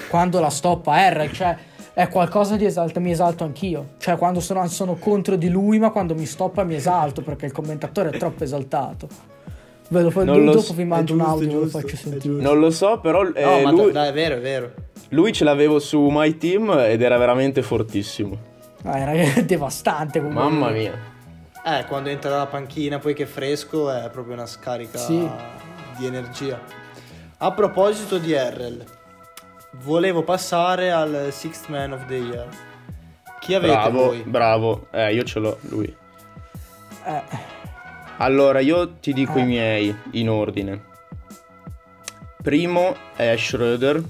quando 0.09 0.39
la 0.39 0.49
stoppa 0.49 0.93
Harrell, 0.93 1.31
cioè 1.31 1.55
è 1.93 2.07
qualcosa 2.09 2.55
di 2.57 2.65
esalta, 2.65 2.99
mi 2.99 3.11
esalto 3.11 3.43
anch'io. 3.43 3.91
Cioè 3.97 4.17
quando 4.17 4.39
sono, 4.39 4.67
sono 4.67 4.95
contro 4.95 5.35
di 5.35 5.49
lui, 5.49 5.79
ma 5.79 5.91
quando 5.91 6.13
mi 6.15 6.25
stoppa 6.25 6.63
mi 6.63 6.75
esalto 6.75 7.21
perché 7.21 7.45
il 7.45 7.51
commentatore 7.51 8.09
è 8.09 8.17
troppo 8.17 8.43
esaltato. 8.43 9.07
Ve 9.87 10.01
lo, 10.01 10.11
Non 10.23 10.43
lo 10.43 10.51
dopo 10.51 10.63
so, 10.63 10.73
vi 10.73 10.83
mando 10.83 11.11
è 11.11 11.15
un 11.15 11.19
giusto, 11.19 11.31
audio, 11.33 11.47
ve 11.47 11.53
lo 11.53 11.61
giusto, 11.63 11.79
faccio 11.79 11.95
sentire. 11.95 12.19
giusto. 12.33 12.41
Non 12.49 12.59
lo 12.59 12.71
so, 12.71 12.99
però 12.99 13.23
eh, 13.31 13.43
No, 13.45 13.59
ma 13.61 13.71
lui, 13.71 13.91
dai, 13.91 14.09
è 14.09 14.13
vero, 14.13 14.35
è 14.35 14.39
vero. 14.41 14.71
lui 15.09 15.31
ce 15.31 15.43
l'avevo 15.43 15.77
su 15.79 16.07
My 16.11 16.37
Team 16.37 16.69
ed 16.87 17.01
era 17.03 17.17
veramente 17.17 17.61
fortissimo. 17.61 18.35
Ah, 18.83 18.97
era 18.97 19.41
devastante 19.45 20.19
comunque. 20.19 20.43
Mamma 20.43 20.69
mia. 20.71 20.93
Eh, 21.63 21.85
quando 21.85 22.09
entra 22.09 22.29
dalla 22.31 22.47
panchina, 22.47 22.97
poi 22.99 23.13
che 23.13 23.23
è 23.23 23.27
fresco, 23.27 23.91
è 23.91 24.09
proprio 24.11 24.33
una 24.33 24.45
scarica 24.47 24.97
Sì. 24.97 25.27
di 25.97 26.05
energia. 26.07 26.59
A 27.37 27.51
proposito 27.51 28.17
di 28.17 28.31
Errel, 28.33 28.83
volevo 29.83 30.23
passare 30.23 30.91
al 30.91 31.29
Sixth 31.31 31.67
Man 31.67 31.93
of 31.93 32.05
the 32.07 32.15
Year. 32.15 32.47
Chi 33.39 33.53
avete 33.53 33.73
Bravo, 33.73 34.05
voi? 34.05 34.21
bravo. 34.23 34.87
Eh, 34.91 35.13
io 35.13 35.23
ce 35.23 35.39
l'ho, 35.39 35.57
lui. 35.69 35.95
Eh, 37.05 37.53
Allora, 38.17 38.59
io 38.59 38.93
ti 38.93 39.11
dico 39.13 39.37
Eh. 39.37 39.41
i 39.41 39.45
miei 39.45 39.95
in 40.11 40.29
ordine. 40.29 40.93
Primo 42.41 42.95
è 43.15 43.35
Schroeder 43.37 44.01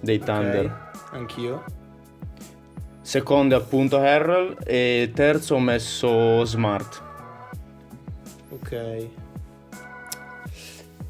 dei 0.00 0.18
Thunder. 0.18 0.90
Anch'io. 1.12 1.64
Secondo 3.00 3.56
è 3.56 3.58
appunto 3.58 3.96
Harrell 3.98 4.56
e 4.64 5.10
terzo 5.14 5.54
ho 5.54 5.58
messo 5.60 6.44
Smart. 6.44 7.02
Ok. 8.50 9.06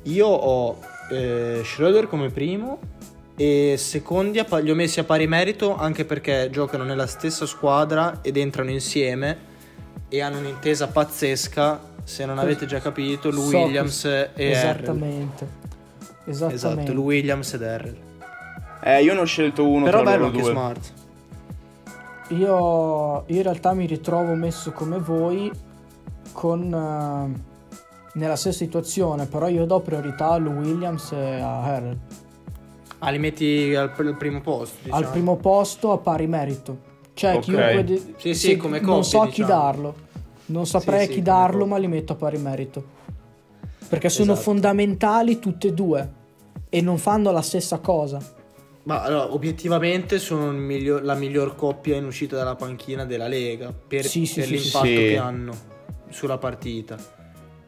Io 0.04 0.26
ho 0.26 0.78
eh, 1.10 1.60
Schroeder 1.64 2.06
come 2.06 2.30
primo 2.30 2.78
e 3.40 3.76
secondi 3.78 4.44
li 4.60 4.70
ho 4.70 4.74
messi 4.74 5.00
a 5.00 5.04
pari 5.04 5.26
merito 5.26 5.74
anche 5.74 6.04
perché 6.04 6.50
giocano 6.52 6.84
nella 6.84 7.06
stessa 7.06 7.46
squadra 7.46 8.18
ed 8.20 8.36
entrano 8.36 8.68
insieme 8.68 9.38
e 10.10 10.20
hanno 10.20 10.40
un'intesa 10.40 10.88
pazzesca. 10.88 11.80
Se 12.04 12.26
non 12.26 12.38
avete 12.38 12.66
già 12.66 12.80
capito, 12.80 13.30
Lou 13.30 13.48
so 13.48 13.56
Williams 13.56 14.02
che- 14.02 14.28
e. 14.34 14.50
Esattamente. 14.50 15.48
Esattamente. 16.26 16.54
Esatto, 16.54 16.92
Lou 16.92 17.04
Williams 17.04 17.54
ed 17.54 17.62
Harrell. 17.62 17.96
Eh, 18.82 19.02
io 19.04 19.14
ne 19.14 19.20
ho 19.20 19.24
scelto 19.24 19.66
uno 19.66 19.86
Però 19.86 20.02
tra 20.02 20.10
bello 20.10 20.24
loro 20.24 20.30
anche 20.32 20.42
due. 20.42 20.50
Smart. 20.50 20.92
Io, 22.28 23.24
io 23.26 23.36
in 23.36 23.42
realtà 23.42 23.72
mi 23.72 23.86
ritrovo 23.86 24.34
messo 24.34 24.72
come 24.72 24.98
voi 24.98 25.50
con 26.32 26.62
eh, 26.74 27.40
nella 28.18 28.36
stessa 28.36 28.58
situazione, 28.58 29.24
però 29.24 29.48
io 29.48 29.64
do 29.64 29.80
priorità 29.80 30.32
a 30.32 30.36
Lou 30.36 30.58
Williams 30.60 31.12
e 31.12 31.40
a 31.40 31.62
Harrell. 31.62 31.96
Ah, 33.00 33.10
li 33.10 33.18
metti 33.18 33.74
al, 33.74 33.92
al 33.96 34.16
primo 34.16 34.40
posto, 34.40 34.76
diciamo. 34.82 35.04
Al 35.04 35.10
primo 35.10 35.36
posto 35.36 35.92
a 35.92 35.98
pari 35.98 36.26
merito. 36.26 36.88
Cioè, 37.14 37.34
Ok. 37.36 37.40
chiunque 37.40 37.84
de- 37.84 38.14
Sì, 38.18 38.34
sì, 38.34 38.56
come 38.56 38.78
non 38.80 38.88
coppie, 38.88 39.02
so 39.04 39.20
chi 39.22 39.28
diciamo. 39.42 39.48
darlo. 39.48 39.94
Non 40.46 40.66
saprei 40.66 40.98
Sì, 41.00 41.04
a 41.04 41.08
sì, 41.08 41.12
chi 41.14 41.22
darlo, 41.22 41.58
coppie. 41.58 41.66
ma 41.72 41.78
li 41.78 41.86
metto 41.86 42.12
a 42.12 42.16
pari 42.16 42.38
merito. 42.38 42.84
Perché 43.88 44.08
sono 44.08 44.32
Esatto. 44.32 44.50
fondamentali 44.50 45.38
tutte 45.38 45.68
e 45.68 45.72
due 45.72 46.12
e 46.68 46.80
non 46.80 46.98
fanno 46.98 47.30
la 47.32 47.42
stessa 47.42 47.78
cosa. 47.78 48.18
Ma 48.84 49.02
allora, 49.02 49.32
obiettivamente 49.32 50.18
sono 50.18 50.50
miglior- 50.52 51.02
la 51.02 51.14
miglior 51.14 51.54
coppia 51.56 51.96
in 51.96 52.04
uscita 52.04 52.36
dalla 52.36 52.54
panchina 52.54 53.04
della 53.04 53.28
Lega 53.28 53.72
per, 53.72 54.04
Sì, 54.04 54.26
sì, 54.26 54.40
per 54.40 54.48
l'impatto 54.50 54.86
sì. 54.86 54.94
che 54.94 55.16
hanno 55.18 55.52
sulla 56.10 56.38
partita. 56.38 56.96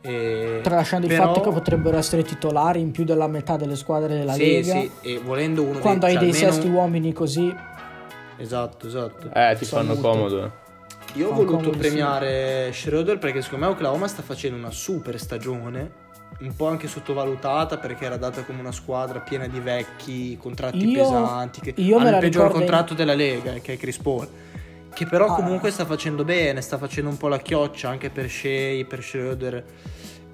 E- 0.04 0.58
Tralasciando 0.62 1.06
il 1.06 1.12
però- 1.12 1.26
fatto 1.32 1.40
che 1.40 1.50
potrebbero 1.54 1.96
essere 1.96 2.22
titolari 2.24 2.80
in 2.80 2.90
più 2.90 3.04
della 3.04 3.28
metà 3.28 3.56
delle 3.56 3.76
squadre 3.76 4.18
della 4.18 4.32
sì, 4.32 4.44
Lega. 4.44 4.72
sì, 4.74 4.90
e 5.02 5.18
volendo 5.18 5.62
uno 5.62 5.78
Quando 5.78 6.06
dei, 6.06 6.16
hai 6.16 6.20
cioè, 6.22 6.30
dei 6.30 6.34
almeno- 6.40 6.52
sesti 6.52 6.68
uomini 6.68 7.12
così, 7.12 7.54
Esatto, 8.38 8.86
esatto. 8.88 9.30
Eh, 9.32 9.54
ti 9.56 9.64
fanno 9.64 9.94
molto- 9.94 10.08
comodo. 10.08 10.44
eh. 10.44 10.50
Io 11.14 11.28
ho 11.28 11.32
voluto 11.32 11.52
comodo, 11.56 11.72
sì. 11.74 11.78
premiare 11.78 12.70
Schroeder 12.72 13.18
perché 13.18 13.40
secondo 13.42 13.66
me 13.66 13.70
Oklahoma 13.72 14.08
sta 14.08 14.22
facendo 14.22 14.56
una 14.56 14.70
super 14.70 15.20
stagione, 15.20 15.90
un 16.40 16.56
po' 16.56 16.66
anche 16.66 16.88
sottovalutata 16.88 17.76
perché 17.76 18.06
era 18.06 18.16
data 18.16 18.42
come 18.42 18.58
una 18.60 18.72
squadra 18.72 19.20
piena 19.20 19.46
di 19.46 19.60
vecchi, 19.60 20.36
contratti 20.40 20.88
Io- 20.90 21.02
pesanti, 21.02 21.60
che 21.60 21.74
io 21.76 21.96
me 21.98 22.00
hanno 22.00 22.10
la 22.10 22.16
il 22.16 22.22
peggior 22.22 22.44
ricordo 22.46 22.58
contratto 22.64 22.94
della 22.94 23.14
Lega, 23.14 23.52
che 23.62 23.74
è 23.74 23.76
Chris 23.76 23.98
Paul. 23.98 24.26
Che 24.94 25.06
però 25.06 25.26
Ah. 25.26 25.34
comunque 25.34 25.70
sta 25.70 25.84
facendo 25.84 26.24
bene, 26.24 26.60
sta 26.60 26.76
facendo 26.78 27.08
un 27.10 27.16
po' 27.16 27.28
la 27.28 27.38
chioccia 27.38 27.88
anche 27.88 28.10
per 28.10 28.28
Shea, 28.28 28.84
per 28.84 29.02
Schroeder 29.02 29.64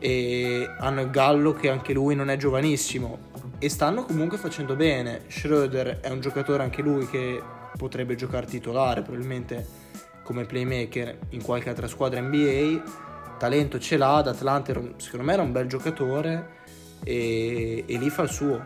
e 0.01 0.69
hanno 0.79 1.01
il 1.01 1.11
Gallo 1.11 1.53
che 1.55 1.71
anche 1.71 1.93
lui 1.93 2.15
non 2.15 2.29
è 2.31 2.37
giovanissimo 2.37 3.19
e 3.59 3.69
stanno 3.69 4.05
comunque 4.05 4.37
facendo 4.37 4.75
bene. 4.75 5.23
Schroeder 5.29 6.01
è 6.01 6.11
un 6.11 6.21
giocatore 6.21 6.63
anche 6.63 6.83
lui 6.83 7.09
che 7.09 7.41
potrebbe 7.77 8.15
giocare 8.17 8.47
titolare, 8.47 9.03
probabilmente 9.03 9.67
come 10.23 10.45
playmaker 10.45 11.19
in 11.31 11.43
qualche 11.43 11.69
altra 11.69 11.87
squadra 11.87 12.21
NBA. 12.21 12.83
Talento 13.39 13.79
ce 13.79 13.97
l'ha, 13.97 14.17
ad 14.17 14.27
Atlanta 14.27 14.73
secondo 14.97 15.25
me 15.25 15.33
era 15.33 15.43
un 15.43 15.53
bel 15.53 15.67
giocatore 15.67 16.57
e, 17.05 17.85
e 17.87 17.97
lì 17.97 18.11
fa 18.11 18.23
il 18.23 18.31
suo. 18.31 18.61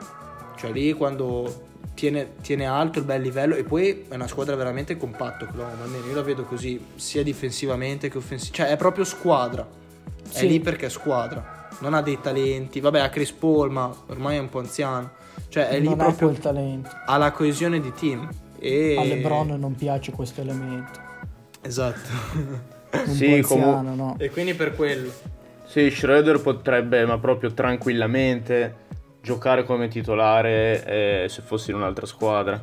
Cioè 0.56 0.72
lì 0.72 0.92
quando 0.94 1.68
tiene, 1.94 2.32
tiene 2.42 2.66
alto 2.66 2.98
il 2.98 3.04
bel 3.04 3.20
livello 3.22 3.54
e 3.54 3.64
poi 3.64 4.06
è 4.08 4.14
una 4.14 4.26
squadra 4.26 4.54
veramente 4.56 4.96
compatta, 4.96 5.44
Oklahoma, 5.44 5.82
almeno 5.84 6.06
io 6.06 6.14
la 6.14 6.22
vedo 6.22 6.42
così, 6.44 6.82
sia 6.96 7.22
difensivamente 7.22 8.08
che 8.08 8.18
offensivamente. 8.18 8.64
Cioè 8.64 8.74
è 8.74 8.76
proprio 8.78 9.04
squadra. 9.04 9.66
È 10.24 10.28
Sì. 10.38 10.48
lì 10.48 10.60
perché 10.60 10.86
è 10.86 10.90
squadra. 10.90 11.68
Non 11.80 11.94
ha 11.94 12.02
dei 12.02 12.20
talenti. 12.20 12.80
Vabbè, 12.80 13.00
ha 13.00 13.08
Chris 13.08 13.32
Paul, 13.32 13.70
ma 13.70 13.94
ormai 14.06 14.36
è 14.36 14.40
un 14.40 14.48
po' 14.48 14.60
anziano. 14.60 15.10
Cioè 15.48 15.68
è 15.68 15.78
lì 15.78 15.84
non 15.88 16.00
ha 16.00 16.04
proprio 16.04 16.28
quel 16.28 16.40
talento. 16.40 16.90
ha 17.06 17.16
la 17.16 17.30
coesione 17.32 17.80
di 17.80 17.92
team. 17.92 18.28
E... 18.58 18.96
A 18.98 19.02
LeBron 19.04 19.48
non 19.58 19.74
piace 19.74 20.12
questo 20.12 20.40
elemento. 20.40 21.00
Esatto. 21.60 22.08
Un 22.92 23.06
Sì, 23.14 23.38
po' 23.40 23.48
comu- 23.48 23.66
anziano, 23.74 23.94
no? 23.94 24.14
e 24.18 24.30
quindi 24.30 24.54
per 24.54 24.74
quello. 24.76 25.10
Sì, 25.66 25.90
Schroeder 25.90 26.40
potrebbe, 26.40 27.04
ma 27.06 27.18
proprio 27.18 27.52
tranquillamente, 27.52 28.74
giocare 29.22 29.64
come 29.64 29.88
titolare 29.88 30.84
eh, 31.24 31.28
se 31.28 31.40
fosse 31.42 31.70
in 31.70 31.78
un'altra 31.78 32.04
squadra. 32.06 32.60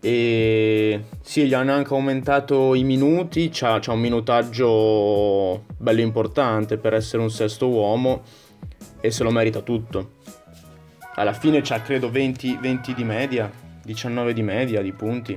E 0.00 1.04
sì, 1.20 1.46
gli 1.46 1.54
hanno 1.54 1.72
anche 1.72 1.92
aumentato 1.92 2.74
i 2.74 2.84
minuti, 2.84 3.50
c'ha, 3.52 3.80
c'ha 3.80 3.92
un 3.92 4.00
minutaggio 4.00 5.64
bello 5.76 6.00
importante 6.00 6.78
per 6.78 6.94
essere 6.94 7.20
un 7.20 7.30
sesto 7.30 7.68
uomo 7.68 8.22
e 9.00 9.10
se 9.10 9.24
lo 9.24 9.30
merita 9.30 9.60
tutto. 9.60 10.12
Alla 11.16 11.32
fine 11.32 11.60
c'ha 11.62 11.82
credo 11.82 12.10
20, 12.10 12.58
20 12.60 12.94
di 12.94 13.02
media, 13.02 13.50
19 13.82 14.32
di 14.32 14.42
media 14.42 14.80
di 14.82 14.92
punti, 14.92 15.36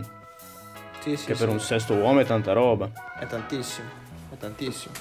Sì, 0.99 1.15
sì, 1.15 1.26
che 1.26 1.34
sì. 1.34 1.39
per 1.39 1.49
un 1.49 1.59
sesto 1.59 1.95
uomo 1.95 2.19
è 2.19 2.26
tanta 2.26 2.53
roba. 2.53 2.91
È 3.17 3.26
tantissimo. 3.26 3.88
È 4.32 4.38
tantissimo. 4.38 4.93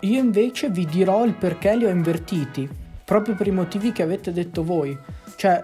Io 0.00 0.18
invece 0.18 0.70
vi 0.70 0.86
dirò 0.86 1.26
il 1.26 1.34
perché 1.34 1.76
li 1.76 1.84
ho 1.84 1.90
invertiti, 1.90 2.66
proprio 3.08 3.34
per 3.34 3.46
i 3.46 3.50
motivi 3.52 3.90
che 3.90 4.02
avete 4.02 4.34
detto 4.34 4.62
voi. 4.62 4.94
Cioè, 5.34 5.62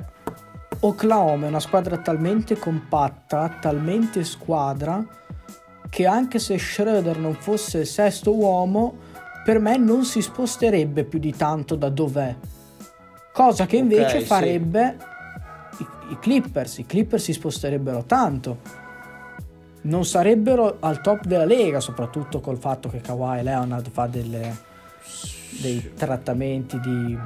Oklahoma 0.81 1.45
è 1.45 1.49
una 1.51 1.61
squadra 1.61 1.99
talmente 1.99 2.57
compatta, 2.57 3.59
talmente 3.61 4.25
squadra, 4.25 5.07
che 5.91 6.07
anche 6.07 6.39
se 6.39 6.57
Schroeder 6.57 7.19
non 7.19 7.35
fosse 7.35 7.81
il 7.81 7.87
sesto 7.87 8.35
uomo, 8.35 8.97
per 9.45 9.59
me 9.59 9.77
non 9.77 10.07
si 10.07 10.23
sposterebbe 10.23 11.05
più 11.05 11.19
di 11.19 11.37
tanto 11.37 11.75
da 11.75 11.91
dov'è. 11.91 12.35
Cosa 13.31 13.67
che 13.67 13.77
invece 13.77 14.17
Ok, 14.17 14.21
sì. 14.23 14.25
farebbe 14.27 14.97
i, 15.81 15.87
i 16.13 16.19
Clippers. 16.19 16.79
I 16.79 16.87
Clippers 16.87 17.25
si 17.25 17.35
sposterebbero 17.35 18.05
tanto. 18.05 18.59
Non 19.83 20.07
sarebbero 20.07 20.79
al 20.81 21.03
top 21.03 21.27
della 21.27 21.45
lega, 21.45 21.79
soprattutto 21.81 22.41
col 22.41 22.57
fatto 22.57 22.89
che 22.89 23.03
Kawhi 23.03 23.43
Leonard 23.43 23.91
fa 23.91 24.07
delle, 24.07 24.57
dei 25.61 25.93
trattamenti 25.95 26.79
di, 26.81 27.19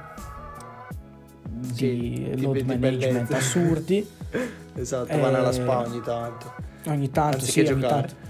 di 1.48 1.74
Sì, 1.74 2.40
load 2.40 2.56
di 2.58 2.62
management 2.64 3.32
assurdi. 3.32 4.06
Esatto, 4.78 5.10
Eh, 5.10 5.18
vanno 5.18 5.38
alla 5.38 5.50
spa 5.50 5.80
ogni 5.80 6.00
tanto. 6.00 6.52
Ogni 6.86 7.10
tanto 7.10 7.38
Anziché 7.38 7.66
sì, 7.66 7.72
ogni 7.72 7.80
giocare. 7.82 8.06
tanto 8.06 8.26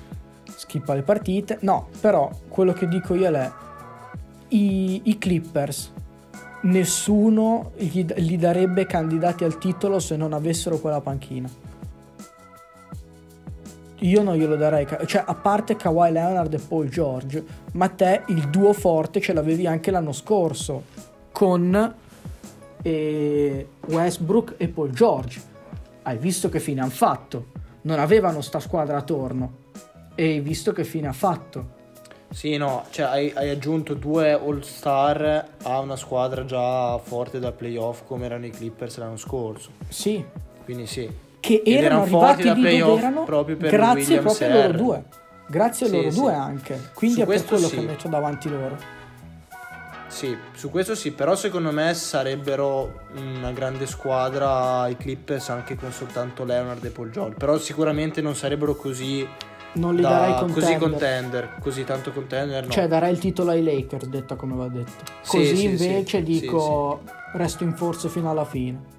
schippa 0.56 0.94
le 0.94 1.02
partite. 1.02 1.58
No, 1.60 1.88
però 2.00 2.30
quello 2.48 2.72
che 2.72 2.88
dico 2.88 3.14
io 3.14 3.30
è 3.30 3.50
i, 4.48 5.02
i 5.04 5.18
Clippers 5.18 5.92
nessuno 6.62 7.72
gli, 7.76 8.02
gli 8.04 8.38
darebbe 8.38 8.86
candidati 8.86 9.44
al 9.44 9.58
titolo 9.58 9.98
se 10.00 10.16
non 10.16 10.32
avessero 10.32 10.78
quella 10.78 11.00
panchina. 11.02 11.48
Io 14.00 14.22
non 14.22 14.36
glielo 14.36 14.56
darei, 14.56 14.86
cioè 15.06 15.24
a 15.26 15.34
parte 15.34 15.74
Kawhi 15.74 16.12
Leonard 16.12 16.52
e 16.52 16.58
Paul 16.58 16.88
George, 16.88 17.44
ma 17.72 17.88
te 17.88 18.22
il 18.28 18.48
duo 18.48 18.72
forte 18.72 19.20
ce 19.20 19.32
l'avevi 19.32 19.66
anche 19.66 19.90
l'anno 19.90 20.12
scorso 20.12 20.84
con 21.32 21.94
eh, 22.82 23.68
Westbrook 23.86 24.54
e 24.56 24.68
Paul 24.68 24.90
George. 24.90 25.42
Hai 26.02 26.16
visto 26.16 26.48
che 26.48 26.60
fine 26.60 26.80
hanno 26.80 26.90
fatto? 26.90 27.46
Non 27.82 27.98
avevano 27.98 28.40
sta 28.40 28.60
squadra 28.60 28.98
attorno. 28.98 29.66
E 30.14 30.24
hai 30.24 30.40
visto 30.40 30.72
che 30.72 30.84
fine 30.84 31.08
ha 31.08 31.12
fatto? 31.12 31.76
Sì, 32.30 32.56
no, 32.56 32.84
cioè 32.90 33.06
hai, 33.06 33.32
hai 33.34 33.50
aggiunto 33.50 33.94
due 33.94 34.32
all-star 34.32 35.48
a 35.62 35.80
una 35.80 35.96
squadra 35.96 36.44
già 36.44 36.98
forte 36.98 37.38
da 37.38 37.52
playoff 37.52 38.02
come 38.04 38.26
erano 38.26 38.46
i 38.46 38.50
Clippers 38.50 38.98
l'anno 38.98 39.16
scorso. 39.16 39.70
Sì, 39.88 40.24
Quindi 40.64 40.86
sì. 40.86 41.10
Che 41.40 41.62
Ed 41.64 41.72
erano 41.74 42.04
erano 42.04 42.20
arrivati 42.20 42.42
da 42.42 42.52
lì 42.54 42.78
dove 42.78 42.98
erano 43.00 43.24
proprio 43.24 43.56
grazie 43.56 44.18
Williams 44.18 44.36
proprio 44.38 44.48
a 44.60 44.66
loro 44.66 44.76
due. 44.78 45.04
Grazie 45.50 45.86
a 45.86 45.88
Sì, 45.88 45.96
loro 45.96 46.10
sì. 46.10 46.18
due 46.20 46.32
anche. 46.34 46.80
Quindi 46.94 47.16
Su 47.16 47.22
è 47.22 47.26
per 47.26 47.34
questo 47.34 47.54
quello 47.54 47.68
sì. 47.68 47.76
che 47.76 47.82
metto 47.82 48.08
davanti 48.08 48.48
loro. 48.50 48.76
Sì, 50.08 50.34
su 50.54 50.70
questo 50.70 50.94
sì, 50.94 51.12
però 51.12 51.34
secondo 51.36 51.70
me 51.70 51.92
sarebbero 51.94 53.00
una 53.14 53.52
grande 53.52 53.86
squadra 53.86 54.88
i 54.88 54.96
Clippers 54.96 55.50
anche 55.50 55.76
con 55.76 55.92
soltanto 55.92 56.44
Leonard 56.44 56.82
e 56.84 56.88
Paul 56.88 57.10
George, 57.10 57.36
però 57.36 57.58
sicuramente 57.58 58.22
non 58.22 58.34
sarebbero 58.34 58.74
così 58.74 59.26
Non 59.74 59.94
li 59.94 60.00
da- 60.00 60.08
darei 60.08 60.34
contender. 60.38 60.62
così 60.64 60.76
contender, 60.78 61.54
così 61.60 61.84
tanto 61.84 62.10
contender 62.12 62.64
no. 62.64 62.70
Cioè 62.70 62.86
darei 62.88 63.12
il 63.12 63.18
titolo 63.18 63.50
ai 63.50 63.62
Lakers, 63.62 64.06
detta 64.06 64.34
come 64.34 64.54
va 64.54 64.68
detto. 64.68 65.04
Sì, 65.20 65.36
Così 65.36 65.56
sì, 65.56 65.64
invece 65.64 66.18
sì. 66.18 66.22
dico 66.22 67.00
resto 67.34 67.64
in 67.64 67.74
forza 67.76 68.08
fino 68.08 68.30
alla 68.30 68.46
fine. 68.46 68.96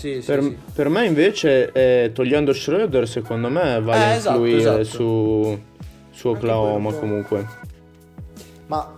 Sì, 0.00 0.22
Per, 0.24 0.42
sì. 0.42 0.58
per 0.74 0.88
me 0.88 1.06
invece, 1.06 1.70
eh, 1.72 2.10
togliendo 2.12 2.52
Schroeder, 2.52 3.06
secondo 3.06 3.48
me 3.48 3.80
va 3.80 3.92
a 3.92 4.12
Eh, 4.12 4.16
esatto, 4.16 4.38
influire 4.44 4.80
esatto. 4.80 4.84
su, 4.84 5.60
su 6.10 6.28
Oklahoma 6.28 6.92
comunque. 6.92 7.46
Ma 8.66 8.94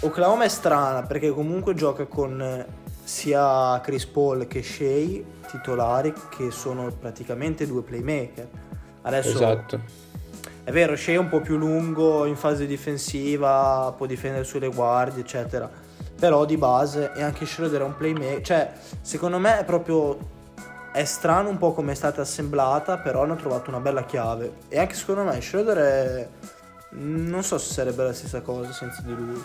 Oklahoma 0.00 0.44
è 0.44 0.48
strana 0.48 1.02
perché 1.02 1.30
comunque 1.30 1.74
gioca 1.74 2.06
con 2.06 2.40
eh, 2.40 2.66
sia 3.04 3.80
Chris 3.82 4.06
Paul 4.06 4.46
che 4.46 4.62
Shea 4.62 5.20
titolari 5.50 6.12
che 6.36 6.50
sono 6.50 6.90
praticamente 6.98 7.66
due 7.66 7.82
playmaker. 7.82 8.48
Adesso 9.02 9.30
Esatto. 9.30 9.80
È 10.64 10.70
vero, 10.70 10.94
Shea 10.96 11.14
è 11.14 11.18
un 11.18 11.28
po' 11.30 11.40
più 11.40 11.56
lungo 11.56 12.26
in 12.26 12.36
fase 12.36 12.66
difensiva, 12.66 13.92
può 13.96 14.04
difendere 14.04 14.44
sulle 14.44 14.68
guardie, 14.68 15.22
eccetera. 15.22 15.70
Però 16.20 16.44
di 16.44 16.56
base 16.58 17.12
e 17.16 17.22
anche 17.22 17.46
Schroeder 17.46 17.80
è 17.80 17.84
un 17.84 17.96
playmaker. 17.96 18.42
Cioè, 18.42 18.72
secondo 19.00 19.38
me 19.38 19.60
è 19.60 19.64
proprio. 19.64 20.36
È 20.98 21.04
strano 21.04 21.48
un 21.48 21.58
po' 21.58 21.74
come 21.74 21.92
è 21.92 21.94
stata 21.94 22.22
assemblata, 22.22 22.98
però 22.98 23.22
hanno 23.22 23.36
trovato 23.36 23.70
una 23.70 23.78
bella 23.78 24.04
chiave. 24.04 24.54
E 24.68 24.80
anche 24.80 24.94
secondo 24.94 25.22
me 25.22 25.40
Schroeder 25.40 25.76
è. 25.76 26.28
Non 26.96 27.44
so 27.44 27.56
se 27.56 27.72
sarebbe 27.72 28.02
la 28.02 28.12
stessa 28.12 28.40
cosa 28.40 28.72
senza 28.72 29.02
di 29.02 29.14
lui. 29.14 29.40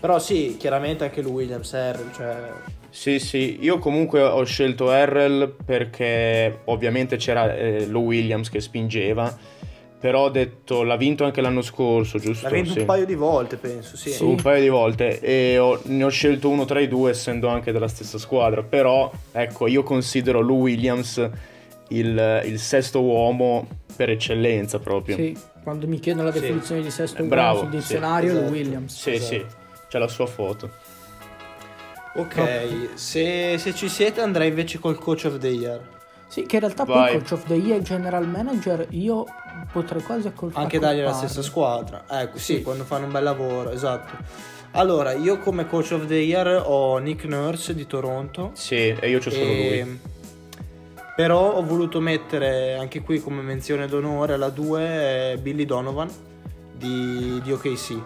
Però 0.00 0.18
sì, 0.18 0.56
chiaramente 0.58 1.04
anche 1.04 1.20
lui 1.20 1.32
Williams 1.32 1.74
Harrell, 1.74 2.10
cioè. 2.14 2.50
Sì, 2.88 3.18
sì, 3.18 3.58
io 3.60 3.78
comunque 3.78 4.22
ho 4.22 4.42
scelto 4.44 4.88
Harrell 4.88 5.54
perché 5.66 6.60
ovviamente 6.64 7.16
c'era 7.16 7.54
eh, 7.54 7.84
lo 7.84 8.00
Williams 8.00 8.48
che 8.48 8.62
spingeva, 8.62 9.36
però 10.04 10.24
ho 10.24 10.28
detto 10.28 10.82
l'ha 10.82 10.96
vinto 10.98 11.24
anche 11.24 11.40
l'anno 11.40 11.62
scorso, 11.62 12.18
giusto? 12.18 12.46
L'ha 12.46 12.54
vinto 12.54 12.72
Sì. 12.72 12.80
un 12.80 12.84
paio 12.84 13.06
di 13.06 13.14
volte, 13.14 13.56
penso, 13.56 13.96
sì. 13.96 14.22
Un 14.22 14.36
paio 14.36 14.60
di 14.60 14.68
volte 14.68 15.18
e 15.18 15.56
ho- 15.56 15.80
ne 15.84 16.04
ho 16.04 16.10
scelto 16.10 16.50
uno 16.50 16.66
tra 16.66 16.78
i 16.80 16.88
due 16.88 17.08
essendo 17.12 17.48
anche 17.48 17.72
della 17.72 17.88
stessa 17.88 18.18
squadra, 18.18 18.62
però 18.62 19.10
ecco 19.32 19.66
io 19.66 19.82
considero 19.82 20.40
Lou 20.42 20.58
Williams 20.60 21.26
il, 21.88 22.42
il 22.44 22.58
sesto 22.58 23.00
uomo 23.00 23.66
per 23.96 24.10
eccellenza 24.10 24.78
proprio. 24.78 25.16
Sì, 25.16 25.34
quando 25.62 25.86
mi 25.86 25.98
chiedono 25.98 26.26
la 26.26 26.34
Sì. 26.34 26.40
definizione 26.40 26.82
di 26.82 26.90
sesto 26.90 27.16
Eh, 27.16 27.20
uomo 27.20 27.30
bravo, 27.34 27.58
sul 27.60 27.70
sì, 27.70 27.76
dizionario, 27.78 28.32
esatto. 28.32 28.50
Williams. 28.52 29.00
Sì, 29.00 29.10
Esatto. 29.12 29.34
sì, 29.34 29.46
c'è 29.88 29.98
la 29.98 30.08
sua 30.08 30.26
foto. 30.26 30.70
Ok, 32.16 32.90
se, 32.92 33.56
se 33.56 33.74
ci 33.74 33.88
siete 33.88 34.20
andrei 34.20 34.48
invece 34.48 34.78
col 34.78 34.98
coach 34.98 35.24
of 35.24 35.38
the 35.38 35.48
year. 35.48 35.80
Sì, 36.26 36.46
che 36.46 36.56
in 36.56 36.60
realtà 36.62 36.84
Vai. 36.84 37.10
poi 37.12 37.18
coach 37.20 37.32
of 37.32 37.46
the 37.46 37.54
year, 37.54 37.80
general 37.82 38.26
manager, 38.26 38.86
io 38.90 39.24
potrei 39.72 40.02
quasi 40.02 40.26
accol- 40.28 40.50
Anche 40.54 40.78
dargli 40.78 41.00
la 41.02 41.12
stessa 41.12 41.42
squadra. 41.42 42.04
Ecco, 42.08 42.38
sì, 42.38 42.56
Sì. 42.56 42.62
quando 42.62 42.84
fanno 42.84 43.06
un 43.06 43.12
bel 43.12 43.22
lavoro, 43.22 43.70
esatto. 43.70 44.16
Allora, 44.72 45.12
io 45.12 45.38
come 45.38 45.66
coach 45.68 45.92
of 45.92 46.06
the 46.06 46.16
year 46.16 46.62
ho 46.66 46.98
Nick 46.98 47.24
Nurse 47.26 47.74
di 47.74 47.86
Toronto. 47.86 48.50
Sì, 48.54 48.74
e 48.88 49.08
io 49.08 49.20
c'ho 49.20 49.30
solo 49.30 49.44
E- 49.44 49.82
lui. 49.84 50.00
Però 51.14 51.52
ho 51.52 51.62
voluto 51.64 52.00
mettere 52.00 52.74
anche 52.74 53.00
qui 53.02 53.20
come 53.20 53.40
menzione 53.40 53.86
d'onore 53.86 54.32
alla 54.32 54.48
2 54.48 55.38
Billy 55.40 55.64
Donovan 55.64 56.08
di, 56.72 57.40
di 57.44 57.52
OKC. 57.52 57.96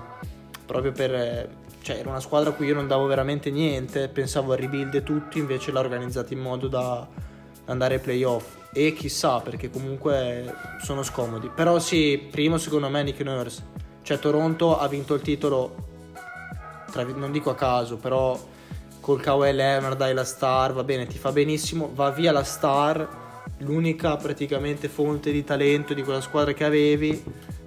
Proprio 0.66 0.92
per... 0.92 1.14
eh, 1.14 1.48
Cioè, 1.80 1.96
era 2.00 2.10
una 2.10 2.20
squadra 2.20 2.50
a 2.50 2.52
cui 2.52 2.66
io 2.66 2.74
non 2.74 2.86
davo 2.86 3.06
veramente 3.06 3.50
niente, 3.50 4.08
pensavo 4.08 4.52
a 4.52 4.56
rebuild 4.56 4.94
e 4.94 5.02
tutto, 5.02 5.38
invece 5.38 5.72
l'ha 5.72 5.80
organizzata 5.80 6.34
in 6.34 6.40
modo 6.40 6.68
da 6.68 7.06
andare 7.68 7.94
ai 7.94 8.00
playoff. 8.00 8.56
E 8.72 8.92
chissà, 8.92 9.40
perché 9.40 9.70
comunque 9.70 10.54
sono 10.82 11.02
scomodi. 11.02 11.50
Però 11.54 11.78
sì, 11.78 12.28
primo 12.30 12.58
secondo 12.58 12.90
me 12.90 13.02
Nick 13.02 13.20
Nurse. 13.20 13.62
Cioè, 14.02 14.18
Toronto 14.18 14.78
ha 14.78 14.86
vinto 14.88 15.14
il 15.14 15.22
titolo, 15.22 15.74
tra 16.90 17.02
non 17.04 17.32
dico 17.32 17.50
a 17.50 17.54
caso, 17.54 17.96
però 17.96 18.38
col 19.00 19.20
Kawhi 19.20 19.52
Leonard 19.52 20.00
hai 20.02 20.12
la 20.12 20.24
star, 20.24 20.72
va 20.72 20.84
bene, 20.84 21.06
ti 21.06 21.16
fa 21.16 21.32
benissimo, 21.32 21.90
va 21.94 22.10
via 22.10 22.30
la 22.30 22.44
star, 22.44 23.08
l'unica 23.58 24.16
praticamente 24.16 24.88
fonte 24.88 25.32
di 25.32 25.44
talento 25.44 25.94
di 25.94 26.02
quella 26.02 26.20
squadra 26.20 26.52
che 26.52 26.64
avevi, 26.64 27.22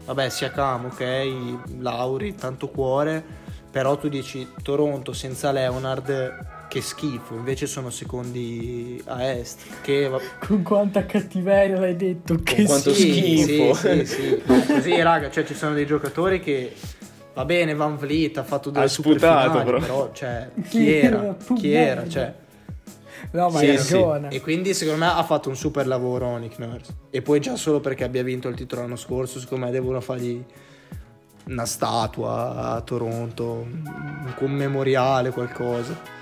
vabbè 0.06 0.30
sia 0.30 0.52
Cam, 0.52 0.86
ok, 0.86 1.80
Lauri, 1.80 2.36
tanto 2.36 2.70
cuore, 2.70 3.24
però 3.72 3.98
tu 3.98 4.08
dici 4.08 4.48
Toronto 4.62 5.14
senza 5.14 5.52
Leonard, 5.52 6.51
che 6.72 6.80
schifo, 6.80 7.34
invece 7.34 7.68
sono 7.68 7.90
secondi 7.90 9.02
a 9.08 9.26
est, 9.26 9.60
che 9.82 10.08
va- 10.08 10.22
Con 10.40 10.62
quanta 10.64 11.06
cattiveria 11.06 11.78
l'hai 11.78 11.98
detto, 11.98 12.38
che 12.42 12.64
quanto 12.64 12.94
sì. 12.94 13.12
schifo. 13.12 13.74
Sì, 13.74 14.06
sì, 14.06 14.16
sì. 14.16 14.42
Così, 14.68 15.02
raga, 15.02 15.30
cioè 15.30 15.44
ci 15.44 15.54
sono 15.54 15.74
dei 15.74 15.86
giocatori 15.86 16.40
che 16.40 16.74
va 17.34 17.44
bene, 17.44 17.76
Van 17.76 17.98
Vliet 17.98 18.38
ha 18.38 18.44
fatto 18.46 18.70
due 18.70 18.84
Ha 18.84 18.88
sputato, 18.88 19.20
superfinali, 19.20 19.64
però. 19.66 19.80
però 19.80 20.12
cioè 20.14 20.50
chi 20.70 20.94
era? 20.94 21.36
Chi 21.56 21.74
era? 21.74 22.08
Cioè, 22.08 22.34
No, 23.32 23.50
ma 23.50 23.60
Sì, 23.60 23.68
hai 23.68 23.78
sì. 23.78 23.94
ragione. 23.94 24.30
e 24.30 24.40
quindi 24.40 24.74
secondo 24.74 25.02
me 25.04 25.12
ha 25.12 25.24
fatto 25.24 25.50
un 25.50 25.58
super 25.58 25.86
lavoro 25.86 26.38
Nick 26.38 26.58
Nurse. 26.58 26.94
E 27.10 27.22
poi 27.22 27.42
già 27.42 27.58
solo 27.58 27.82
perché 27.82 28.06
abbia 28.06 28.24
vinto 28.24 28.48
il 28.48 28.56
titolo 28.56 28.84
l'anno 28.84 28.96
scorso, 28.96 29.40
secondo 29.42 29.66
me 29.66 29.72
devono 29.72 30.00
fargli 30.00 30.42
una 31.48 31.66
statua 31.66 32.76
a 32.76 32.80
Toronto, 32.82 33.68
un 33.68 34.34
commemoriale, 34.38 35.32
qualcosa. 35.32 36.20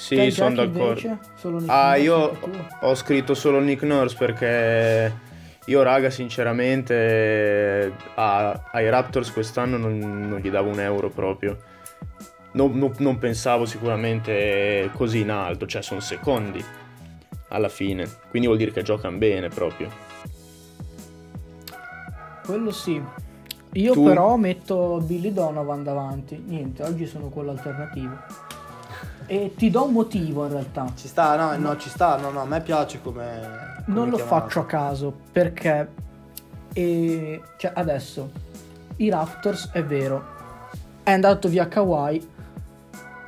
Sì, 0.00 0.14
Te, 0.14 0.30
sono 0.30 0.54
d'accordo. 0.54 1.18
Ah, 1.66 1.90
Nurse 1.90 2.02
io 2.02 2.38
ho 2.80 2.94
scritto 2.94 3.34
solo 3.34 3.60
Nick 3.60 3.82
Nurse 3.82 4.16
perché 4.16 5.14
io, 5.66 5.82
raga, 5.82 6.08
sinceramente 6.08 7.92
a- 8.14 8.62
ai 8.72 8.88
Raptors 8.88 9.30
quest'anno 9.30 9.76
non, 9.76 9.98
non 9.98 10.38
gli 10.40 10.48
davo 10.48 10.70
un 10.70 10.80
euro 10.80 11.10
proprio. 11.10 11.58
Non, 12.52 12.78
non- 12.78 12.94
non 12.96 13.18
pensavo 13.18 13.66
sicuramente 13.66 14.90
così 14.94 15.20
in 15.20 15.30
alto, 15.30 15.66
cioè 15.66 15.82
sono 15.82 16.00
secondi 16.00 16.64
alla 17.48 17.68
fine. 17.68 18.08
Quindi 18.30 18.46
vuol 18.48 18.58
dire 18.58 18.70
che 18.72 18.80
giocano 18.82 19.18
bene 19.18 19.48
proprio. 19.48 19.90
Quello 22.46 22.70
sì. 22.72 23.00
Io 23.74 23.92
Tu? 23.92 24.02
però 24.02 24.36
metto 24.36 24.98
Billy 25.04 25.30
Donovan 25.32 25.84
davanti. 25.84 26.42
Niente, 26.46 26.82
oggi 26.84 27.04
sono 27.06 27.28
quello 27.28 27.50
alternativo. 27.50 28.48
E 29.32 29.54
ti 29.56 29.70
do 29.70 29.84
un 29.84 29.92
motivo 29.92 30.44
in 30.46 30.50
realtà. 30.50 30.92
Ci 30.96 31.06
sta, 31.06 31.36
no, 31.36 31.56
no, 31.56 31.76
ci 31.76 31.88
sta, 31.88 32.16
no, 32.16 32.30
no, 32.30 32.40
a 32.40 32.44
me 32.46 32.60
piace 32.62 33.00
come... 33.00 33.38
come 33.84 33.96
Non 33.96 34.08
lo 34.10 34.16
chiamata. 34.16 34.40
faccio 34.40 34.60
a 34.60 34.66
caso 34.66 35.16
perché 35.30 35.88
e, 36.72 37.40
cioè 37.56 37.70
adesso 37.74 38.30
i 38.96 39.08
Raptors 39.08 39.70
è 39.72 39.84
vero 39.84 40.24
è 41.02 41.12
andato 41.12 41.48
via 41.48 41.66
Kawhi 41.66 42.28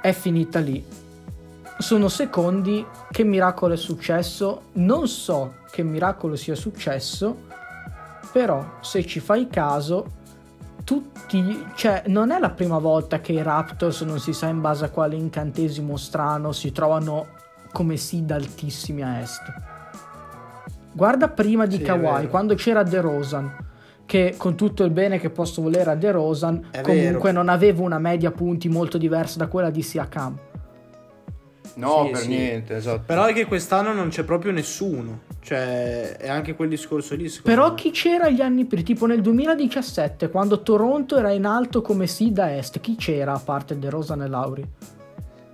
è 0.01 0.13
finita 0.13 0.61
lì 0.61 0.85
sono 1.79 2.09
secondi 2.09 2.87
che 3.11 3.25
miracolo 3.25 3.75
è 3.75 3.77
successo 3.77 4.63
non 4.75 5.09
so 5.09 5.55
che 5.73 5.83
miracolo 5.83 6.37
sia 6.37 6.55
successo 6.55 7.37
però 8.31 8.65
se 8.81 9.05
ci 9.05 9.19
fai 9.19 9.49
caso 9.49 10.07
tutti 10.85 11.65
cioè 11.75 12.05
non 12.07 12.31
è 12.31 12.39
la 12.39 12.51
prima 12.51 12.79
volta 12.79 13.21
che 13.21 13.33
i 13.33 13.43
Raptors 13.43 14.03
non 14.03 14.19
si 14.19 14.33
sa 14.33 14.47
in 14.49 14.61
base 14.61 14.85
a 14.85 14.91
quale 14.91 15.17
incantesimo 15.17 15.97
strano 15.97 16.53
si 16.53 16.73
trovano 16.73 17.27
come 17.73 17.97
seed 17.97 18.31
altissimi 18.31 19.03
a 19.03 19.21
est 19.21 19.43
Guarda 20.95 21.29
prima 21.29 21.65
di 21.65 21.77
Sì, 21.77 21.83
Kawhi, 21.83 22.29
quando 22.29 22.55
c'era 22.55 22.83
De 22.83 23.01
Rosan, 23.01 23.51
che 24.05 24.35
con 24.37 24.57
tutto 24.57 24.85
il 24.85 24.91
bene 24.91 25.19
che 25.19 25.31
posso 25.31 25.63
volere 25.63 25.91
a 25.91 25.95
De 25.95 26.11
Rosan, 26.11 26.67
È 26.71 26.83
comunque 26.83 27.31
vero. 27.31 27.43
non 27.43 27.49
aveva 27.49 27.83
una 27.83 27.99
media 27.99 28.31
punti 28.31 28.69
molto 28.69 28.99
diversa 28.99 29.39
da 29.39 29.47
quella 29.47 29.71
di 29.71 29.81
Siakam. 29.81 30.37
No, 31.75 32.05
Sì, 32.07 32.11
per 32.11 32.21
sì. 32.21 32.29
niente, 32.29 32.77
esatto. 32.77 33.03
Però 33.07 33.25
è 33.25 33.33
che 33.33 33.47
quest'anno 33.47 33.93
non 33.93 34.09
c'è 34.09 34.25
proprio 34.25 34.53
nessuno. 34.53 35.21
Cioè, 35.41 36.17
è 36.17 36.29
anche 36.29 36.55
quel 36.55 36.69
discorso 36.69 37.15
lì. 37.15 37.31
Però 37.43 37.71
me. 37.71 37.75
chi 37.75 37.91
c'era 37.91 38.29
gli 38.29 38.41
anni 38.41 38.65
prima? 38.67 38.83
Tipo 38.85 39.07
nel 39.07 39.21
2017, 39.23 40.29
quando 40.29 40.63
Toronto 40.63 41.17
era 41.17 41.31
in 41.33 41.45
alto 41.47 41.81
come 41.83 42.07
seed 42.07 42.39
a 42.39 42.51
est, 42.51 42.81
chi 42.81 42.97
c'era 42.97 43.33
a 43.33 43.39
parte 43.39 43.79
De 43.79 43.89
Rosan 43.91 44.23
e 44.23 44.29
Lauri? 44.29 44.69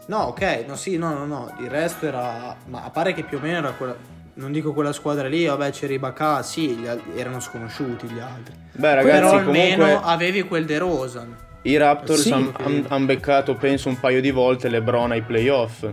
No, 0.07 0.19
ok, 0.25 0.65
no, 0.67 0.75
sì, 0.77 0.97
no, 0.97 1.13
no, 1.13 1.27
no. 1.27 1.55
Il 1.61 1.69
resto 1.71 2.07
era. 2.07 2.57
Ma 2.67 2.83
a 2.85 2.91
pare 2.91 3.13
che 3.15 3.23
più 3.25 3.39
o 3.39 3.41
meno 3.41 3.59
era 3.59 3.73
quella. 3.73 3.95
Non 4.35 4.53
dico 4.53 4.73
quella 4.73 4.93
squadra 4.93 5.27
lì, 5.27 5.47
vabbè, 5.47 5.71
c'era 5.71 5.93
Ibaka, 5.95 6.43
sì, 6.43 6.69
gli 6.77 6.87
al- 6.87 7.01
erano 7.17 7.41
sconosciuti 7.41 8.07
gli 8.07 8.21
altri. 8.21 8.55
Beh, 8.73 8.79
Però 8.81 8.95
ragazzi, 8.95 9.35
almeno 9.35 9.85
comunque 9.85 10.01
avevi 10.03 10.43
quel 10.43 10.65
De 10.65 10.79
Rosan. 10.79 11.37
I 11.71 11.77
Raptors 11.77 12.21
Sì. 12.23 12.33
hanno 12.89 13.07
beccato, 13.07 13.55
penso, 13.55 13.89
un 13.89 13.99
paio 14.01 14.21
di 14.21 14.31
volte 14.31 14.69
LeBron 14.69 15.11
ai 15.13 15.23
playoff. 15.23 15.87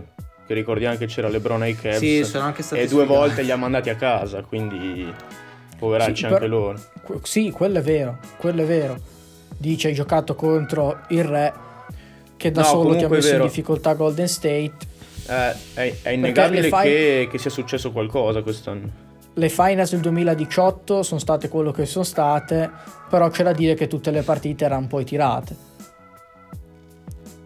che 0.46 0.54
ricordiamo 0.54 0.96
che 0.96 1.06
c'era 1.06 1.28
LeBron 1.28 1.62
ai 1.62 1.74
Cavs 1.74 1.96
Sì, 1.98 2.22
sono 2.22 2.44
anche 2.44 2.62
stati 2.62 2.80
e 2.82 2.86
due 2.86 3.00
sfigati. 3.04 3.18
volte 3.18 3.42
li 3.42 3.50
ha 3.50 3.56
mandati 3.56 3.90
a 3.90 3.96
casa, 3.96 4.42
quindi 4.42 5.12
poveracci 5.76 6.14
Sì, 6.14 6.24
anche 6.26 6.38
per- 6.38 6.48
loro. 6.48 6.80
Sì, 7.22 7.50
quello 7.50 7.78
è 7.78 7.82
vero, 7.82 8.18
quello 8.36 8.62
è 8.62 8.64
vero. 8.64 8.96
Dice 9.58 9.88
hai 9.88 9.94
giocato 9.94 10.36
contro 10.36 11.00
il 11.08 11.24
re 11.24 11.52
che 12.36 12.52
da 12.52 12.60
No, 12.60 12.66
solo 12.68 12.94
ti 12.96 13.02
ha 13.02 13.08
messo 13.08 13.34
in 13.34 13.42
difficoltà 13.42 13.94
Golden 13.94 14.28
State. 14.28 14.72
Eh, 15.28 15.52
è, 15.74 15.94
è 16.02 16.10
innegabile 16.10 16.60
le 16.60 16.68
fai- 16.68 16.88
che, 16.88 17.28
che 17.28 17.38
sia 17.38 17.50
successo 17.50 17.90
qualcosa 17.90 18.40
quest'anno. 18.42 18.88
Le 19.38 19.48
finals 19.50 19.90
del 19.90 20.00
2018 20.00 21.02
sono 21.02 21.20
state 21.20 21.50
quello 21.50 21.70
che 21.70 21.84
sono 21.84 22.04
state, 22.04 22.70
però 23.10 23.28
c'è 23.28 23.44
da 23.44 23.52
dire 23.52 23.74
che 23.74 23.86
tutte 23.86 24.10
le 24.10 24.22
partite 24.22 24.64
erano 24.64 24.86
poi 24.86 25.04
tirate. 25.04 25.54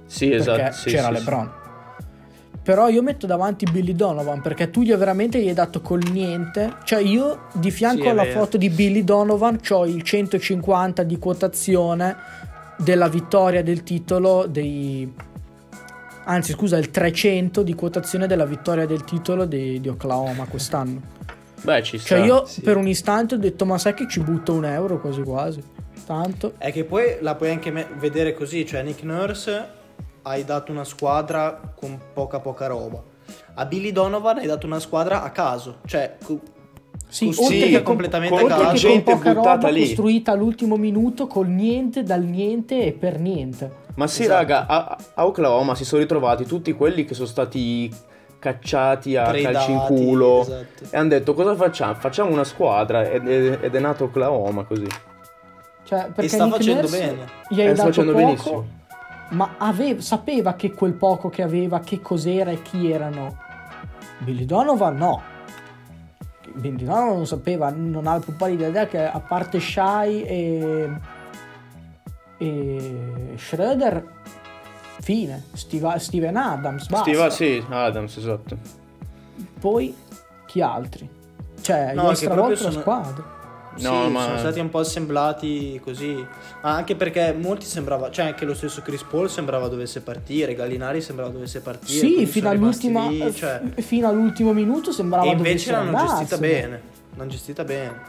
Sì, 0.07 0.29
perché 0.29 0.53
esatto. 0.53 0.73
sì, 0.73 0.91
c'era 0.91 1.09
sì, 1.09 1.13
LeBron. 1.15 1.51
Però 2.63 2.89
io 2.89 3.03
metto 3.03 3.27
davanti 3.27 3.65
Billy 3.69 3.97
Donovan 3.97 4.41
perché 4.41 4.71
tu 4.71 4.83
gli 4.83 4.95
veramente 4.95 5.43
gli 5.43 5.49
hai 5.49 5.55
dato 5.55 5.81
col 5.81 6.03
niente. 6.13 6.75
Cioè 6.85 7.01
io 7.01 7.47
di 7.55 7.73
fianco 7.73 8.03
Sì, 8.03 8.09
alla 8.09 8.23
vero. 8.23 8.39
foto 8.39 8.57
di 8.57 8.71
Billy 8.71 9.03
Donovan 9.03 9.59
ho 9.71 9.87
il 9.87 10.03
150 10.03 11.03
di 11.03 11.19
quotazione 11.19 12.15
della 12.77 13.09
vittoria 13.09 13.65
del 13.65 13.83
titolo 13.83 14.47
dei... 14.47 15.13
Anzi 16.25 16.53
scusa, 16.53 16.77
il 16.77 16.91
300 16.91 17.63
di 17.63 17.75
quotazione 17.75 18.29
della 18.29 18.45
vittoria 18.45 18.87
del 18.87 19.03
titolo 19.03 19.47
di, 19.47 19.81
di 19.81 19.89
Oklahoma 19.89 20.45
quest'anno. 20.45 21.19
Beh, 21.63 21.83
ci 21.83 21.99
sta. 21.99 22.17
Cioè 22.17 22.25
io 22.25 22.45
sì. 22.47 22.61
per 22.63 22.77
un 22.77 22.87
istante 22.89 23.35
ho 23.35 23.39
detto 23.39 23.65
ma 23.65 23.79
sai 23.79 23.95
che 23.95 24.07
ci 24.09 24.21
butto 24.21 24.53
un 24.53 24.65
euro 24.65 25.01
quasi 25.01 25.23
quasi. 25.23 25.63
Tanto. 26.07 26.55
È 26.59 26.73
che 26.73 26.85
poi 26.85 27.19
la 27.21 27.35
puoi 27.35 27.51
anche 27.51 27.71
me- 27.71 27.87
vedere 27.99 28.35
così, 28.35 28.67
cioè 28.67 28.83
Nick 28.83 29.03
Nurse 29.03 29.79
hai 30.23 30.45
dato 30.45 30.73
una 30.73 30.85
squadra 30.85 31.61
con 31.75 31.99
poca 32.13 32.41
poca 32.41 32.67
roba. 32.67 33.03
A 33.55 33.65
Billy 33.67 33.93
Donovan 33.93 34.39
hai 34.39 34.47
dato 34.47 34.67
una 34.67 34.81
squadra 34.81 35.23
a 35.23 35.31
caso, 35.31 35.79
cioè 35.87 36.17
co- 36.25 36.41
Sì, 37.09 37.27
Così, 37.27 37.43
oltre 37.43 37.59
che 37.69 37.73
con, 37.77 37.83
completamente 37.85 38.35
oltre 38.43 38.53
a 38.53 38.57
che 38.57 38.63
caso. 38.63 38.87
con 38.87 38.95
Gente 38.95 39.13
poca 39.13 39.35
buttata 39.35 39.55
roba 39.55 39.69
lì. 39.69 39.81
costruita 39.81 40.31
all'ultimo 40.33 40.77
minuto 40.77 41.27
col 41.27 41.49
niente, 41.49 42.03
dal 42.05 42.23
niente 42.23 42.85
e 42.87 42.93
per 42.93 43.19
niente. 43.19 43.79
Ma 43.97 44.07
sì, 44.07 44.23
Esatto. 44.23 44.39
raga, 44.39 44.67
a, 44.67 44.97
a 45.15 45.27
Oklahoma 45.27 45.75
si 45.75 45.85
sono 45.85 46.01
ritrovati 46.03 46.45
tutti 46.45 46.73
quelli 46.73 47.05
che 47.05 47.15
sono 47.15 47.27
stati 47.27 47.93
cacciati 48.41 49.15
a 49.17 49.25
Tradati, 49.31 49.43
calci 49.43 49.71
in 49.71 49.79
culo 49.87 50.41
esatto. 50.41 50.85
e 50.91 50.97
hanno 50.97 51.09
detto 51.11 51.35
cosa 51.35 51.55
facciamo? 51.55 51.95
Facciamo 51.95 52.33
una 52.33 52.43
squadra 52.43 53.03
ed, 53.09 53.29
ed- 53.29 53.73
è 53.77 53.79
nato 53.79 54.05
Oklahoma 54.05 54.65
così. 54.65 54.89
Cioè, 55.85 56.07
perché 56.07 56.23
e 56.25 56.29
sta 56.29 56.45
Nick 56.47 56.57
facendo 56.57 56.81
Nurse 56.81 56.99
bene. 56.99 57.25
Gli 57.49 57.61
hai 57.61 57.67
Eh, 57.69 57.75
sta 57.75 57.83
dato 57.85 57.89
facendo 57.89 58.13
poco, 58.13 58.25
benissimo. 58.25 58.67
ma 59.31 59.55
ave- 59.59 60.01
sapeva 60.01 60.55
che 60.55 60.73
quel 60.73 60.93
poco 60.95 61.29
che 61.29 61.43
aveva, 61.43 61.79
che 61.81 62.01
cos'era 62.01 62.51
e 62.51 62.63
chi 62.63 62.91
erano. 62.91 63.37
Billy 64.19 64.45
Donovan 64.45 64.97
no. 64.97 65.23
Billy 66.55 66.85
Donovan 66.85 67.15
non 67.17 67.27
sapeva, 67.27 67.71
non 67.71 68.07
ha 68.07 68.15
la 68.15 68.21
più 68.21 68.35
pallida 68.37 68.67
idea 68.67 68.87
che 68.87 69.05
a 69.05 69.21
parte 69.21 69.61
Shai 69.61 70.23
e, 70.25 70.91
e 72.39 73.35
Schroeder, 73.37 74.05
fine. 75.01 75.45
Steve- 75.53 75.99
Steven 75.99 76.37
Adams, 76.37 76.87
basta. 76.89 77.11
Steve, 77.13 77.31
sì, 77.31 77.65
Adams, 77.69 78.17
esatto. 78.17 78.57
Poi 79.59 79.95
chi 80.47 80.61
altri? 80.61 81.09
Cioè, 81.61 81.93
No, 81.95 82.11
gli 82.13 82.15
stravolto 82.17 82.65
la 82.65 82.71
sono- 82.71 82.81
squadra. 82.81 83.39
No, 83.79 84.05
sì, 84.07 84.11
ma- 84.11 84.23
sono 84.25 84.39
stati 84.39 84.59
un 84.59 84.69
po' 84.69 84.81
assemblati 84.81 85.81
così. 85.83 86.13
Ma 86.63 86.71
anche 86.75 86.97
perché 86.97 87.33
molti 87.33 87.67
sembrava, 87.67 88.11
cioè 88.11 88.27
anche 88.27 88.45
lo 88.45 88.53
stesso 88.55 88.83
Chris 88.83 89.03
Paul 89.05 89.31
sembrava 89.31 89.69
dovesse 89.69 90.01
partire, 90.01 90.55
Gallinari 90.55 91.01
sembrava 91.01 91.31
dovesse 91.31 91.61
partire. 91.61 91.99
Sì, 92.01 92.27
fino, 92.27 92.49
all'ultima, 92.49 93.09
lì, 93.09 93.33
cioè. 93.33 93.61
f- 93.75 93.81
fino 93.81 94.09
all'ultimo 94.09 94.53
minuto 94.53 94.91
sembrava 94.91 95.25
E 95.27 95.31
invece 95.31 95.71
l'hanno 95.71 95.97
gestita 95.97 96.37
bene. 96.39 96.81
L'hanno 97.15 97.31
gestita 97.31 97.63
bene. 97.65 98.01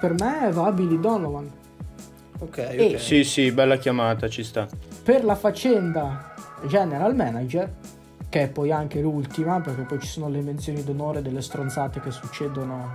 Per 0.00 0.14
me 0.18 0.50
va 0.50 0.72
Billy 0.72 0.98
Donovan. 0.98 1.50
Ok, 2.38 2.56
E- 2.58 2.92
ok. 2.94 3.00
Sì, 3.00 3.22
sì, 3.24 3.50
bella 3.52 3.76
chiamata, 3.76 4.28
ci 4.28 4.42
sta. 4.42 4.66
Per 5.04 5.22
la 5.22 5.34
faccenda 5.34 6.34
general 6.66 7.14
manager, 7.14 7.72
che 8.30 8.42
è 8.42 8.48
poi 8.48 8.72
anche 8.72 9.00
l'ultima, 9.00 9.60
perché 9.60 9.82
poi 9.82 10.00
ci 10.00 10.06
sono 10.06 10.28
le 10.28 10.40
menzioni 10.40 10.82
d'onore 10.82 11.20
delle 11.20 11.42
stronzate 11.42 12.00
che 12.00 12.10
succedono 12.10 12.94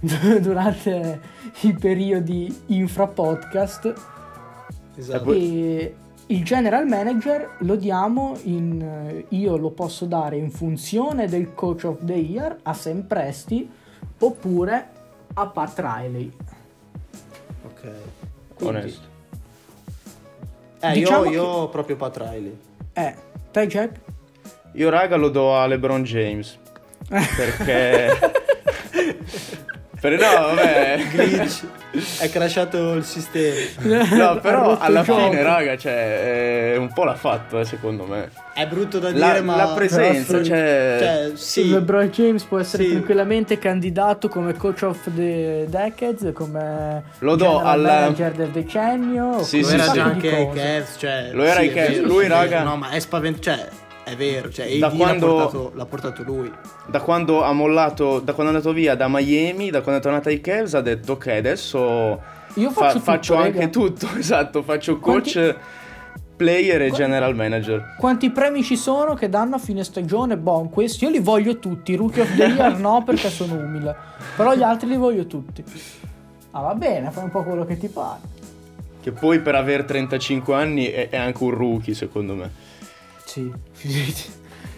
durante 0.40 1.20
i 1.62 1.72
periodi 1.72 2.64
infra 2.66 3.06
podcast. 3.06 3.92
Esatto. 4.94 5.32
E 5.32 5.94
il 6.26 6.44
general 6.44 6.86
manager 6.86 7.56
lo 7.60 7.76
diamo 7.76 8.36
in 8.42 9.24
io 9.28 9.56
lo 9.56 9.70
posso 9.70 10.04
dare 10.04 10.36
in 10.36 10.50
funzione 10.50 11.26
del 11.26 11.54
coach 11.54 11.84
of 11.84 12.04
the 12.04 12.14
year 12.14 12.56
a 12.62 12.74
Sam 12.74 13.02
Presti 13.02 13.68
oppure 14.18 14.88
a 15.34 15.46
Pat 15.46 15.78
Riley. 15.78 16.32
Ok. 17.64 17.80
Quindi, 18.54 18.76
Onesto. 18.76 19.11
Eh, 20.82 20.92
Diciamo 20.92 21.24
io, 21.24 21.30
che- 21.30 21.36
io 21.36 21.68
proprio 21.68 21.96
Pat 21.96 22.16
Riley. 22.16 22.58
Eh, 22.92 23.14
te 23.50 23.66
Jack? 23.66 24.00
Io 24.74 24.88
raga 24.90 25.16
lo 25.16 25.28
do 25.28 25.54
a 25.56 25.66
LeBron 25.66 26.02
James. 26.02 26.58
Perché... 27.08 28.10
per 30.02 30.18
no, 30.18 30.54
vabbè. 30.54 30.98
Glitch. 31.14 31.62
È 32.20 32.28
crashato 32.30 32.94
il 32.94 33.04
sistema. 33.04 34.02
No, 34.16 34.40
però 34.40 34.78
alla 34.78 35.04
fine, 35.04 35.42
raga, 35.42 35.76
cioè, 35.76 36.72
eh, 36.72 36.76
un 36.78 36.90
po' 36.92 37.04
l'ha 37.04 37.14
fatto, 37.14 37.60
eh, 37.60 37.64
secondo 37.66 38.04
me. 38.04 38.30
È 38.54 38.66
brutto 38.66 38.98
da 38.98 39.10
La, 39.12 39.26
dire, 39.28 39.40
ma. 39.42 39.56
la 39.56 39.68
presenza, 39.74 40.32
Però 40.32 40.42
sì. 40.42 40.48
cioè... 40.50 40.96
Cioè, 40.98 41.30
sì. 41.34 41.70
LeBron 41.70 42.08
James 42.08 42.42
può 42.44 42.58
essere 42.58 42.84
Sì. 42.84 42.90
tranquillamente 42.92 43.58
candidato 43.58 44.28
come 44.28 44.54
coach 44.54 44.82
of 44.82 44.98
the 45.14 45.66
decades, 45.68 46.32
come 46.34 47.02
Lo 47.20 47.36
do 47.36 47.58
al- 47.60 47.80
manager 47.82 48.32
del 48.32 48.48
decennio. 48.48 49.42
Sì, 49.42 49.62
sì, 49.62 49.74
un 49.74 49.80
era 49.80 49.92
già 49.92 50.04
anche 50.04 50.34
ai. 50.34 50.48
Cavs, 50.52 50.94
cioè, 50.98 51.28
Lo 51.32 51.42
era 51.44 51.60
sì, 51.60 51.66
ai 51.68 51.72
Cavs, 51.72 52.00
lui, 52.02 52.24
sì, 52.24 52.28
raga- 52.30 52.62
No, 52.62 52.76
ma 52.76 52.90
è 52.90 52.98
spaventato, 53.00 53.42
cioè, 53.56 53.68
è 54.04 54.16
vero, 54.16 54.50
cioè, 54.50 54.78
Da 54.78 54.86
AD 54.88 54.96
quando- 54.96 55.26
l'ha, 55.26 55.32
portato, 55.42 55.72
l'ha 55.74 55.84
portato 55.86 56.22
lui. 56.24 56.52
da 56.86 57.00
quando 57.00 57.42
ha 57.42 57.52
mollato, 57.52 58.18
da 58.20 58.32
quando 58.32 58.52
è 58.52 58.56
andato 58.56 58.72
via 58.74 58.94
da 58.94 59.06
Miami, 59.08 59.70
da 59.70 59.80
quando 59.80 60.00
è 60.00 60.02
tornato 60.02 60.28
ai 60.28 60.40
Cavs, 60.40 60.74
ha 60.74 60.80
detto 60.80 61.12
ok, 61.12 61.26
adesso 61.28 62.20
Io 62.54 62.70
fa- 62.70 62.86
faccio, 62.88 63.00
faccio, 63.00 63.32
tutto, 63.34 63.44
anche 63.46 63.58
raga. 63.58 63.70
tutto, 63.70 64.08
esatto, 64.18 64.62
faccio 64.62 64.98
coach, 64.98 65.32
Quanti- 65.32 65.56
player 66.36 66.82
e 66.82 66.88
Qua- 66.88 66.96
general 66.96 67.34
manager. 67.36 67.94
Quanti 67.98 68.30
premi 68.30 68.64
ci 68.64 68.76
sono 68.76 69.14
che 69.14 69.28
danno 69.28 69.54
a 69.56 69.58
fine 69.58 69.84
stagione? 69.84 70.36
Boh, 70.36 70.68
questi 70.68 71.04
io 71.04 71.10
li 71.10 71.20
voglio 71.20 71.58
tutti. 71.58 71.94
Rookie 71.94 72.22
of 72.22 72.34
the 72.34 72.44
Year 72.44 72.78
no 72.78 73.02
perché 73.06 73.30
sono 73.30 73.54
umile. 73.54 73.94
Però 74.36 74.52
gli 74.54 74.62
altri 74.62 74.88
li 74.88 74.96
voglio 74.96 75.26
tutti. 75.26 75.62
Ah, 76.50 76.60
va 76.62 76.74
bene, 76.74 77.10
fai 77.12 77.24
un 77.24 77.30
po' 77.30 77.44
quello 77.44 77.64
che 77.64 77.78
ti 77.78 77.86
pare. 77.88 78.18
Che 79.00 79.12
poi 79.12 79.40
per 79.40 79.54
aver 79.54 79.84
35 79.84 80.54
anni 80.54 80.86
è, 80.86 81.08
è 81.10 81.16
anche 81.16 81.42
un 81.44 81.50
rookie, 81.50 81.94
secondo 81.94 82.34
me. 82.34 82.50
Sì. 83.32 83.50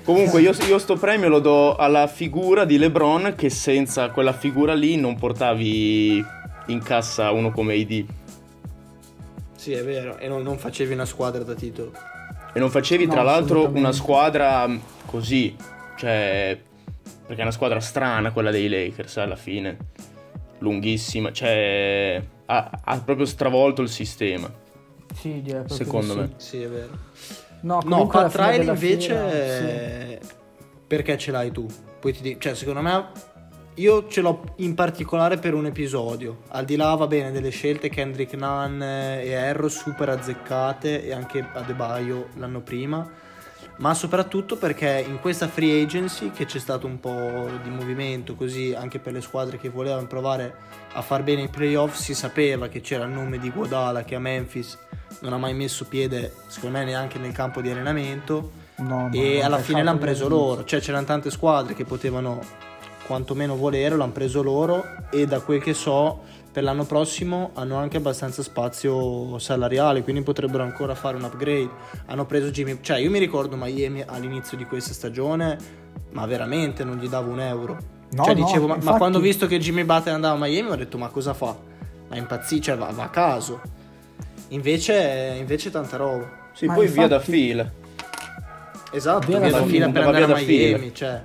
Comunque 0.05 0.41
io, 0.43 0.53
io 0.69 0.79
sto 0.79 0.97
premio 0.97 1.29
lo 1.29 1.41
do 1.41 1.77
alla 1.77 2.07
figura 2.07 2.65
di 2.65 2.79
LeBron 2.79 3.35
che 3.37 3.49
senza 3.51 4.11
quella 4.11 4.33
figura 4.33 4.75
lì 4.75 4.97
non 4.97 5.17
portavi 5.17 6.25
in 6.67 6.83
cassa 6.83 7.31
uno 7.33 7.51
come 7.51 7.75
AD. 7.75 8.05
Sì, 9.57 9.73
è 9.73 9.83
vero, 9.83 10.19
e 10.19 10.29
non, 10.29 10.43
non 10.43 10.59
facevi 10.59 10.93
una 10.93 11.07
squadra 11.07 11.43
da 11.43 11.55
titolo. 11.55 11.93
E 12.53 12.59
non 12.61 12.71
facevi 12.71 13.07
No, 13.07 13.13
tra 13.13 13.23
l'altro 13.23 13.69
una 13.69 13.93
squadra 13.93 14.69
mm, 14.69 14.77
così, 15.07 15.57
cioè, 15.97 16.57
perché 17.27 17.41
è 17.41 17.43
una 17.43 17.51
squadra 17.51 17.81
strana 17.81 18.31
quella 18.31 18.51
dei 18.51 18.69
Lakers 18.69 19.17
alla 19.17 19.37
fine, 19.37 19.77
lunghissima, 20.59 21.33
cioè, 21.33 22.23
ha, 22.47 22.71
ha 22.85 23.01
proprio 23.01 23.27
stravolto 23.27 23.81
il 23.81 23.89
sistema, 23.89 24.53
Sì, 25.15 25.41
direi 25.41 25.65
proprio 25.65 25.77
secondo 25.77 26.15
di 26.15 26.21
me. 26.21 26.31
sì. 26.37 26.47
Sì, 26.47 26.63
è 26.63 26.69
vero. 26.69 26.99
No, 27.65 27.81
No, 27.85 28.07
Pat 28.07 28.31
fine 28.31 28.51
Riley 28.51 28.69
invece, 28.69 29.09
fiera, 29.09 30.21
sì. 30.21 30.29
perché 30.87 31.17
ce 31.17 31.31
l'hai 31.31 31.51
tu? 31.51 31.67
Poi 31.99 32.13
ti 32.13 32.21
dico, 32.21 32.39
cioè, 32.41 32.55
secondo 32.55 32.83
me, 32.83 33.07
io 33.77 34.07
ce 34.07 34.21
l'ho 34.21 34.43
in 34.57 34.75
particolare 34.75 35.39
per 35.39 35.55
un 35.55 35.67
episodio. 35.67 36.43
Al 36.49 36.67
di 36.67 36.77
là, 36.77 36.95
va 36.95 37.07
bene, 37.07 37.33
delle 37.33 37.49
scelte 37.49 37.89
Kendrick 37.89 38.35
Nunn 38.35 38.83
e 38.83 39.35
Arrow 39.35 39.69
super 39.69 40.11
azzeccate 40.11 41.05
e 41.05 41.13
anche 41.13 41.47
Adebayo 41.55 42.29
l'anno 42.37 42.61
prima. 42.61 43.11
Ma 43.77 43.93
soprattutto 43.93 44.57
perché 44.57 45.05
in 45.07 45.19
questa 45.21 45.49
free 45.49 45.83
agency 45.83 46.31
che 46.31 46.45
c'è 46.45 46.59
stato 46.59 46.87
un 46.87 47.01
po' 47.01 47.49
di 47.63 47.71
movimento 47.71 48.37
così 48.37 48.73
anche 48.73 49.01
per 49.01 49.13
le 49.13 49.21
squadre 49.21 49.59
che 49.59 49.69
volevano 49.69 50.07
provare 50.07 50.55
a 50.93 51.03
far 51.03 51.25
bene 51.25 51.43
i 51.43 51.49
playoff 51.49 51.97
si 51.97 52.15
sapeva 52.15 52.69
che 52.69 52.81
c'era 52.81 53.05
il 53.05 53.11
nome 53.11 53.39
di 53.39 53.51
Guadala 53.51 54.05
che 54.05 54.15
a 54.15 54.21
Memphis 54.21 54.79
non 55.21 55.33
ha 55.33 55.39
mai 55.39 55.55
messo 55.55 55.87
piede 55.87 56.33
secondo 56.47 56.79
me 56.79 56.85
neanche 56.85 57.19
nel 57.19 57.33
campo 57.33 57.61
di 57.61 57.71
allenamento. 57.71 58.63
No, 58.77 59.09
e 59.13 59.41
alla 59.43 59.59
fine 59.59 59.83
l'hanno 59.83 59.99
preso 59.99 60.29
loro, 60.29 60.65
cioè 60.65 60.81
c'erano 60.81 61.07
tante 61.07 61.31
squadre 61.31 61.75
che 61.75 61.85
potevano 61.85 62.41
quantomeno 63.07 63.55
volere, 63.57 63.97
l'hanno 63.97 64.13
preso 64.13 64.43
loro 64.43 64.85
e 65.11 65.27
da 65.27 65.41
quel 65.41 65.61
che 65.61 65.75
so 65.75 66.23
per 66.55 66.63
l'anno 66.63 66.85
prossimo 66.85 67.51
hanno 67.55 67.75
anche 67.79 67.97
abbastanza 67.97 68.41
spazio 68.41 69.41
salariale, 69.41 70.05
quindi 70.05 70.23
potrebbero 70.23 70.63
ancora 70.63 70.95
fare 70.95 71.17
un 71.17 71.25
upgrade. 71.25 71.69
Hanno 72.07 72.27
preso 72.27 72.53
Jimmy, 72.53 72.79
cioè 72.81 72.99
io 72.99 73.11
mi 73.11 73.19
ricordo 73.19 73.57
Miami 73.57 74.05
all'inizio 74.07 74.57
di 74.57 74.65
questa 74.65 74.93
stagione, 74.93 75.59
ma 76.13 76.25
veramente 76.27 76.85
non 76.85 76.99
gli 76.99 77.09
davo 77.09 77.33
un 77.33 77.41
euro. 77.41 77.77
No, 78.13 78.23
cioè 78.23 78.35
no, 78.37 78.45
dicevo, 78.45 78.69
ma, 78.69 78.75
infatti- 78.77 78.93
ma 78.93 78.99
quando 78.99 79.19
ho 79.19 79.21
visto 79.21 79.49
che 79.49 79.59
Jimmy 79.59 79.83
Butler 79.83 80.15
andava 80.15 80.35
a 80.37 80.39
Miami 80.49 80.71
ho 80.71 80.77
detto 80.77 80.97
ma 80.97 81.09
cosa 81.09 81.35
fa? 81.35 81.57
Ma 82.09 82.15
impazzì, 82.17 82.61
cioè 82.61 82.77
va, 82.77 82.87
va 82.93 83.03
a 83.03 83.11
caso. 83.11 83.61
Invece, 84.51 85.35
invece 85.41 85.73
tanta 85.73 85.97
roba. 85.97 86.51
Sì, 86.53 86.67
Ma 86.67 86.75
poi 86.75 86.87
via 86.87 87.09
da 87.09 87.17
infatti- 87.17 87.31
Phil. 87.33 87.73
Esatto, 88.93 89.27
Via 89.27 89.41
via 89.41 89.51
da 89.51 89.57
fila, 89.57 89.69
fila 89.71 89.89
per 89.91 90.03
andare 90.03 90.23
a 90.23 90.27
da 90.29 90.37
fila. 90.37 90.77
Miami, 90.77 90.95
cioè. 90.95 91.21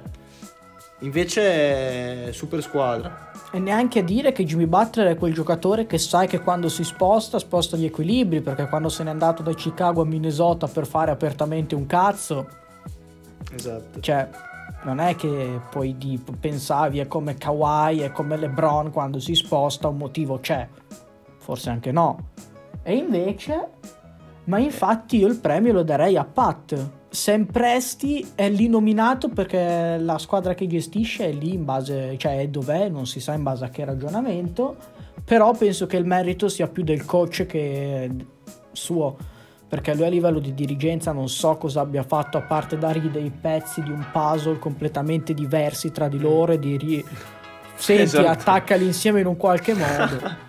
Invece 1.02 2.34
super 2.34 2.64
squadra. 2.64 3.29
E 3.52 3.58
neanche 3.58 4.00
a 4.00 4.04
dire 4.04 4.32
che 4.32 4.44
Jimmy 4.44 4.68
Butler 4.68 5.08
è 5.08 5.18
quel 5.18 5.34
giocatore 5.34 5.88
che 5.88 5.98
sai 5.98 6.28
che 6.28 6.40
quando 6.40 6.70
si 6.70 6.84
sposta, 6.84 7.40
sposta 7.40 7.76
gli 7.78 7.86
equilibri, 7.86 8.42
perché 8.42 8.68
quando 8.68 8.90
se 8.90 9.04
n'è 9.04 9.10
andato 9.10 9.42
da 9.42 9.54
Chicago 9.54 10.02
a 10.02 10.06
Minnesota 10.06 10.68
per 10.68 10.86
fare 10.86 11.10
apertamente 11.10 11.74
un 11.74 11.88
cazzo, 11.88 12.48
Esatto. 13.52 14.00
cioè 14.02 14.30
non 14.84 15.00
è 15.00 15.16
che 15.16 15.60
poi 15.72 15.98
di, 15.98 16.22
pensavi 16.40 17.00
è 17.00 17.08
come 17.08 17.36
Kawhi, 17.36 18.02
è 18.02 18.12
come 18.12 18.38
LeBron 18.38 18.92
quando 18.92 19.20
si 19.20 19.34
sposta, 19.34 19.88
un 19.88 19.98
motivo 19.98 20.40
c'è, 20.40 20.68
forse 21.38 21.72
anche 21.72 21.92
no. 21.92 22.28
E 22.84 22.96
invece, 22.96 23.68
ma 24.46 24.60
infatti 24.60 25.18
io 25.18 25.28
il 25.28 25.38
premio 25.38 25.74
lo 25.74 25.84
darei 25.84 26.16
a 26.18 26.24
Pat. 26.24 26.90
Sam 27.10 27.46
Presti 27.46 28.34
è 28.36 28.50
lì 28.50 28.68
nominato 28.68 29.30
perché 29.30 29.98
la 30.00 30.18
squadra 30.20 30.54
che 30.54 30.68
gestisce 30.68 31.30
è 31.30 31.32
lì 31.32 31.54
in 31.54 31.66
base, 31.66 32.16
cioè 32.18 32.40
è 32.40 32.48
dov'è, 32.48 32.88
non 32.90 33.08
si 33.08 33.20
sa 33.20 33.34
in 33.34 33.42
base 33.44 33.66
a 33.66 33.70
che 33.70 33.84
ragionamento, 33.84 34.76
però 35.24 35.52
penso 35.54 35.88
che 35.88 35.98
il 35.98 36.06
merito 36.06 36.48
sia 36.50 36.68
più 36.68 36.84
del 36.84 37.06
coach 37.06 37.46
che 37.46 38.10
suo 38.72 39.18
perché 39.68 39.94
lui 39.94 40.06
a 40.06 40.10
livello 40.10 40.40
di 40.40 40.56
dirigenza 40.56 41.12
non 41.12 41.30
so 41.30 41.56
cosa 41.58 41.82
abbia 41.82 42.02
fatto 42.02 42.38
a 42.38 42.42
parte 42.42 42.76
dare 42.78 43.00
dei 43.12 43.30
pezzi 43.30 43.84
di 43.84 43.92
un 43.92 44.04
puzzle 44.12 44.58
completamente 44.58 45.36
diversi 45.36 45.92
tra 45.92 46.08
di 46.08 46.20
loro 46.20 46.54
e 46.54 46.60
di 46.60 46.76
ri- 46.76 47.06
senti 47.76 48.02
Esatto. 48.02 48.28
attaccali 48.28 48.86
insieme 48.86 49.20
in 49.20 49.28
un 49.28 49.38
qualche 49.38 49.76
modo 49.76 50.48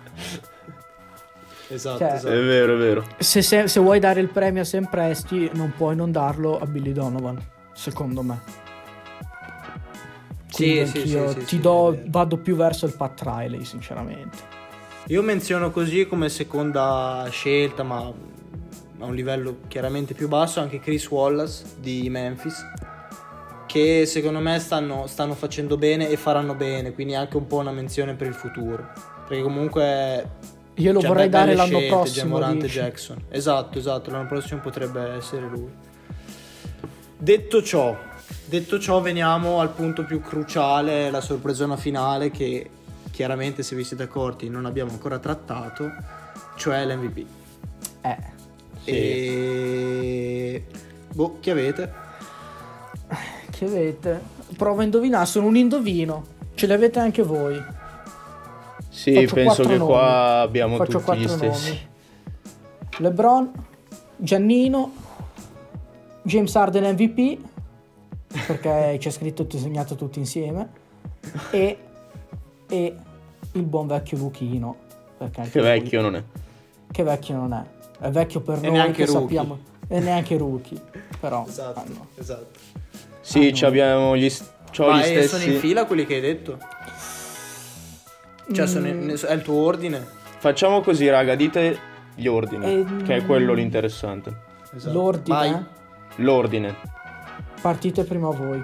Esatto, 1.73 1.97
Cioè- 1.99 2.09
È 2.11 2.15
esatto. 2.15 2.33
vero, 2.33 2.73
è 2.75 2.77
vero. 2.77 3.05
se, 3.17 3.41
se- 3.41 3.67
se 3.67 3.79
vuoi 3.79 3.99
dare 3.99 4.19
il 4.19 4.27
premio 4.29 4.61
a 4.61 4.65
Sam 4.65 4.85
Presti 4.89 5.49
non 5.53 5.73
puoi 5.75 5.95
non 5.95 6.11
darlo 6.11 6.59
a 6.59 6.65
Billy 6.65 6.91
Donovan 6.91 7.37
secondo 7.73 8.21
me 8.21 8.41
Quindi 10.51 10.85
Sì, 10.85 10.91
sì, 10.91 10.97
anch'io 10.97 11.27
sì, 11.29 11.33
sì, 11.33 11.39
ti 11.39 11.45
sì, 11.55 11.59
do 11.59 11.93
è 11.93 12.03
vado 12.07 12.37
più 12.37 12.55
verso 12.55 12.85
il 12.85 12.93
Pat 12.95 13.21
Riley 13.23 13.63
sinceramente 13.63 14.37
Io 15.07 15.21
menziono 15.21 15.71
così 15.71 16.05
come 16.07 16.29
seconda 16.29 17.25
scelta, 17.31 17.83
ma 17.83 17.99
a 17.99 19.05
un 19.05 19.15
livello 19.15 19.59
chiaramente 19.67 20.13
più 20.13 20.27
basso, 20.27 20.59
anche 20.59 20.79
Chris 20.79 21.09
Wallace 21.09 21.63
di 21.79 22.07
Memphis, 22.09 22.63
che 23.65 24.05
secondo 24.05 24.39
me 24.39 24.59
stanno, 24.59 25.07
stanno 25.07 25.33
facendo 25.33 25.75
bene 25.75 26.07
e 26.07 26.17
faranno 26.17 26.53
bene, 26.53 26.93
quindi 26.93 27.15
anche 27.15 27.35
un 27.37 27.47
po' 27.47 27.57
una 27.57 27.71
menzione 27.71 28.13
per 28.13 28.27
il 28.27 28.35
futuro. 28.35 28.91
Perché 29.27 29.41
comunque... 29.41 30.59
io 30.75 30.93
lo 30.93 30.99
cioè, 30.99 31.09
vorrei 31.09 31.29
dare 31.29 31.53
l'anno 31.53 31.77
scelte, 31.77 31.87
prossimo 31.87 32.23
Jamorant 32.23 32.63
e 32.63 32.65
dici? 32.65 32.79
Jackson. 32.79 33.23
Esatto, 33.29 33.77
esatto, 33.77 34.11
l'anno 34.11 34.27
prossimo 34.27 34.61
potrebbe 34.61 35.13
essere 35.13 35.47
lui. 35.47 35.69
Detto 37.17 37.61
ciò, 37.61 37.95
detto 38.45 38.79
ciò 38.79 39.01
veniamo 39.01 39.59
al 39.59 39.69
punto 39.69 40.03
più 40.05 40.21
cruciale, 40.21 41.11
la 41.11 41.21
sorpresona 41.21 41.77
finale 41.77 42.31
che 42.31 42.69
chiaramente 43.11 43.61
se 43.61 43.75
vi 43.75 43.83
siete 43.83 44.03
accorti 44.03 44.49
non 44.49 44.65
abbiamo 44.65 44.91
ancora 44.91 45.19
trattato, 45.19 45.91
cioè 46.55 46.85
l'MVP. 46.85 47.25
eh 48.01 48.17
Sì. 48.83 48.89
E 48.89 50.65
boh, 51.13 51.37
chi 51.39 51.49
avete? 51.49 51.93
Che 53.51 53.65
avete? 53.65 54.21
Prova 54.57 54.81
a 54.81 54.85
indovinare, 54.85 55.25
sono 55.25 55.47
un 55.47 55.55
indovino. 55.57 56.25
Ce 56.55 56.65
li 56.65 56.73
avete 56.73 56.99
anche 56.99 57.21
voi. 57.21 57.61
Sì, 58.93 59.13
Faccio 59.13 59.33
penso 59.35 59.63
che 59.63 59.77
nomi. 59.77 59.89
qua 59.89 60.39
abbiamo 60.41 60.75
Faccio 60.75 60.99
tutti 60.99 61.17
gli 61.17 61.25
quattro 61.25 61.37
stessi. 61.37 61.69
nomi. 61.69 61.79
LeBron, 62.97 63.51
Giannino, 64.17 64.91
James 66.23 66.53
Harden 66.55 66.93
MVP, 66.93 67.37
perché 68.47 68.97
c'è 68.99 69.09
scritto 69.09 69.47
e 69.49 69.57
segnato 69.57 69.95
tutti 69.95 70.19
insieme, 70.19 70.69
e, 71.51 71.77
e 72.67 72.95
il 73.53 73.63
buon 73.63 73.87
vecchio 73.87 74.17
Luchino. 74.17 74.75
Perché 75.17 75.39
anche 75.39 75.51
Che 75.53 75.59
lui- 75.59 75.67
vecchio 75.69 76.01
non 76.01 76.15
è. 76.17 76.23
Che 76.91 77.03
vecchio 77.03 77.35
non 77.35 77.53
è. 77.53 77.63
È 78.05 78.09
vecchio 78.09 78.41
per 78.41 78.57
E 78.57 78.61
noi 78.63 78.71
neanche 78.71 79.05
che 79.05 79.11
rookie. 79.11 79.21
sappiamo. 79.37 79.59
E 79.87 79.99
neanche 79.99 80.37
rookie. 80.37 80.81
Però 81.19 81.45
Esatto, 81.47 81.79
ah, 81.79 81.83
no. 81.87 82.07
esatto. 82.15 82.59
Sì, 83.21 83.53
Ah, 83.61 83.67
abbiamo 83.67 84.17
gli, 84.17 84.29
s- 84.29 84.51
c'ho 84.75 84.87
Ma 84.87 84.97
gli 84.97 85.01
eh, 85.01 85.05
stessi. 85.23 85.27
sono 85.39 85.43
in 85.53 85.59
fila 85.59 85.85
quelli 85.85 86.05
che 86.05 86.15
hai 86.15 86.21
detto? 86.21 86.57
Cioè, 88.53 88.67
sono 88.67 88.87
Mm. 88.87 89.09
in- 89.09 89.19
è 89.25 89.33
il 89.33 89.41
tuo 89.41 89.63
ordine? 89.63 90.05
Facciamo 90.39 90.81
così, 90.81 91.07
raga, 91.09 91.35
dite 91.35 91.77
gli 92.15 92.27
ordini, 92.27 92.65
Ehm, 92.65 93.03
che 93.03 93.17
è 93.17 93.25
quello 93.25 93.53
l'interessante. 93.53 94.35
Esatto. 94.75 94.93
L'ordine, 94.93 95.37
Vai. 95.37 95.65
L'ordine. 96.17 96.75
partite 97.61 98.03
prima 98.05 98.29
voi. 98.29 98.63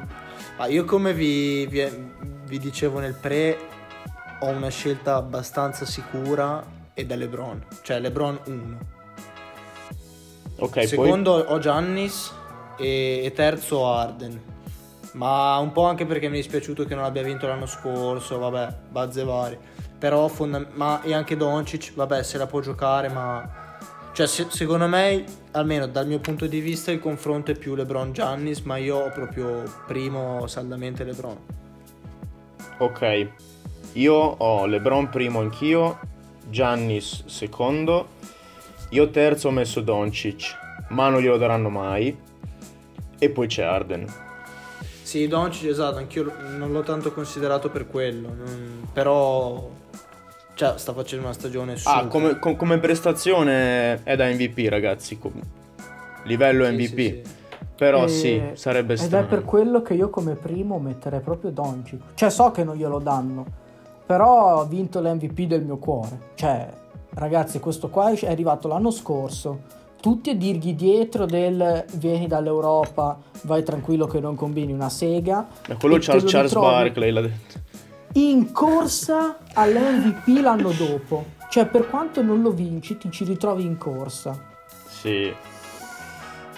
Ma 0.58 0.66
io 0.68 0.84
come 0.86 1.14
vi, 1.14 1.66
vi- 1.68 2.12
vi 2.48 2.58
dicevo 2.60 3.00
nel 3.00 3.14
pre 3.14 3.58
ho 4.40 4.48
una 4.48 4.70
scelta 4.70 5.16
abbastanza 5.16 5.86
sicura 5.86 6.64
ed 6.94 7.12
è 7.12 7.16
LeBron, 7.16 7.64
cioè 7.84 8.00
LeBron 8.00 8.40
1. 8.46 8.78
Ok, 10.60 10.88
Secondo 10.88 11.34
ho 11.34 11.60
Giannis 11.60 12.34
e, 12.78 13.22
e 13.24 13.32
terzo 13.34 13.86
Arden. 13.88 14.42
Ma 15.14 15.58
un 15.58 15.72
po' 15.72 15.86
anche 15.86 16.06
perché 16.06 16.28
mi 16.28 16.34
è 16.38 16.42
dispiaciuto 16.42 16.86
che 16.86 16.96
non 16.96 17.04
abbia 17.04 17.22
vinto 17.24 17.48
l'anno 17.48 17.66
scorso, 17.68 18.40
vabbè, 18.40 18.76
bazze 18.90 19.24
varie. 19.24 19.60
Però 20.00 20.28
fonda- 20.28 20.66
ma 20.74 21.02
e 21.02 21.14
anche 21.14 21.36
Doncic, 21.36 21.94
vabbè, 21.96 22.22
se 22.24 22.38
la 22.38 22.46
può 22.46 22.60
giocare, 22.62 23.10
ma 23.10 23.66
cioè 24.14 24.28
se- 24.28 24.48
secondo 24.50 24.88
me, 24.88 25.24
almeno 25.52 25.88
dal 25.88 26.08
mio 26.08 26.20
punto 26.20 26.46
di 26.48 26.60
vista 26.60 26.92
il 26.92 27.00
confronto 27.00 27.52
è 27.52 27.56
più 27.58 27.74
LeBron 27.76 28.12
Giannis, 28.14 28.60
ma 28.62 28.78
io 28.78 28.98
ho 28.98 29.12
proprio 29.12 29.64
primo 29.88 30.46
saldamente 30.48 31.04
LeBron. 31.04 31.38
ok. 32.80 33.28
Io 33.94 34.14
ho 34.14 34.66
LeBron 34.68 35.10
primo 35.10 35.40
anch'io, 35.40 36.00
Giannis 36.50 37.26
secondo, 37.26 38.10
io 38.90 39.10
terzo 39.10 39.48
ho 39.48 39.52
messo 39.52 39.82
Doncic, 39.82 40.56
ma 40.90 41.10
non 41.10 41.22
glielo 41.22 41.38
daranno 41.38 41.70
mai. 41.70 42.16
E 43.20 43.30
poi 43.32 43.48
c'è 43.48 43.64
Arden. 43.64 44.06
Sì, 45.02 45.28
Doncic, 45.28 45.70
esatto, 45.70 45.98
anch'io 45.98 46.32
non 46.58 46.72
l'ho 46.72 46.84
tanto 46.84 47.12
considerato 47.12 47.70
per 47.70 47.88
quello, 47.88 48.28
non- 48.28 48.88
però 48.94 49.68
cioè, 50.58 50.74
sta 50.78 50.92
facendo 50.92 51.26
una 51.26 51.34
stagione 51.34 51.78
super. 51.78 51.94
Ah, 52.04 52.08
come, 52.08 52.40
com- 52.40 52.56
come 52.56 52.80
prestazione 52.80 54.04
è 54.04 54.16
da 54.16 54.26
MVP, 54.26 54.68
ragazzi. 54.70 55.20
com- 55.20 55.32
Livello 56.24 56.66
Sì, 56.66 56.72
MVP. 56.74 56.96
sì, 56.98 57.22
sì. 57.24 57.36
Però 57.76 58.06
E- 58.06 58.08
sì, 58.10 58.42
sarebbe 58.54 58.94
Ed 58.94 59.00
strano. 59.00 59.26
è 59.26 59.28
per 59.30 59.44
quello 59.44 59.84
che 59.84 59.94
io 59.94 60.10
come 60.10 60.34
primo 60.34 60.80
metterei 60.80 61.20
proprio 61.20 61.52
Doncic. 61.52 62.00
Cioè 62.16 62.30
so 62.32 62.50
che 62.50 62.64
non 62.64 62.76
glielo 62.76 62.98
danno, 62.98 63.46
però 64.06 64.60
ha 64.62 64.66
vinto 64.66 65.00
l'MVP 65.00 65.42
del 65.46 65.62
mio 65.64 65.78
cuore. 65.78 66.20
Cioè, 66.34 66.68
ragazzi, 67.14 67.60
questo 67.60 67.90
qua 67.90 68.12
è 68.12 68.28
arrivato 68.28 68.68
l'anno 68.68 68.90
scorso. 68.90 69.76
Tutti 70.02 70.32
a 70.32 70.36
dirgli 70.36 70.74
dietro 70.74 71.26
del 71.26 71.86
vieni 71.94 72.26
dall'Europa, 72.28 73.18
vai 73.44 73.62
tranquillo 73.64 74.08
che 74.08 74.20
non 74.20 74.36
combini 74.36 74.72
una 74.74 74.90
sega. 74.90 75.46
Ma 75.68 75.76
quello 75.76 75.96
e 75.96 76.00
Charles, 76.00 76.32
Charles 76.32 76.54
Barkley 76.54 77.12
l'ha 77.12 77.22
detto. 77.22 77.60
In 78.18 78.52
corsa 78.52 79.38
all'MVP 79.54 80.40
l'anno 80.42 80.72
dopo. 80.72 81.26
Cioè, 81.52 81.68
per 81.68 81.88
quanto 81.88 82.24
non 82.24 82.42
lo 82.42 82.50
vinci, 82.52 82.98
ti 82.98 83.12
ci 83.12 83.24
ritrovi 83.24 83.64
in 83.64 83.78
corsa. 83.78 84.36
Sì. 84.88 85.32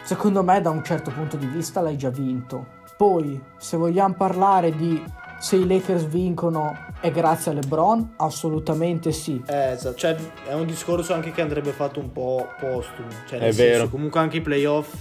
Secondo 0.03 0.41
me 0.41 0.61
da 0.61 0.69
un 0.69 0.81
certo 0.85 1.11
punto 1.11 1.35
di 1.35 1.45
vista 1.47 1.81
l'hai 1.81 1.97
già 1.97 2.09
vinto. 2.09 2.77
Poi, 2.95 3.39
se 3.57 3.75
vogliamo 3.75 4.13
parlare 4.13 4.73
di 4.73 5.03
se 5.37 5.57
i 5.57 5.67
Lakers 5.67 6.05
vincono 6.07 6.77
è 7.01 7.11
grazie 7.11 7.51
a 7.51 7.53
LeBron, 7.55 8.13
assolutamente 8.15 9.11
sì. 9.11 9.41
Eh, 9.45 9.71
esatto, 9.71 9.95
cioè 9.95 10.15
è 10.47 10.53
un 10.53 10.65
discorso 10.65 11.13
anche 11.13 11.31
che 11.31 11.41
andrebbe 11.41 11.71
fatto 11.71 11.99
un 11.99 12.11
po' 12.13 12.47
postumo. 12.57 13.09
Cioè, 13.27 13.39
È 13.39 13.51
senso, 13.51 13.61
vero. 13.63 13.89
comunque 13.89 14.19
anche 14.21 14.37
i 14.37 14.41
playoff. 14.41 14.93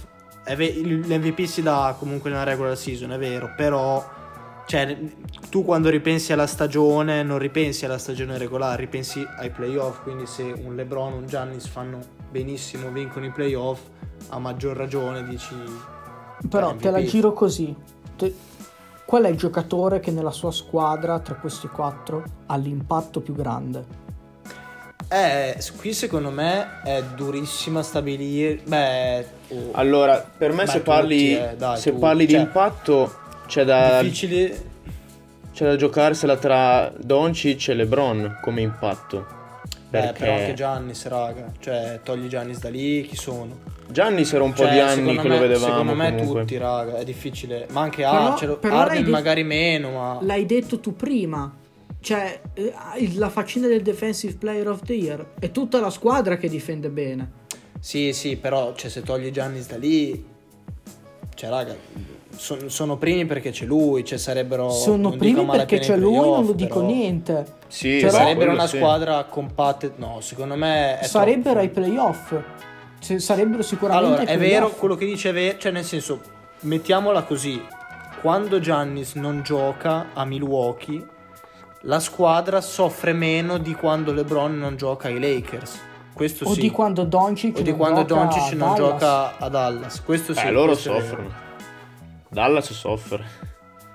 è 0.43 0.55
ve- 0.57 0.73
L'MVP 0.73 1.45
si 1.45 1.61
dà 1.61 1.95
comunque 1.97 2.29
nella 2.29 2.43
regular 2.43 2.75
season, 2.77 3.13
è 3.13 3.17
vero, 3.17 3.53
però. 3.55 4.17
Cioè, 4.69 4.95
tu 5.49 5.65
quando 5.65 5.89
ripensi 5.89 6.31
alla 6.31 6.45
stagione, 6.45 7.23
non 7.23 7.39
ripensi 7.39 7.85
alla 7.85 7.97
stagione 7.97 8.37
regolare, 8.37 8.81
ripensi 8.81 9.25
ai 9.39 9.49
playoff. 9.49 10.03
Quindi, 10.03 10.27
se 10.27 10.43
un 10.43 10.75
LeBron 10.75 11.11
un 11.13 11.25
Giannis 11.25 11.65
fanno 11.65 11.97
benissimo, 12.29 12.91
vincono 12.91 13.25
i 13.25 13.31
playoff, 13.31 13.79
a 14.27 14.37
maggior 14.37 14.77
ragione 14.77 15.27
dici. 15.27 15.55
Però 16.47 16.69
cioè, 16.69 16.77
te 16.77 16.91
la 16.91 17.03
giro 17.03 17.33
così. 17.33 17.75
Te- 18.15 18.35
Qual 19.05 19.23
è 19.23 19.29
il 19.29 19.37
giocatore 19.37 19.99
che 19.99 20.11
nella 20.11 20.29
sua 20.29 20.51
squadra, 20.51 21.17
tra 21.17 21.33
questi 21.33 21.67
quattro, 21.67 22.23
ha 22.45 22.55
l'impatto 22.55 23.21
più 23.21 23.33
grande? 23.33 23.83
Eh, 25.07 25.57
qui 25.77 25.93
secondo 25.93 26.29
me 26.29 26.83
è 26.83 27.03
durissima 27.15 27.81
stabilire. 27.81 28.61
Beh, 28.63 29.25
oh, 29.47 29.71
Allora, 29.71 30.23
per 30.37 30.51
me 30.51 30.65
Beh, 30.65 30.69
se 30.69 30.81
parli, 30.81 31.33
tutti, 31.33 31.43
eh, 31.43 31.55
dai, 31.55 31.79
se 31.79 31.91
tu- 31.91 31.97
parli 31.97 32.27
di 32.27 32.33
cioè, 32.33 32.41
impatto 32.41 33.27
c'è 33.49 33.65
da, 33.65 34.01
difficile. 34.01 34.61
c'è 35.51 35.65
da 35.65 35.75
giocarsela 35.75 36.37
tra 36.37 36.93
Doncic 36.97 37.69
e 37.69 37.73
LeBron 37.73 38.37
come 38.41 38.61
impatto. 38.61 39.37
Beh, 39.89 39.99
Perché 40.01 40.19
però 40.19 40.33
anche 40.35 40.53
Giannis, 40.53 41.07
raga. 41.07 41.51
Cioè, 41.59 41.99
togli 42.03 42.27
Giannis 42.27 42.59
da 42.59 42.69
lì, 42.69 43.01
chi 43.07 43.15
sono? 43.15 43.57
Giannis 43.89 44.31
era 44.33 44.43
un 44.43 44.51
po' 44.53 44.61
Cioè, 44.63 44.71
di 44.73 44.79
anni 44.79 45.17
che 45.17 45.27
lo 45.27 45.33
me- 45.33 45.39
vedevamo 45.39 45.71
Secondo 45.71 45.95
me 45.95 46.09
comunque. 46.15 46.41
tutti, 46.41 46.57
raga, 46.57 46.97
è 46.99 47.03
difficile. 47.03 47.65
Ma 47.71 47.81
anche 47.81 48.03
Però- 48.03 48.11
Archer, 48.33 48.57
però 48.59 48.77
Arden 48.77 48.97
detto- 48.99 49.09
magari 49.09 49.43
meno, 49.43 49.89
ma... 49.91 50.19
L'hai 50.21 50.45
detto 50.45 50.79
tu 50.79 50.95
prima. 50.95 51.51
Cioè, 52.01 52.39
eh, 52.53 52.73
la 53.15 53.29
faccenda 53.29 53.67
del 53.67 53.81
Defensive 53.81 54.35
Player 54.37 54.67
of 54.69 54.83
the 54.83 54.93
Year 54.93 55.25
è 55.39 55.49
tutta 55.51 55.79
la 55.79 55.89
squadra 55.89 56.37
che 56.37 56.47
difende 56.47 56.89
bene. 56.89 57.31
Sì, 57.79 58.13
sì, 58.13 58.35
però 58.37 58.73
cioè, 58.75 58.91
se 58.91 59.01
togli 59.01 59.31
Giannis 59.31 59.67
da 59.67 59.77
lì... 59.77 60.23
Cioè, 61.33 61.49
raga, 61.49 61.75
son- 62.39 62.69
sono 62.69 62.95
primi 62.97 63.25
perché 63.25 63.51
c'è 63.51 63.65
lui, 63.65 64.05
cioè 64.05 64.17
sarebbero... 64.17 64.69
Sono 64.71 65.11
primi 65.11 65.45
perché 65.45 65.79
c'è 65.79 65.97
lui, 65.97 66.15
non 66.15 66.45
lo 66.45 66.53
dico 66.53 66.79
però 66.79 66.85
niente. 66.91 67.45
Sì, 67.67 67.97
Però- 67.97 68.11
beh, 68.11 68.17
Sarebbero 68.17 68.51
una 68.51 68.65
sì. 68.67 68.77
squadra 68.77 69.23
compatta... 69.25 69.89
No, 69.97 70.19
secondo 70.21 70.55
me... 70.55 70.99
È 70.99 71.05
Sarebbero 71.05 71.59
troppo. 71.59 71.59
ai 71.59 71.69
playoff. 71.69 72.33
Se- 72.99 73.19
sarebbero 73.19 73.61
sicuramente 73.61 74.05
Allora, 74.07 74.21
ai 74.23 74.35
è 74.35 74.37
vero, 74.39 74.69
quello 74.69 74.95
che 74.95 75.05
dice 75.05 75.29
è 75.29 75.33
vero, 75.33 75.57
cioè 75.57 75.71
nel 75.73 75.83
senso, 75.83 76.19
mettiamola 76.61 77.23
così, 77.23 77.61
quando 78.21 78.59
Giannis 78.59 79.15
non 79.15 79.41
gioca 79.43 80.07
a 80.13 80.23
Milwaukee, 80.25 81.05
la 81.81 81.99
squadra 81.99 82.61
soffre 82.61 83.13
meno 83.13 83.57
di 83.57 83.73
quando 83.73 84.11
LeBron 84.13 84.57
non 84.57 84.75
gioca 84.77 85.07
ai 85.09 85.19
Lakers. 85.19 85.79
Questo 86.13 86.45
O 86.45 86.53
sì. 86.53 86.61
di 86.61 86.69
quando 86.71 87.03
Doncic 87.03 87.57
O 87.59 87.61
di 87.61 87.69
non 87.69 87.77
quando 87.79 88.03
gioca 88.05 88.21
Doncic 88.21 88.41
a 88.41 88.55
non 88.55 88.73
Dallas. 88.73 88.77
gioca 88.77 89.37
a 89.37 89.49
Dallas. 89.49 90.01
Questo 90.03 90.33
sì. 90.33 90.45
Eh, 90.45 90.51
loro 90.51 90.75
soffrono. 90.75 91.47
Dallas 92.29 92.71
soffre. 92.71 93.47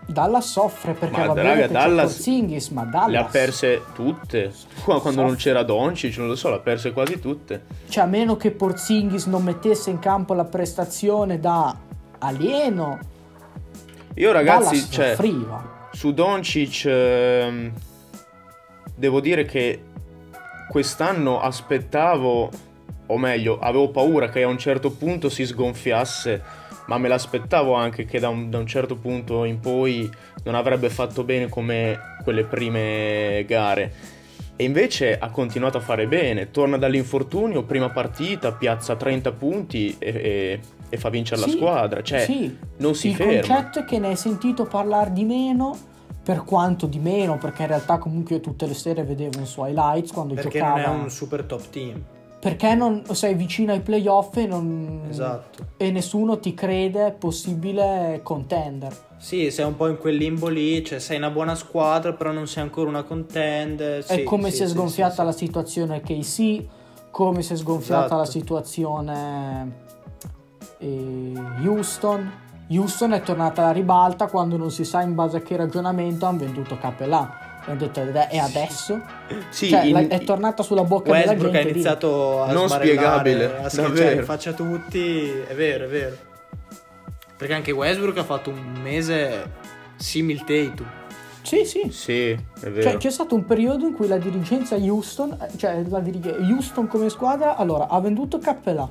Dallas 0.07 0.51
soffre 0.51 0.93
perché 0.93 1.18
Ma 1.18 1.26
va 1.28 1.32
bene 1.32 1.49
raga, 1.49 1.66
c'è 1.66 1.72
Dallas 1.72 2.12
Porzingis, 2.12 2.68
ma 2.68 2.82
Dallas 2.85 3.09
Le 3.11 3.16
ha 3.16 3.24
perse 3.24 3.82
tutte. 3.95 4.53
Qua- 4.85 5.01
Quando 5.01 5.22
non 5.22 5.30
Soffre. 5.30 5.45
c'era 5.45 5.62
Doncic, 5.62 6.16
non 6.18 6.26
lo 6.28 6.37
so, 6.37 6.51
le 6.51 6.57
ha 6.57 6.59
perse 6.61 6.93
quasi 6.93 7.18
tutte. 7.18 7.64
Cioè, 7.89 8.05
a 8.05 8.07
meno 8.07 8.37
che 8.37 8.51
Porzingis 8.51 9.26
non 9.26 9.43
mettesse 9.45 9.89
in 9.91 9.99
campo 10.01 10.35
la 10.35 10.45
prestazione 10.45 11.41
da 11.41 11.74
alieno, 12.18 12.99
Io 14.16 14.30
ragazzi, 14.32 14.64
Dallas 14.76 14.89
cioè, 14.91 15.09
soffriva. 15.14 15.89
su 15.93 16.12
Doncic 16.12 16.85
ehm, 16.87 17.72
devo 18.95 19.20
dire 19.20 19.45
che 19.47 19.82
quest'anno 20.68 21.41
aspettavo, 21.41 22.51
o 23.07 23.16
meglio, 23.18 23.59
avevo 23.59 23.89
paura 23.91 24.28
che 24.28 24.43
a 24.43 24.49
un 24.49 24.59
certo 24.59 24.91
punto 24.91 25.28
si 25.30 25.47
sgonfiasse, 25.47 26.43
ma 26.87 26.99
me 26.99 27.09
l'aspettavo 27.09 27.74
anche 27.74 28.05
che 28.05 28.18
da 28.20 28.28
un, 28.28 28.51
da 28.51 28.59
un 28.59 28.66
certo 28.66 28.97
punto 28.97 29.45
in 29.45 29.61
poi 29.61 30.09
non 30.45 30.55
avrebbe 30.55 30.91
fatto 30.91 31.24
bene 31.24 31.49
come 31.49 31.99
quelle 32.22 32.45
prime 32.45 33.45
gare. 33.47 33.93
E 34.57 34.62
invece 34.64 35.18
ha 35.18 35.30
continuato 35.30 35.78
a 35.78 35.80
fare 35.80 36.07
bene, 36.07 36.51
torna 36.53 36.76
dall'infortunio, 36.78 37.64
prima 37.64 37.91
partita, 37.91 38.53
piazza 38.53 38.95
30 38.95 39.32
punti 39.32 39.97
e, 39.99 40.09
e- 40.09 40.61
e 40.91 40.97
fa 40.97 41.09
vincere 41.09 41.41
la 41.41 41.49
Sì, 41.49 41.57
squadra. 41.57 42.03
Cioè, 42.03 42.20
sì. 42.20 42.57
non 42.76 42.95
si 42.95 43.09
Il 43.09 43.14
ferma. 43.16 43.32
concetto 43.41 43.78
è 43.80 43.85
che 43.85 43.99
ne 43.99 44.09
hai 44.09 44.16
sentito 44.16 44.64
parlare 44.64 45.11
di 45.12 45.24
meno, 45.24 45.76
per 46.22 46.45
quanto 46.45 46.87
di 46.87 47.01
meno, 47.01 47.37
perché 47.37 47.62
in 47.62 47.68
realtà 47.68 47.99
comunque 47.99 48.37
io 48.37 48.41
tutte 48.41 48.66
le 48.66 48.74
sere 48.74 49.03
vedevo 49.03 49.41
i 49.41 49.47
suoi 49.47 49.70
highlights 49.70 50.12
quando 50.12 50.35
Perché 50.35 50.59
giocava. 50.61 50.87
non 50.87 51.01
è 51.01 51.03
un 51.03 51.11
super 51.11 51.43
top 51.43 51.68
team. 51.70 52.01
Perché 52.45 52.74
non 52.74 53.03
sei 53.12 53.32
vicino 53.32 53.72
ai 53.72 53.80
playoff 53.80 54.36
e, 54.36 54.45
non... 54.45 55.07
Esatto. 55.09 55.64
e 55.78 55.90
nessuno 55.90 56.38
ti 56.38 56.53
crede 56.53 57.16
possibile 57.18 58.20
contender. 58.22 58.95
Sì, 59.16 59.51
sei 59.51 59.64
un 59.64 59.76
po' 59.76 59.88
in 59.88 59.97
quel 59.97 60.16
limbo 60.16 60.49
lì, 60.49 60.84
cioè 60.84 60.99
sei 60.99 61.16
una 61.16 61.30
buona 61.30 61.55
squadra, 61.55 62.12
però 62.12 62.32
non 62.32 62.47
sei 62.47 62.62
ancora 62.62 62.90
una 62.90 63.03
contender. 63.03 64.05
è 64.05 64.16
Sì, 64.16 64.24
come 64.24 64.51
sì, 64.51 64.57
si 64.57 64.62
è 64.64 64.68
sgonfiata 64.68 65.14
sì, 65.14 65.24
la 65.24 65.32
situazione 65.32 66.03
KC, 66.03 66.64
come 67.11 67.40
si 67.40 67.55
è 67.55 67.57
sgonfiata 67.57 68.05
Esatto. 68.05 68.20
la 68.20 68.26
situazione 68.26 69.72
eh, 70.80 71.32
Houston. 71.64 72.30
Houston 72.68 73.12
è 73.14 73.22
tornata 73.22 73.62
alla 73.62 73.72
ribalta 73.72 74.26
quando 74.26 74.59
non 74.59 74.70
si 74.70 74.84
sa 74.84 75.01
in 75.01 75.14
base 75.14 75.38
a 75.38 75.40
che 75.40 75.57
ragionamento 75.57 76.26
hanno 76.26 76.40
venduto 76.40 76.76
Capelà. 76.76 77.43
E 77.66 77.70
hanno 77.70 77.78
detto, 77.78 78.00
"Ed 78.00 78.14
è 78.14 78.36
adesso? 78.36 79.00
Sì, 79.50 79.68
cioè, 79.68 79.84
in- 79.84 80.06
è 80.08 80.20
tornata 80.22 80.62
sulla 80.62 80.84
bocca 80.84 81.10
della 81.12 81.30
Westbrook 81.32 81.52
gente. 81.52 81.58
ha 81.58 81.62
lì. 81.62 81.70
iniziato 81.70 82.42
a 82.42 82.52
Non 82.52 82.68
spiegabile, 82.68 83.44
a 83.62 83.68
schiacciare 83.68 84.14
in 84.14 84.24
faccia 84.24 84.50
a 84.50 84.52
tutti, 84.52 85.28
è 85.28 85.54
vero, 85.54 85.84
è 85.84 85.88
vero. 85.88 86.16
Perché 87.36 87.54
anche 87.54 87.70
Westbrook 87.72 88.18
ha 88.18 88.24
fatto 88.24 88.50
un 88.50 88.78
mese 88.82 89.50
simil 89.96 90.44
Tatum. 90.44 90.86
Sì, 91.42 91.64
sì. 91.66 91.90
Sì, 91.90 92.30
è 92.30 92.70
vero. 92.70 92.82
Cioè, 92.90 92.96
c'è 92.96 93.10
stato 93.10 93.34
un 93.34 93.44
periodo 93.44 93.86
in 93.86 93.92
cui 93.94 94.08
la 94.08 94.16
dirigenza 94.16 94.76
Houston, 94.76 95.36
cioè 95.56 95.82
la 95.88 96.00
dir- 96.00 96.38
Houston 96.40 96.86
come 96.86 97.08
squadra, 97.10 97.56
allora 97.56 97.88
ha 97.88 98.00
venduto 98.00 98.38
Cappellà. 98.38 98.88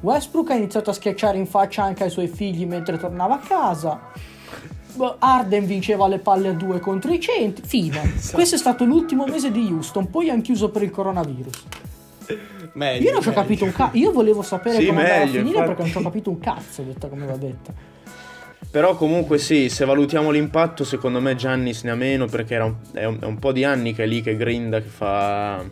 Westbrook 0.00 0.50
ha 0.50 0.54
iniziato 0.54 0.90
a 0.90 0.92
schiacciare 0.92 1.36
in 1.38 1.46
faccia 1.46 1.82
anche 1.82 2.04
ai 2.04 2.10
suoi 2.10 2.28
figli 2.28 2.64
mentre 2.66 2.96
tornava 2.98 3.34
a 3.34 3.38
casa. 3.38 4.00
Boh, 4.96 5.16
Arden 5.18 5.66
vinceva 5.66 6.08
le 6.08 6.18
palle 6.18 6.48
a 6.48 6.52
due 6.52 6.80
contro 6.80 7.12
i 7.12 7.20
centi. 7.20 7.62
Fine. 7.64 8.14
Esatto. 8.16 8.36
Questo 8.36 8.54
è 8.54 8.58
stato 8.58 8.84
l'ultimo 8.84 9.26
mese 9.26 9.50
di 9.52 9.68
Houston. 9.70 10.10
Poi 10.10 10.30
hanno 10.30 10.42
chiuso 10.42 10.70
per 10.70 10.82
il 10.82 10.90
coronavirus. 10.90 11.64
Meglio, 12.72 13.04
Io 13.04 13.12
non 13.12 13.22
ci 13.22 13.28
ho 13.28 13.30
meglio. 13.30 13.42
capito 13.42 13.64
un 13.64 13.72
cazzo. 13.72 13.96
Io 13.96 14.12
volevo 14.12 14.42
sapere 14.42 14.76
Sì, 14.78 14.86
come 14.86 15.00
andava 15.00 15.14
a 15.14 15.18
meglio, 15.20 15.30
finire 15.38 15.48
infatti. 15.58 15.66
perché 15.68 15.82
non 15.82 15.90
ci 15.90 15.96
ho 15.98 16.02
capito 16.02 16.30
un 16.30 16.38
cazzo, 16.40 16.82
detta 16.82 17.08
come 17.08 17.26
va 17.26 17.36
detta. 17.36 17.72
Però 18.70 18.96
comunque 18.96 19.38
sì, 19.38 19.68
se 19.68 19.84
valutiamo 19.84 20.30
l'impatto, 20.30 20.84
secondo 20.84 21.20
me 21.20 21.34
Giannis 21.36 21.84
ne 21.84 21.90
ha 21.92 21.94
meno 21.94 22.26
perché 22.26 22.54
era 22.54 22.64
un- 22.64 22.74
è, 22.92 23.04
un, 23.04 23.18
è 23.20 23.24
un 23.24 23.38
po' 23.38 23.52
di 23.52 23.64
anni 23.64 23.94
che 23.94 24.02
è 24.02 24.06
lì 24.06 24.20
che 24.22 24.36
grinda, 24.36 24.80
che 24.80 24.88
fa... 24.88 25.62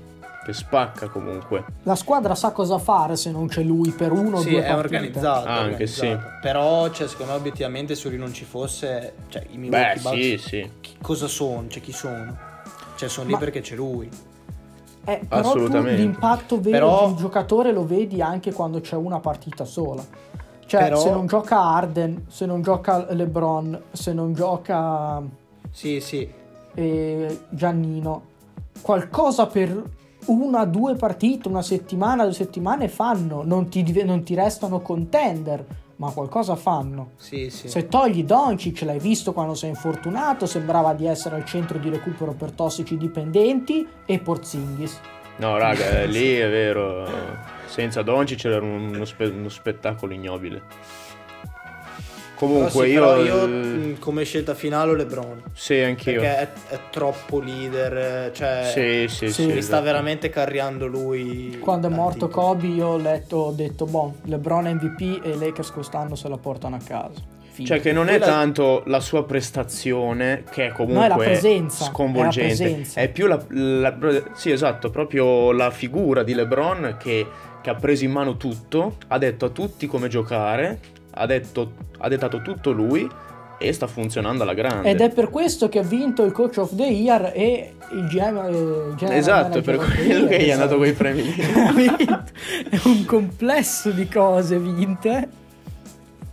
che 0.45 0.53
spacca 0.53 1.09
comunque. 1.09 1.65
La 1.85 1.95
squadra 1.95 2.35
sa 2.35 2.53
cosa 2.53 2.79
fare 2.79 3.17
se 3.17 3.31
non 3.31 3.49
c'è 3.49 3.63
lui 3.63 3.91
per 3.91 4.13
uno 4.13 4.37
o 4.37 4.41
Sì, 4.41 4.51
due 4.51 4.65
è 4.65 4.73
partite. 4.73 4.95
organizzato. 4.97 5.47
è 5.47 5.51
Anche, 5.51 5.87
sì. 5.87 6.01
organizzato. 6.07 6.39
Però, 6.43 6.91
cioè, 6.91 7.09
secondo 7.09 7.33
me, 7.33 7.39
obiettivamente, 7.39 7.95
se 7.95 8.09
lui 8.09 8.19
non 8.19 8.33
ci 8.33 8.45
fosse, 8.45 9.15
cioè, 9.29 9.45
i 9.51 9.57
Milwaukee 9.57 9.95
Beh, 9.95 10.01
Bucks, 10.01 10.17
sì, 10.21 10.39
sì. 10.39 10.71
chi- 10.81 10.97
cosa 11.01 11.27
sono? 11.27 11.67
Cioè, 11.69 11.83
chi 11.83 11.93
sono? 11.93 12.37
Cioè, 12.97 13.09
sono 13.09 13.27
lì 13.27 13.33
Ma- 13.33 13.39
perché 13.39 13.61
c'è 13.61 13.75
lui. 13.75 14.09
Eh, 15.07 15.21
però 15.29 15.41
tu 15.43 15.49
Assolutamente. 15.49 16.01
l'impatto 16.01 16.61
vero 16.61 16.87
Però- 16.87 17.05
di 17.07 17.11
un 17.13 17.17
giocatore 17.19 17.73
lo 17.73 17.85
vedi 17.87 18.23
anche 18.23 18.53
quando 18.53 18.81
c'è 18.81 18.97
una 18.97 19.21
partita 19.21 19.65
sola. 19.65 20.03
Cioè, 20.67 20.83
Però- 20.85 20.99
se 20.99 21.11
non 21.11 21.27
gioca 21.27 21.61
Arden, 21.61 22.25
se 22.29 22.47
non 22.47 22.63
gioca 22.63 23.13
LeBron, 23.13 23.83
se 23.93 24.13
non 24.15 24.33
gioca 24.33 25.21
Sì, 25.71 26.01
sì. 26.01 26.27
eh, 26.75 27.41
Giannino, 27.51 28.23
qualcosa 28.81 29.47
per 29.47 29.83
una, 30.27 30.65
due 30.65 30.95
partite, 30.95 31.49
una 31.49 31.63
settimana, 31.63 32.25
due 32.25 32.33
settimane 32.33 32.89
fanno. 32.89 33.43
Non 33.45 33.69
ti, 33.69 34.03
non 34.05 34.23
ti 34.23 34.35
restano 34.35 34.81
contender, 34.81 35.65
ma 35.97 36.11
qualcosa 36.11 36.57
fanno. 36.57 37.11
Sì, 37.17 37.51
sì. 37.51 37.69
Se 37.69 37.87
togli 37.89 38.25
Doncic, 38.25 38.83
l'hai 38.83 38.99
visto 38.99 39.33
quando 39.33 39.55
sei 39.55 39.71
infortunato, 39.71 40.47
sembrava 40.47 40.95
di 40.95 41.07
essere 41.07 41.37
al 41.37 41.45
centro 41.45 41.79
di 41.79 41.89
recupero 41.89 42.33
per 42.33 42.53
tossici 42.53 42.97
dipendenti 42.97 43.87
e 44.05 44.19
Porzingis. 44.19 45.01
No, 45.37 45.59
raga, 45.59 46.01
eh, 46.01 46.07
lì 46.07 46.35
è 46.35 46.49
vero. 46.49 47.09
Senza 47.67 48.03
Doncic 48.03 48.45
era 48.45 48.65
uno, 48.65 49.05
spe- 49.05 49.27
uno 49.27 49.49
spettacolo 49.49 50.13
ignobile. 50.13 50.63
Però 52.37 52.51
Comunque 52.53 52.87
sì, 52.87 52.93
io... 52.93 53.01
però 53.01 53.23
io, 53.23 53.43
eh, 53.45 53.47
mh, 53.47 53.99
come 54.01 54.25
scelta 54.25 54.55
finale 54.55 54.91
ho 54.91 54.95
LeBron. 54.95 55.43
Sì, 55.55 55.79
anch'io. 55.79 56.21
Perché 56.21 56.37
è, 56.39 56.49
è 56.75 56.79
troppo 56.91 57.39
leader. 57.41 58.31
Cioè, 58.33 58.71
Sì, 58.73 59.15
sì, 59.15 59.27
Sì. 59.29 59.33
sì. 59.33 59.47
Mi 59.47 59.55
mi 59.55 59.63
sta 59.63 59.77
esatto. 59.77 59.83
veramente 59.85 60.29
carriando 60.31 60.87
lui. 60.87 61.59
Quando 61.61 61.87
è 61.87 61.91
morto 61.91 62.27
tantissimo. 62.29 62.47
Kobe 62.47 62.67
io 62.67 62.87
ho 62.89 62.97
letto, 62.97 63.37
ho 63.37 63.53
detto, 63.53 63.85
boh, 63.87 64.15
LeBron 64.25 64.65
MVP 64.67 65.25
e 65.25 65.31
i 65.31 65.39
Lakers 65.39 65.71
quest'anno 65.71 66.15
se 66.17 66.29
la 66.29 66.37
portano 66.39 66.77
a 66.77 66.81
casa. 66.85 67.33
Fine. 67.55 67.69
Cioè 67.69 67.81
che 67.81 67.93
non 67.93 68.09
è 68.09 68.19
tanto 68.19 68.83
la 68.87 68.99
sua 68.99 69.25
prestazione 69.25 70.43
che 70.51 70.67
è 70.67 70.73
comunque 70.73 70.99
No, 70.99 71.05
è 71.05 71.09
la 71.09 71.15
presenza, 71.17 71.85
sconvolgente, 71.85 72.41
è 72.41 72.49
la 72.49 72.73
presenza. 72.75 73.01
è 73.01 73.09
più 73.11 73.27
la, 73.29 73.41
la- 73.51 73.97
sì 74.35 74.51
esatto, 74.51 74.91
proprio 74.91 75.53
la 75.53 75.71
figura 75.71 76.25
di 76.25 76.35
LeBron 76.35 76.97
che, 76.99 77.25
che 77.63 77.71
ha 77.71 77.77
preso 77.77 78.03
in 78.03 78.11
mano 78.11 78.37
tutto, 78.37 78.97
ha 79.07 79.19
detto 79.19 79.45
a 79.45 79.49
tutti 79.51 79.87
come 79.87 80.09
giocare, 80.09 80.81
ha, 81.15 81.27
detto, 81.27 81.73
ha 81.99 82.09
dettato 82.09 82.43
tutto 82.43 82.71
lui 82.71 83.09
e 83.59 83.73
sta 83.73 83.87
funzionando 83.87 84.43
alla 84.43 84.55
grande. 84.55 84.91
Ed 84.91 85.01
è 85.01 85.11
per 85.11 85.31
questo 85.31 85.69
che 85.69 85.79
ha 85.79 85.83
vinto 85.83 86.25
il 86.25 86.33
Coach 86.33 86.59
of 86.59 86.75
the 86.75 86.85
Year 86.85 87.33
e 87.35 87.75
il 87.93 88.07
GM. 88.07 88.97
Esatto, 89.11 89.59
è 89.59 89.63
per 89.63 89.77
quello 89.77 90.27
che 90.27 90.43
gli 90.43 90.49
è 90.49 90.53
andato 90.53 90.75
esatto. 90.75 90.77
quei 90.77 90.93
premi 90.93 91.23
lì. 91.35 92.05
è 92.71 92.81
un 92.85 93.05
complesso 93.05 93.91
di 93.91 94.09
cose 94.09 94.59
vinte. 94.59 95.43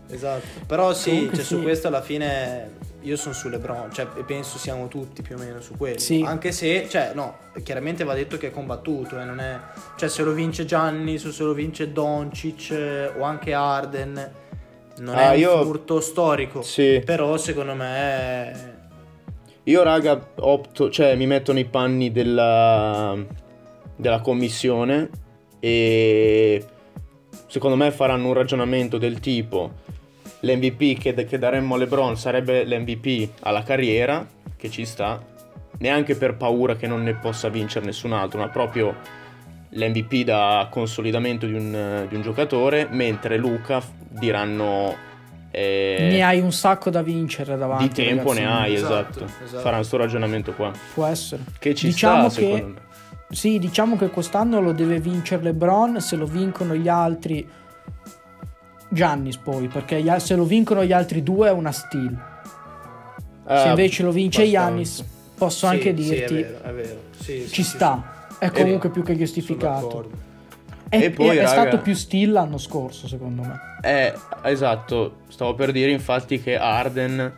Esatto. 0.09 0.45
Però 0.65 0.93
sì, 0.93 1.09
Comunque 1.09 1.35
cioè, 1.37 1.45
sì. 1.45 1.55
su 1.55 1.61
questo 1.61 1.87
alla 1.87 2.01
fine 2.01 2.79
io 3.03 3.15
sono 3.15 3.33
su 3.33 3.49
LeBron, 3.49 3.91
cioè 3.91 4.07
e 4.17 4.23
penso 4.23 4.57
siamo 4.57 4.87
tutti 4.87 5.21
più 5.21 5.35
o 5.35 5.39
meno 5.39 5.61
su 5.61 5.75
quello. 5.77 5.99
Sì. 5.99 6.23
Anche 6.25 6.51
se, 6.51 6.87
cioè, 6.89 7.11
no, 7.13 7.37
chiaramente 7.63 8.03
va 8.03 8.13
detto 8.13 8.37
che 8.37 8.47
è 8.47 8.51
combattuto, 8.51 9.19
eh, 9.19 9.23
non 9.23 9.39
è 9.39 9.57
cioè 9.95 10.09
se 10.09 10.23
lo 10.23 10.33
vince 10.33 10.65
Giannis 10.65 11.23
o 11.23 11.31
se 11.31 11.43
lo 11.43 11.53
vince 11.53 11.91
Doncic 11.91 12.71
eh, 12.71 13.07
o 13.17 13.23
anche 13.23 13.53
Arden 13.53 14.31
non 15.01 15.15
Ah, 15.15 15.31
è 15.31 15.35
un 15.35 15.39
io- 15.39 15.63
furto 15.63 15.99
storico, 15.99 16.61
Sì. 16.61 17.01
però 17.05 17.37
secondo 17.37 17.73
me 17.75 18.79
Io, 19.65 19.83
raga, 19.83 20.19
opto, 20.39 20.89
cioè 20.89 21.15
mi 21.15 21.27
metto 21.27 21.53
nei 21.53 21.65
panni 21.65 22.11
della, 22.11 23.15
della 23.95 24.19
commissione 24.21 25.09
e 25.59 26.65
secondo 27.45 27.75
me 27.75 27.91
faranno 27.91 28.27
un 28.27 28.33
ragionamento 28.33 28.97
del 28.97 29.19
tipo 29.19 29.71
l'MVP 30.39 30.97
che, 30.97 31.13
che 31.25 31.37
daremmo 31.37 31.75
a 31.75 31.77
LeBron 31.77 32.17
sarebbe 32.17 32.63
l'MVP 32.65 33.29
alla 33.41 33.61
carriera, 33.61 34.25
che 34.57 34.69
ci 34.71 34.85
sta, 34.85 35.23
neanche 35.77 36.15
per 36.15 36.35
paura 36.37 36.75
che 36.75 36.87
non 36.87 37.03
ne 37.03 37.13
possa 37.13 37.49
vincere 37.49 37.85
nessun 37.85 38.13
altro, 38.13 38.39
ma 38.39 38.47
proprio 38.49 38.95
l'MVP 39.73 40.23
da 40.23 40.67
consolidamento 40.69 41.45
di 41.45 41.53
un, 41.53 42.05
di 42.09 42.15
un 42.15 42.21
giocatore, 42.21 42.87
mentre 42.91 43.37
Luca 43.37 43.81
diranno... 44.09 44.95
eh, 45.51 46.07
Ne 46.11 46.21
hai 46.23 46.39
un 46.39 46.51
sacco 46.51 46.89
da 46.89 47.01
vincere 47.01 47.57
davanti. 47.57 47.87
di 47.87 48.07
tempo 48.07 48.33
ne 48.33 48.41
ragazzi. 48.43 48.61
hai, 48.61 48.73
Esatto, 48.75 49.23
esatto. 49.25 49.43
esatto. 49.43 49.61
Faranno 49.61 49.83
sto 49.83 49.97
ragionamento 49.97 50.53
qua. 50.53 50.71
Può 50.93 51.05
essere. 51.05 51.43
Che 51.57 51.73
ci 51.75 51.87
Diciamo 51.87 52.29
sta, 52.29 52.39
che- 52.41 52.45
secondo 52.47 52.73
me. 52.73 52.89
Sì, 53.29 53.59
diciamo 53.59 53.95
che 53.95 54.09
quest'anno 54.09 54.59
lo 54.59 54.73
deve 54.73 54.99
vincere 54.99 55.41
LeBron, 55.43 56.01
se 56.01 56.17
lo 56.17 56.25
vincono 56.25 56.75
gli 56.75 56.89
altri 56.89 57.47
Giannis 58.89 59.37
poi, 59.37 59.67
perché 59.67 60.01
gli 60.01 60.11
se 60.19 60.35
lo 60.35 60.43
vincono 60.43 60.83
gli 60.83 60.91
altri 60.91 61.23
due 61.23 61.47
è 61.47 61.51
una 61.51 61.71
steal. 61.71 62.13
se 63.45 63.53
Ah, 63.53 63.67
invece 63.69 64.03
lo 64.03 64.11
vince 64.11 64.41
abbastanza. 64.41 64.67
Giannis, 64.69 65.05
posso 65.35 65.67
Sì, 65.67 65.73
anche 65.73 65.95
sì, 65.95 66.09
dirti 66.09 66.35
è 66.35 66.41
vero, 66.43 66.61
è 66.63 66.71
vero. 66.73 67.01
Sì, 67.17 67.23
sì, 67.43 67.47
ci 67.47 67.63
sì, 67.63 67.69
sta. 67.69 68.20
È 68.41 68.49
comunque 68.49 68.89
più 68.89 69.03
che 69.03 69.15
giustificato. 69.15 70.09
È, 70.89 70.97
E 70.99 71.11
poi, 71.11 71.37
è 71.37 71.43
raga- 71.43 71.47
stato 71.47 71.77
più 71.77 71.93
steal 71.93 72.31
l'anno 72.31 72.57
scorso, 72.57 73.07
secondo 73.07 73.43
me. 73.43 73.59
Eh, 73.83 74.13
esatto, 74.43 75.17
stavo 75.27 75.53
per 75.53 75.71
dire 75.71 75.91
infatti 75.91 76.41
che 76.41 76.57
Arden 76.57 77.37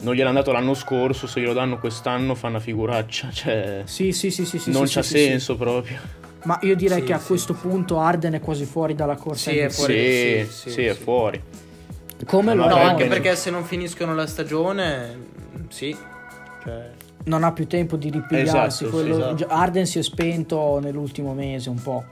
non 0.00 0.14
gliel'hanno 0.14 0.38
dato 0.38 0.50
l'anno 0.50 0.74
scorso, 0.74 1.28
se 1.28 1.40
glielo 1.40 1.52
danno 1.52 1.78
quest'anno 1.78 2.34
fa 2.34 2.48
una 2.48 2.58
figuraccia, 2.58 3.30
cioè 3.32 3.82
Sì, 3.84 4.10
sì, 4.10 4.32
sì, 4.32 4.44
sì, 4.44 4.58
sì. 4.58 4.72
non 4.72 4.88
sì, 4.88 4.94
c'ha 4.94 5.02
sì, 5.02 5.18
sì. 5.18 5.24
senso 5.24 5.56
proprio. 5.56 5.98
Ma 6.42 6.58
io 6.62 6.74
direi 6.74 6.98
Sì, 7.00 7.04
che 7.06 7.12
a 7.12 7.18
sì, 7.20 7.26
questo 7.28 7.54
punto 7.54 7.98
Arden 8.00 8.32
è 8.34 8.40
quasi 8.40 8.64
fuori 8.64 8.94
dalla 8.96 9.14
corsa. 9.16 9.50
Sì, 9.50 9.58
è 9.58 9.68
fuori. 9.68 9.94
sì, 9.94 10.46
sì, 10.50 10.50
sì, 10.50 10.70
sì, 10.70 10.84
è 10.84 10.94
fuori. 10.94 11.40
Come 12.26 12.54
No, 12.54 12.62
lo 12.62 12.68
No, 12.68 12.74
Vabbè, 12.74 12.86
anche 12.88 13.02
che- 13.04 13.08
perché 13.08 13.36
se 13.36 13.50
non 13.50 13.64
finiscono 13.64 14.14
la 14.16 14.26
stagione, 14.26 15.16
sì. 15.68 15.96
Cioè, 16.64 16.90
non 17.26 17.44
ha 17.44 17.52
più 17.52 17.66
tempo 17.66 17.96
di 17.96 18.10
ripigliarsi. 18.10 18.84
Esatto, 18.84 18.90
quello- 19.00 19.34
esatto. 19.34 19.46
Arden 19.52 19.86
si 19.86 19.98
è 19.98 20.02
spento 20.02 20.78
nell'ultimo 20.80 21.32
mese 21.34 21.68
un 21.70 21.80
po'. 21.82 22.04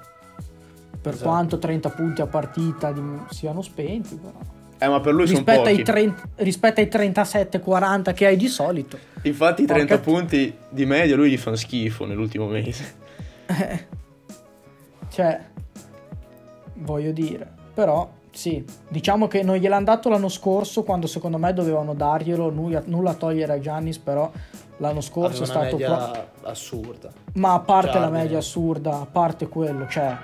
Per 1.01 1.12
Esatto. 1.12 1.29
quanto 1.29 1.59
30 1.59 1.91
punti 1.91 2.21
a 2.23 2.27
partita 2.27 2.91
di- 2.93 3.01
siano 3.31 3.61
spenti, 3.62 4.15
però. 4.17 4.33
Eh, 4.79 4.89
ma 4.89 5.01
per 5.01 5.15
lui 5.15 5.27
sono 5.27 5.39
rispetto, 5.39 5.62
ai 5.69 5.73
pochi. 5.73 5.83
30 5.85 6.23
rispetto 6.37 6.81
ai 6.81 6.89
37-40 6.89 8.12
che 8.12 8.27
hai 8.27 8.37
di 8.37 8.49
solito. 8.49 8.99
Infatti 9.23 9.62
i 9.62 9.67
30 9.67 9.99
Porca- 9.99 10.11
punti 10.11 10.55
di 10.69 10.85
media 10.87 11.15
lui 11.17 11.31
gli 11.31 11.37
fanno 11.39 11.57
schifo 11.57 12.05
nell'ultimo 12.07 12.47
mese. 12.47 12.95
Cioè, 15.11 15.41
voglio 16.75 17.12
dire, 17.12 17.49
però 17.73 18.11
sì, 18.33 18.65
diciamo 18.89 19.29
che 19.29 19.43
non 19.43 19.57
gliel'hanno 19.57 19.85
dato 19.85 20.09
l'anno 20.09 20.29
scorso 20.29 20.83
quando 20.83 21.07
secondo 21.07 21.39
me 21.39 21.53
dovevano 21.53 21.95
darglielo, 21.95 22.51
nulla, 22.51 22.83
nulla 22.87 23.11
a 23.11 23.15
togliere 23.15 23.53
a 23.53 23.61
Giannis, 23.61 23.99
però 23.99 24.31
l'anno 24.79 25.01
scorso 25.01 25.43
è 25.43 25.47
stato 25.47 25.77
media 25.77 25.95
pro- 25.97 26.29
assurda. 26.51 27.11
Ma 27.35 27.53
a 27.55 27.61
parte 27.61 27.99
la 27.99 28.07
Giannis. 28.07 28.20
media 28.22 28.39
assurda, 28.39 29.01
a 29.01 29.07
parte 29.07 29.49
quello, 29.49 29.87
cioè 29.89 30.16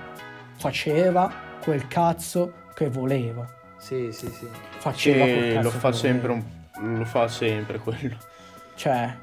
faceva 0.57 1.31
quel 1.63 1.87
cazzo 1.89 2.53
che 2.75 2.89
voleva. 2.89 3.47
Sì, 3.79 4.11
sì, 4.13 4.29
sì. 4.31 4.47
Faceva 4.79 5.25
quel 5.25 5.35
Che 5.43 5.53
cazzo 5.55 5.63
lo 5.63 5.71
fa 5.71 5.91
che 5.91 5.97
sempre 5.97 6.33
un- 6.33 6.99
lo 6.99 7.05
fa 7.05 7.29
sempre 7.29 7.79
quello. 7.79 8.17
Cioè, 8.75 9.15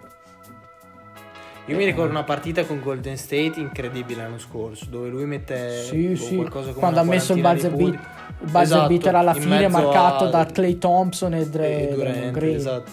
Io 1.69 1.75
mi 1.75 1.83
ricordo 1.83 2.11
una 2.11 2.23
partita 2.23 2.63
con 2.63 2.79
Golden 2.79 3.17
State 3.17 3.53
incredibile 3.59 4.21
l'anno 4.23 4.37
scorso, 4.39 4.85
dove 4.89 5.09
lui 5.09 5.25
mette 5.25 5.81
sì, 5.83 6.07
boh, 6.09 6.15
sì, 6.15 6.35
qualcosa 6.37 6.67
come 6.69 6.79
quando 6.79 6.99
ha 7.01 7.03
messo 7.03 7.33
il 7.33 7.41
buzzer 7.41 7.73
beat, 7.75 7.93
il 7.93 7.99
buzzer 8.39 8.61
Esatto, 8.61 8.87
beater 8.87 9.15
alla 9.15 9.35
in 9.35 9.41
fine 9.41 9.67
marcato 9.67 10.23
a- 10.23 10.29
da 10.29 10.45
Clay 10.45 10.77
Thompson 10.77 11.33
e, 11.33 11.49
Dre, 11.49 11.89
e 11.89 11.93
Durant, 11.93 12.31
Green. 12.31 12.55
esatto. 12.55 12.91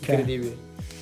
Cioè, 0.00 0.14
Incredibile. 0.14 0.56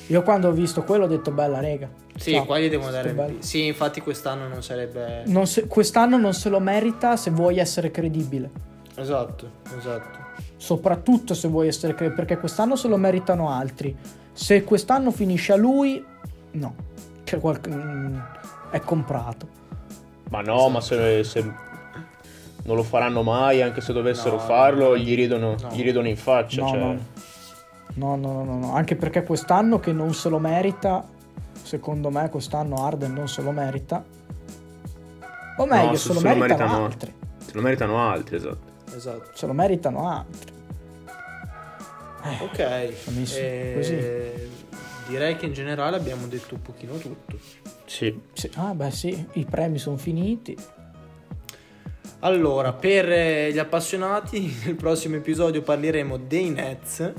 Io 0.07 0.21
quando 0.21 0.49
ho 0.49 0.51
visto 0.51 0.83
quello 0.83 1.05
ho 1.05 1.07
detto 1.07 1.31
bella 1.31 1.59
rega. 1.59 1.89
Sì, 2.15 2.33
Ciao, 2.33 2.45
qua 2.45 2.59
gli 2.59 2.69
devono 2.69 2.91
sto 2.91 3.01
dare. 3.13 3.35
Sì, 3.39 3.65
infatti 3.65 4.01
quest'anno 4.01 4.47
non 4.47 4.61
sarebbe... 4.61 5.23
Non 5.25 5.47
se- 5.47 5.67
quest'anno 5.67 6.17
non 6.17 6.33
se 6.33 6.49
lo 6.49 6.59
merita 6.59 7.15
se 7.17 7.31
vuoi 7.31 7.57
essere 7.57 7.89
credibile. 7.91 8.49
Esatto, 8.95 9.49
esatto. 9.77 10.23
Soprattutto 10.57 11.33
se 11.33 11.47
vuoi 11.47 11.67
essere 11.67 11.93
credibile, 11.95 12.23
perché 12.25 12.39
quest'anno 12.39 12.75
se 12.75 12.87
lo 12.87 12.97
meritano 12.97 13.49
altri. 13.49 13.95
Se 14.31 14.63
quest'anno 14.63 15.11
finisce 15.11 15.53
a 15.53 15.55
lui, 15.57 16.03
no. 16.51 16.75
C'è 17.23 17.39
qualche- 17.39 17.69
mm, 17.71 18.17
è 18.69 18.79
comprato. 18.81 19.47
Ma 20.29 20.41
no, 20.41 20.53
Esatto. 20.55 20.69
ma 20.69 20.81
se, 20.81 21.23
se 21.23 21.41
non 22.63 22.75
lo 22.75 22.83
faranno 22.83 23.23
mai, 23.23 23.61
anche 23.63 23.81
se 23.81 23.91
dovessero 23.91 24.35
No, 24.35 24.41
farlo, 24.41 24.89
no. 24.89 24.97
gli, 24.97 25.15
ridono, 25.15 25.55
No. 25.59 25.69
gli 25.71 25.81
ridono 25.81 26.07
in 26.07 26.17
faccia. 26.17 26.61
No, 26.61 26.67
cioè. 26.69 26.97
No. 27.95 28.15
No, 28.15 28.43
no, 28.43 28.57
no. 28.57 28.73
Anche 28.73 28.95
perché 28.95 29.23
quest'anno 29.23 29.79
che 29.79 29.91
non 29.91 30.13
se 30.13 30.29
lo 30.29 30.39
merita, 30.39 31.07
secondo 31.61 32.09
me 32.09 32.29
quest'anno 32.29 32.85
Arden 32.85 33.13
non 33.13 33.27
se 33.27 33.41
lo 33.41 33.51
merita. 33.51 34.03
O 35.57 35.65
meglio, 35.65 35.91
No, 35.91 35.95
se, 35.95 36.13
lo 36.13 36.19
meritano, 36.19 36.85
altri. 36.85 37.13
Se 37.37 37.51
lo 37.53 37.61
meritano 37.61 37.97
altri, 37.99 38.35
esatto. 38.35 38.73
Esatto. 38.95 39.31
Se 39.33 39.45
lo 39.45 39.53
meritano 39.53 40.09
altri. 40.09 40.53
Eh, 42.23 42.43
Ok. 42.43 43.09
Messi 43.15 43.39
eh, 43.39 43.73
così. 43.75 44.53
Direi 45.07 45.35
che 45.37 45.45
in 45.45 45.53
generale 45.53 45.97
abbiamo 45.97 46.25
detto 46.27 46.55
un 46.55 46.61
pochino 46.61 46.97
tutto. 46.97 47.37
Sì. 47.85 48.19
sì. 48.33 48.49
Ah, 48.55 48.73
beh, 48.73 48.91
sì, 48.91 49.25
i 49.33 49.45
premi 49.45 49.77
sono 49.77 49.97
finiti. 49.97 50.57
Allora, 52.19 52.73
per 52.73 53.11
eh, 53.11 53.51
gli 53.53 53.59
appassionati, 53.59 54.51
nel 54.65 54.75
prossimo 54.75 55.15
episodio 55.15 55.61
parleremo 55.61 56.17
dei 56.17 56.49
Nets. 56.49 57.13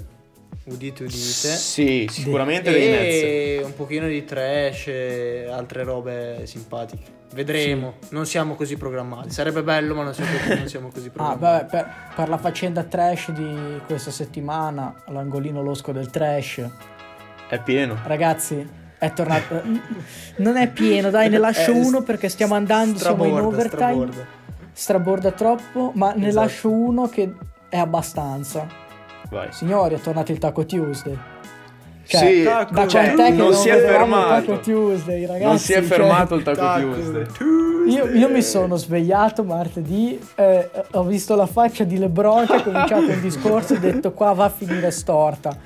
Udite, 0.69 1.05
udite. 1.05 1.15
Sì, 1.17 2.09
sicuramente 2.11 2.73
dei 2.73 2.91
Nets. 2.91 3.23
E 3.23 3.61
un 3.65 3.75
pochino 3.75 4.09
di 4.09 4.25
trash 4.25 4.89
e 4.89 5.47
altre 5.49 5.85
robe 5.85 6.43
simpatiche. 6.45 7.15
Vedremo. 7.33 7.95
Non 8.11 8.27
siamo 8.27 8.55
così 8.57 8.77
programmati. 8.77 9.31
Sarebbe 9.31 9.63
bello, 9.63 9.95
ma 9.95 10.03
non 10.03 10.13
siamo, 10.15 10.31
non 10.57 10.67
siamo 10.69 10.89
così 10.89 11.07
Ah, 11.07 11.11
programmati. 11.37 11.65
beh, 11.65 11.71
per, 11.71 11.93
per 12.17 12.29
la 12.29 12.39
faccenda 12.39 12.83
trash 12.83 13.31
di 13.31 13.81
questa 13.87 14.11
settimana, 14.11 14.93
l'angolino 15.09 15.63
losco 15.63 15.93
del 15.93 16.11
trash. 16.11 16.69
È 17.49 17.61
pieno. 17.63 17.99
Ragazzi, 18.05 18.69
è 18.99 19.13
tornato. 19.13 19.63
non 20.39 20.57
è 20.57 20.69
pieno, 20.69 21.11
dai, 21.11 21.29
ne 21.29 21.39
lascio 21.39 21.71
Eh, 21.73 21.79
uno 21.81 22.03
perché 22.03 22.29
stiamo 22.29 22.55
andando, 22.57 22.99
siamo 22.99 23.25
in 23.25 23.35
overtime. 23.39 23.69
straborda. 23.69 24.27
Straborda 24.73 25.31
troppo, 25.31 25.93
ma 25.95 26.13
ne 26.15 26.27
Esatto. 26.29 26.45
lascio 26.45 26.71
uno 26.73 27.09
che 27.09 27.33
è 27.69 27.77
abbastanza. 27.79 28.85
Vai. 29.31 29.49
Signori, 29.51 29.95
è 29.95 30.01
tornato 30.01 30.33
il 30.33 30.39
Taco 30.39 30.65
Tuesday. 30.65 31.17
Cioè, 32.09 32.21
Sì, 32.21 32.43
da 32.45 32.65
Taco 32.65 32.87
cioè, 32.87 33.03
quant'è 33.15 33.31
che 33.33 33.37
non 33.43 33.53
si 33.53 33.69
è 33.69 33.79
fermato. 33.81 34.29
Taco 34.47 34.61
Tuesday, 34.61 35.27
ragazzi? 35.27 35.45
non 35.45 35.59
si 35.59 35.73
è 35.73 35.77
Cioè, 35.77 35.83
fermato 35.85 36.35
il 36.37 36.43
Taco 36.45 36.57
Taco 36.61 36.91
Tuesday. 36.93 37.27
Io, 37.89 38.07
io 38.07 38.29
mi 38.29 38.43
sono 38.43 38.75
svegliato 38.77 39.45
martedì, 39.45 40.19
eh, 40.35 40.71
ho 40.93 41.05
visto 41.05 41.37
la 41.37 41.47
faccia 41.47 41.85
di 41.85 41.99
Lebron 41.99 42.45
che 42.47 42.53
ha 42.55 42.63
cominciato 42.63 43.05
il 43.13 43.21
discorso 43.21 43.75
e 43.75 43.77
ho 43.77 43.81
detto 43.81 44.13
qua 44.13 44.33
va 44.33 44.45
a 44.47 44.49
finire 44.51 44.91
storta. 44.91 45.57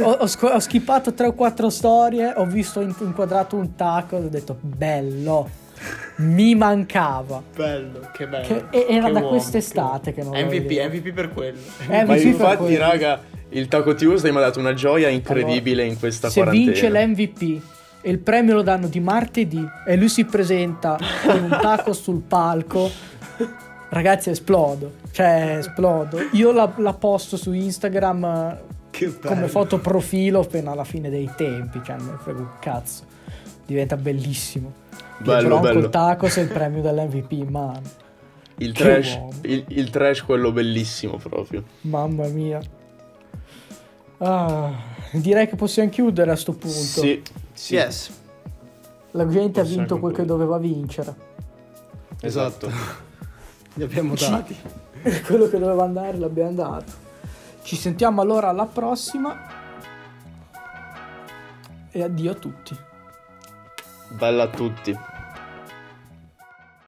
Ho, 0.00 0.10
ho 0.10 0.26
sc- 0.26 0.42
ho 0.54 0.58
skippato 0.58 1.12
3 1.12 1.26
o 1.28 1.32
4 1.34 1.68
storie, 1.68 2.32
ho 2.34 2.44
visto 2.46 2.80
in- 2.80 2.94
inquadrato 3.00 3.56
un 3.56 3.74
taco 3.74 4.16
e 4.16 4.24
ho 4.24 4.28
detto 4.28 4.56
bello, 4.58 5.48
mi 6.16 6.54
mancava. 6.54 7.42
Bello, 7.54 8.10
che 8.12 8.26
bello. 8.26 8.46
Che- 8.46 8.64
e- 8.70 8.86
era 8.88 9.06
Che 9.06 9.12
da 9.12 9.18
uomo, 9.18 9.28
quest'estate 9.30 10.12
che 10.12 10.22
non 10.22 10.32
lo 10.32 10.38
MVP, 10.44 10.66
vedevo. 10.66 10.94
MVP 10.94 11.12
per 11.12 11.32
quello. 11.32 11.58
Ma 11.88 12.02
MVP 12.02 12.06
per 12.06 12.26
infatti, 12.26 12.56
quello. 12.56 12.78
raga, 12.78 13.20
il 13.50 13.68
Taco 13.68 13.94
Tuesday 13.94 14.30
mi 14.30 14.38
ha 14.38 14.40
dato 14.40 14.58
una 14.58 14.74
gioia 14.74 15.08
incredibile 15.08 15.84
in 15.84 15.98
questa 15.98 16.28
Se 16.28 16.40
quarantena. 16.40 16.70
vince 16.72 16.90
l'MVP 16.90 17.62
e 18.00 18.10
il 18.10 18.18
premio 18.18 18.54
lo 18.54 18.62
danno 18.62 18.86
di 18.88 19.00
martedì 19.00 19.64
e 19.86 19.96
lui 19.96 20.08
si 20.08 20.24
presenta 20.24 20.96
con 21.26 21.42
un 21.44 21.58
taco 21.60 21.92
sul 21.92 22.22
palco, 22.22 22.90
ragazzi 23.90 24.30
esplodo, 24.30 24.92
cioè 25.12 25.56
esplodo. 25.58 26.18
Io 26.32 26.52
la, 26.52 26.72
la 26.76 26.92
posto 26.94 27.36
su 27.36 27.52
Instagram 27.52 28.58
Che 28.90 29.18
come 29.20 29.48
foto 29.48 29.78
profilo 29.78 30.40
appena 30.40 30.72
alla 30.72 30.84
fine 30.84 31.10
dei 31.10 31.30
tempi, 31.36 31.80
cioè 31.84 31.96
non 31.98 32.18
frega 32.22 32.38
un 32.38 32.48
cazzo. 32.60 33.04
Diventa 33.66 33.96
bellissimo. 33.96 34.72
Bello, 35.18 35.58
bello. 35.58 35.80
col 35.80 35.90
taco 35.90 36.28
se 36.28 36.40
il 36.40 36.48
premio 36.48 36.82
dell'MVP 36.82 37.48
mano. 37.48 38.04
Il 38.58 38.72
trash, 38.72 39.18
il, 39.42 39.64
il 39.68 39.90
trash 39.90 40.22
quello 40.22 40.52
bellissimo 40.52 41.18
proprio. 41.18 41.62
Mamma 41.82 42.26
mia. 42.28 42.60
Ah, 44.18 44.72
direi 45.12 45.46
che 45.46 45.56
possiamo 45.56 45.90
chiudere 45.90 46.30
a 46.30 46.36
sto 46.36 46.52
punto. 46.52 46.76
Sì, 46.76 47.22
sì. 47.52 47.74
Yes. 47.74 48.10
La 49.10 49.26
gente 49.26 49.60
ha 49.60 49.64
vinto 49.64 49.98
quel 49.98 50.14
che 50.14 50.24
doveva 50.24 50.58
vincere. 50.58 51.14
Esatto. 52.20 52.70
Li 53.74 53.82
abbiamo 53.82 54.14
dati. 54.14 54.56
Quello 55.26 55.48
che 55.48 55.58
doveva 55.58 55.84
andare 55.84 56.16
l'abbiamo 56.16 56.52
dato. 56.52 56.92
Ci 57.62 57.76
sentiamo 57.76 58.20
allora 58.20 58.48
alla 58.48 58.66
prossima. 58.66 59.36
E 61.90 62.02
addio 62.02 62.30
a 62.30 62.34
tutti. 62.34 62.76
Bella 64.10 64.44
a 64.44 64.48
tutti. 64.48 65.15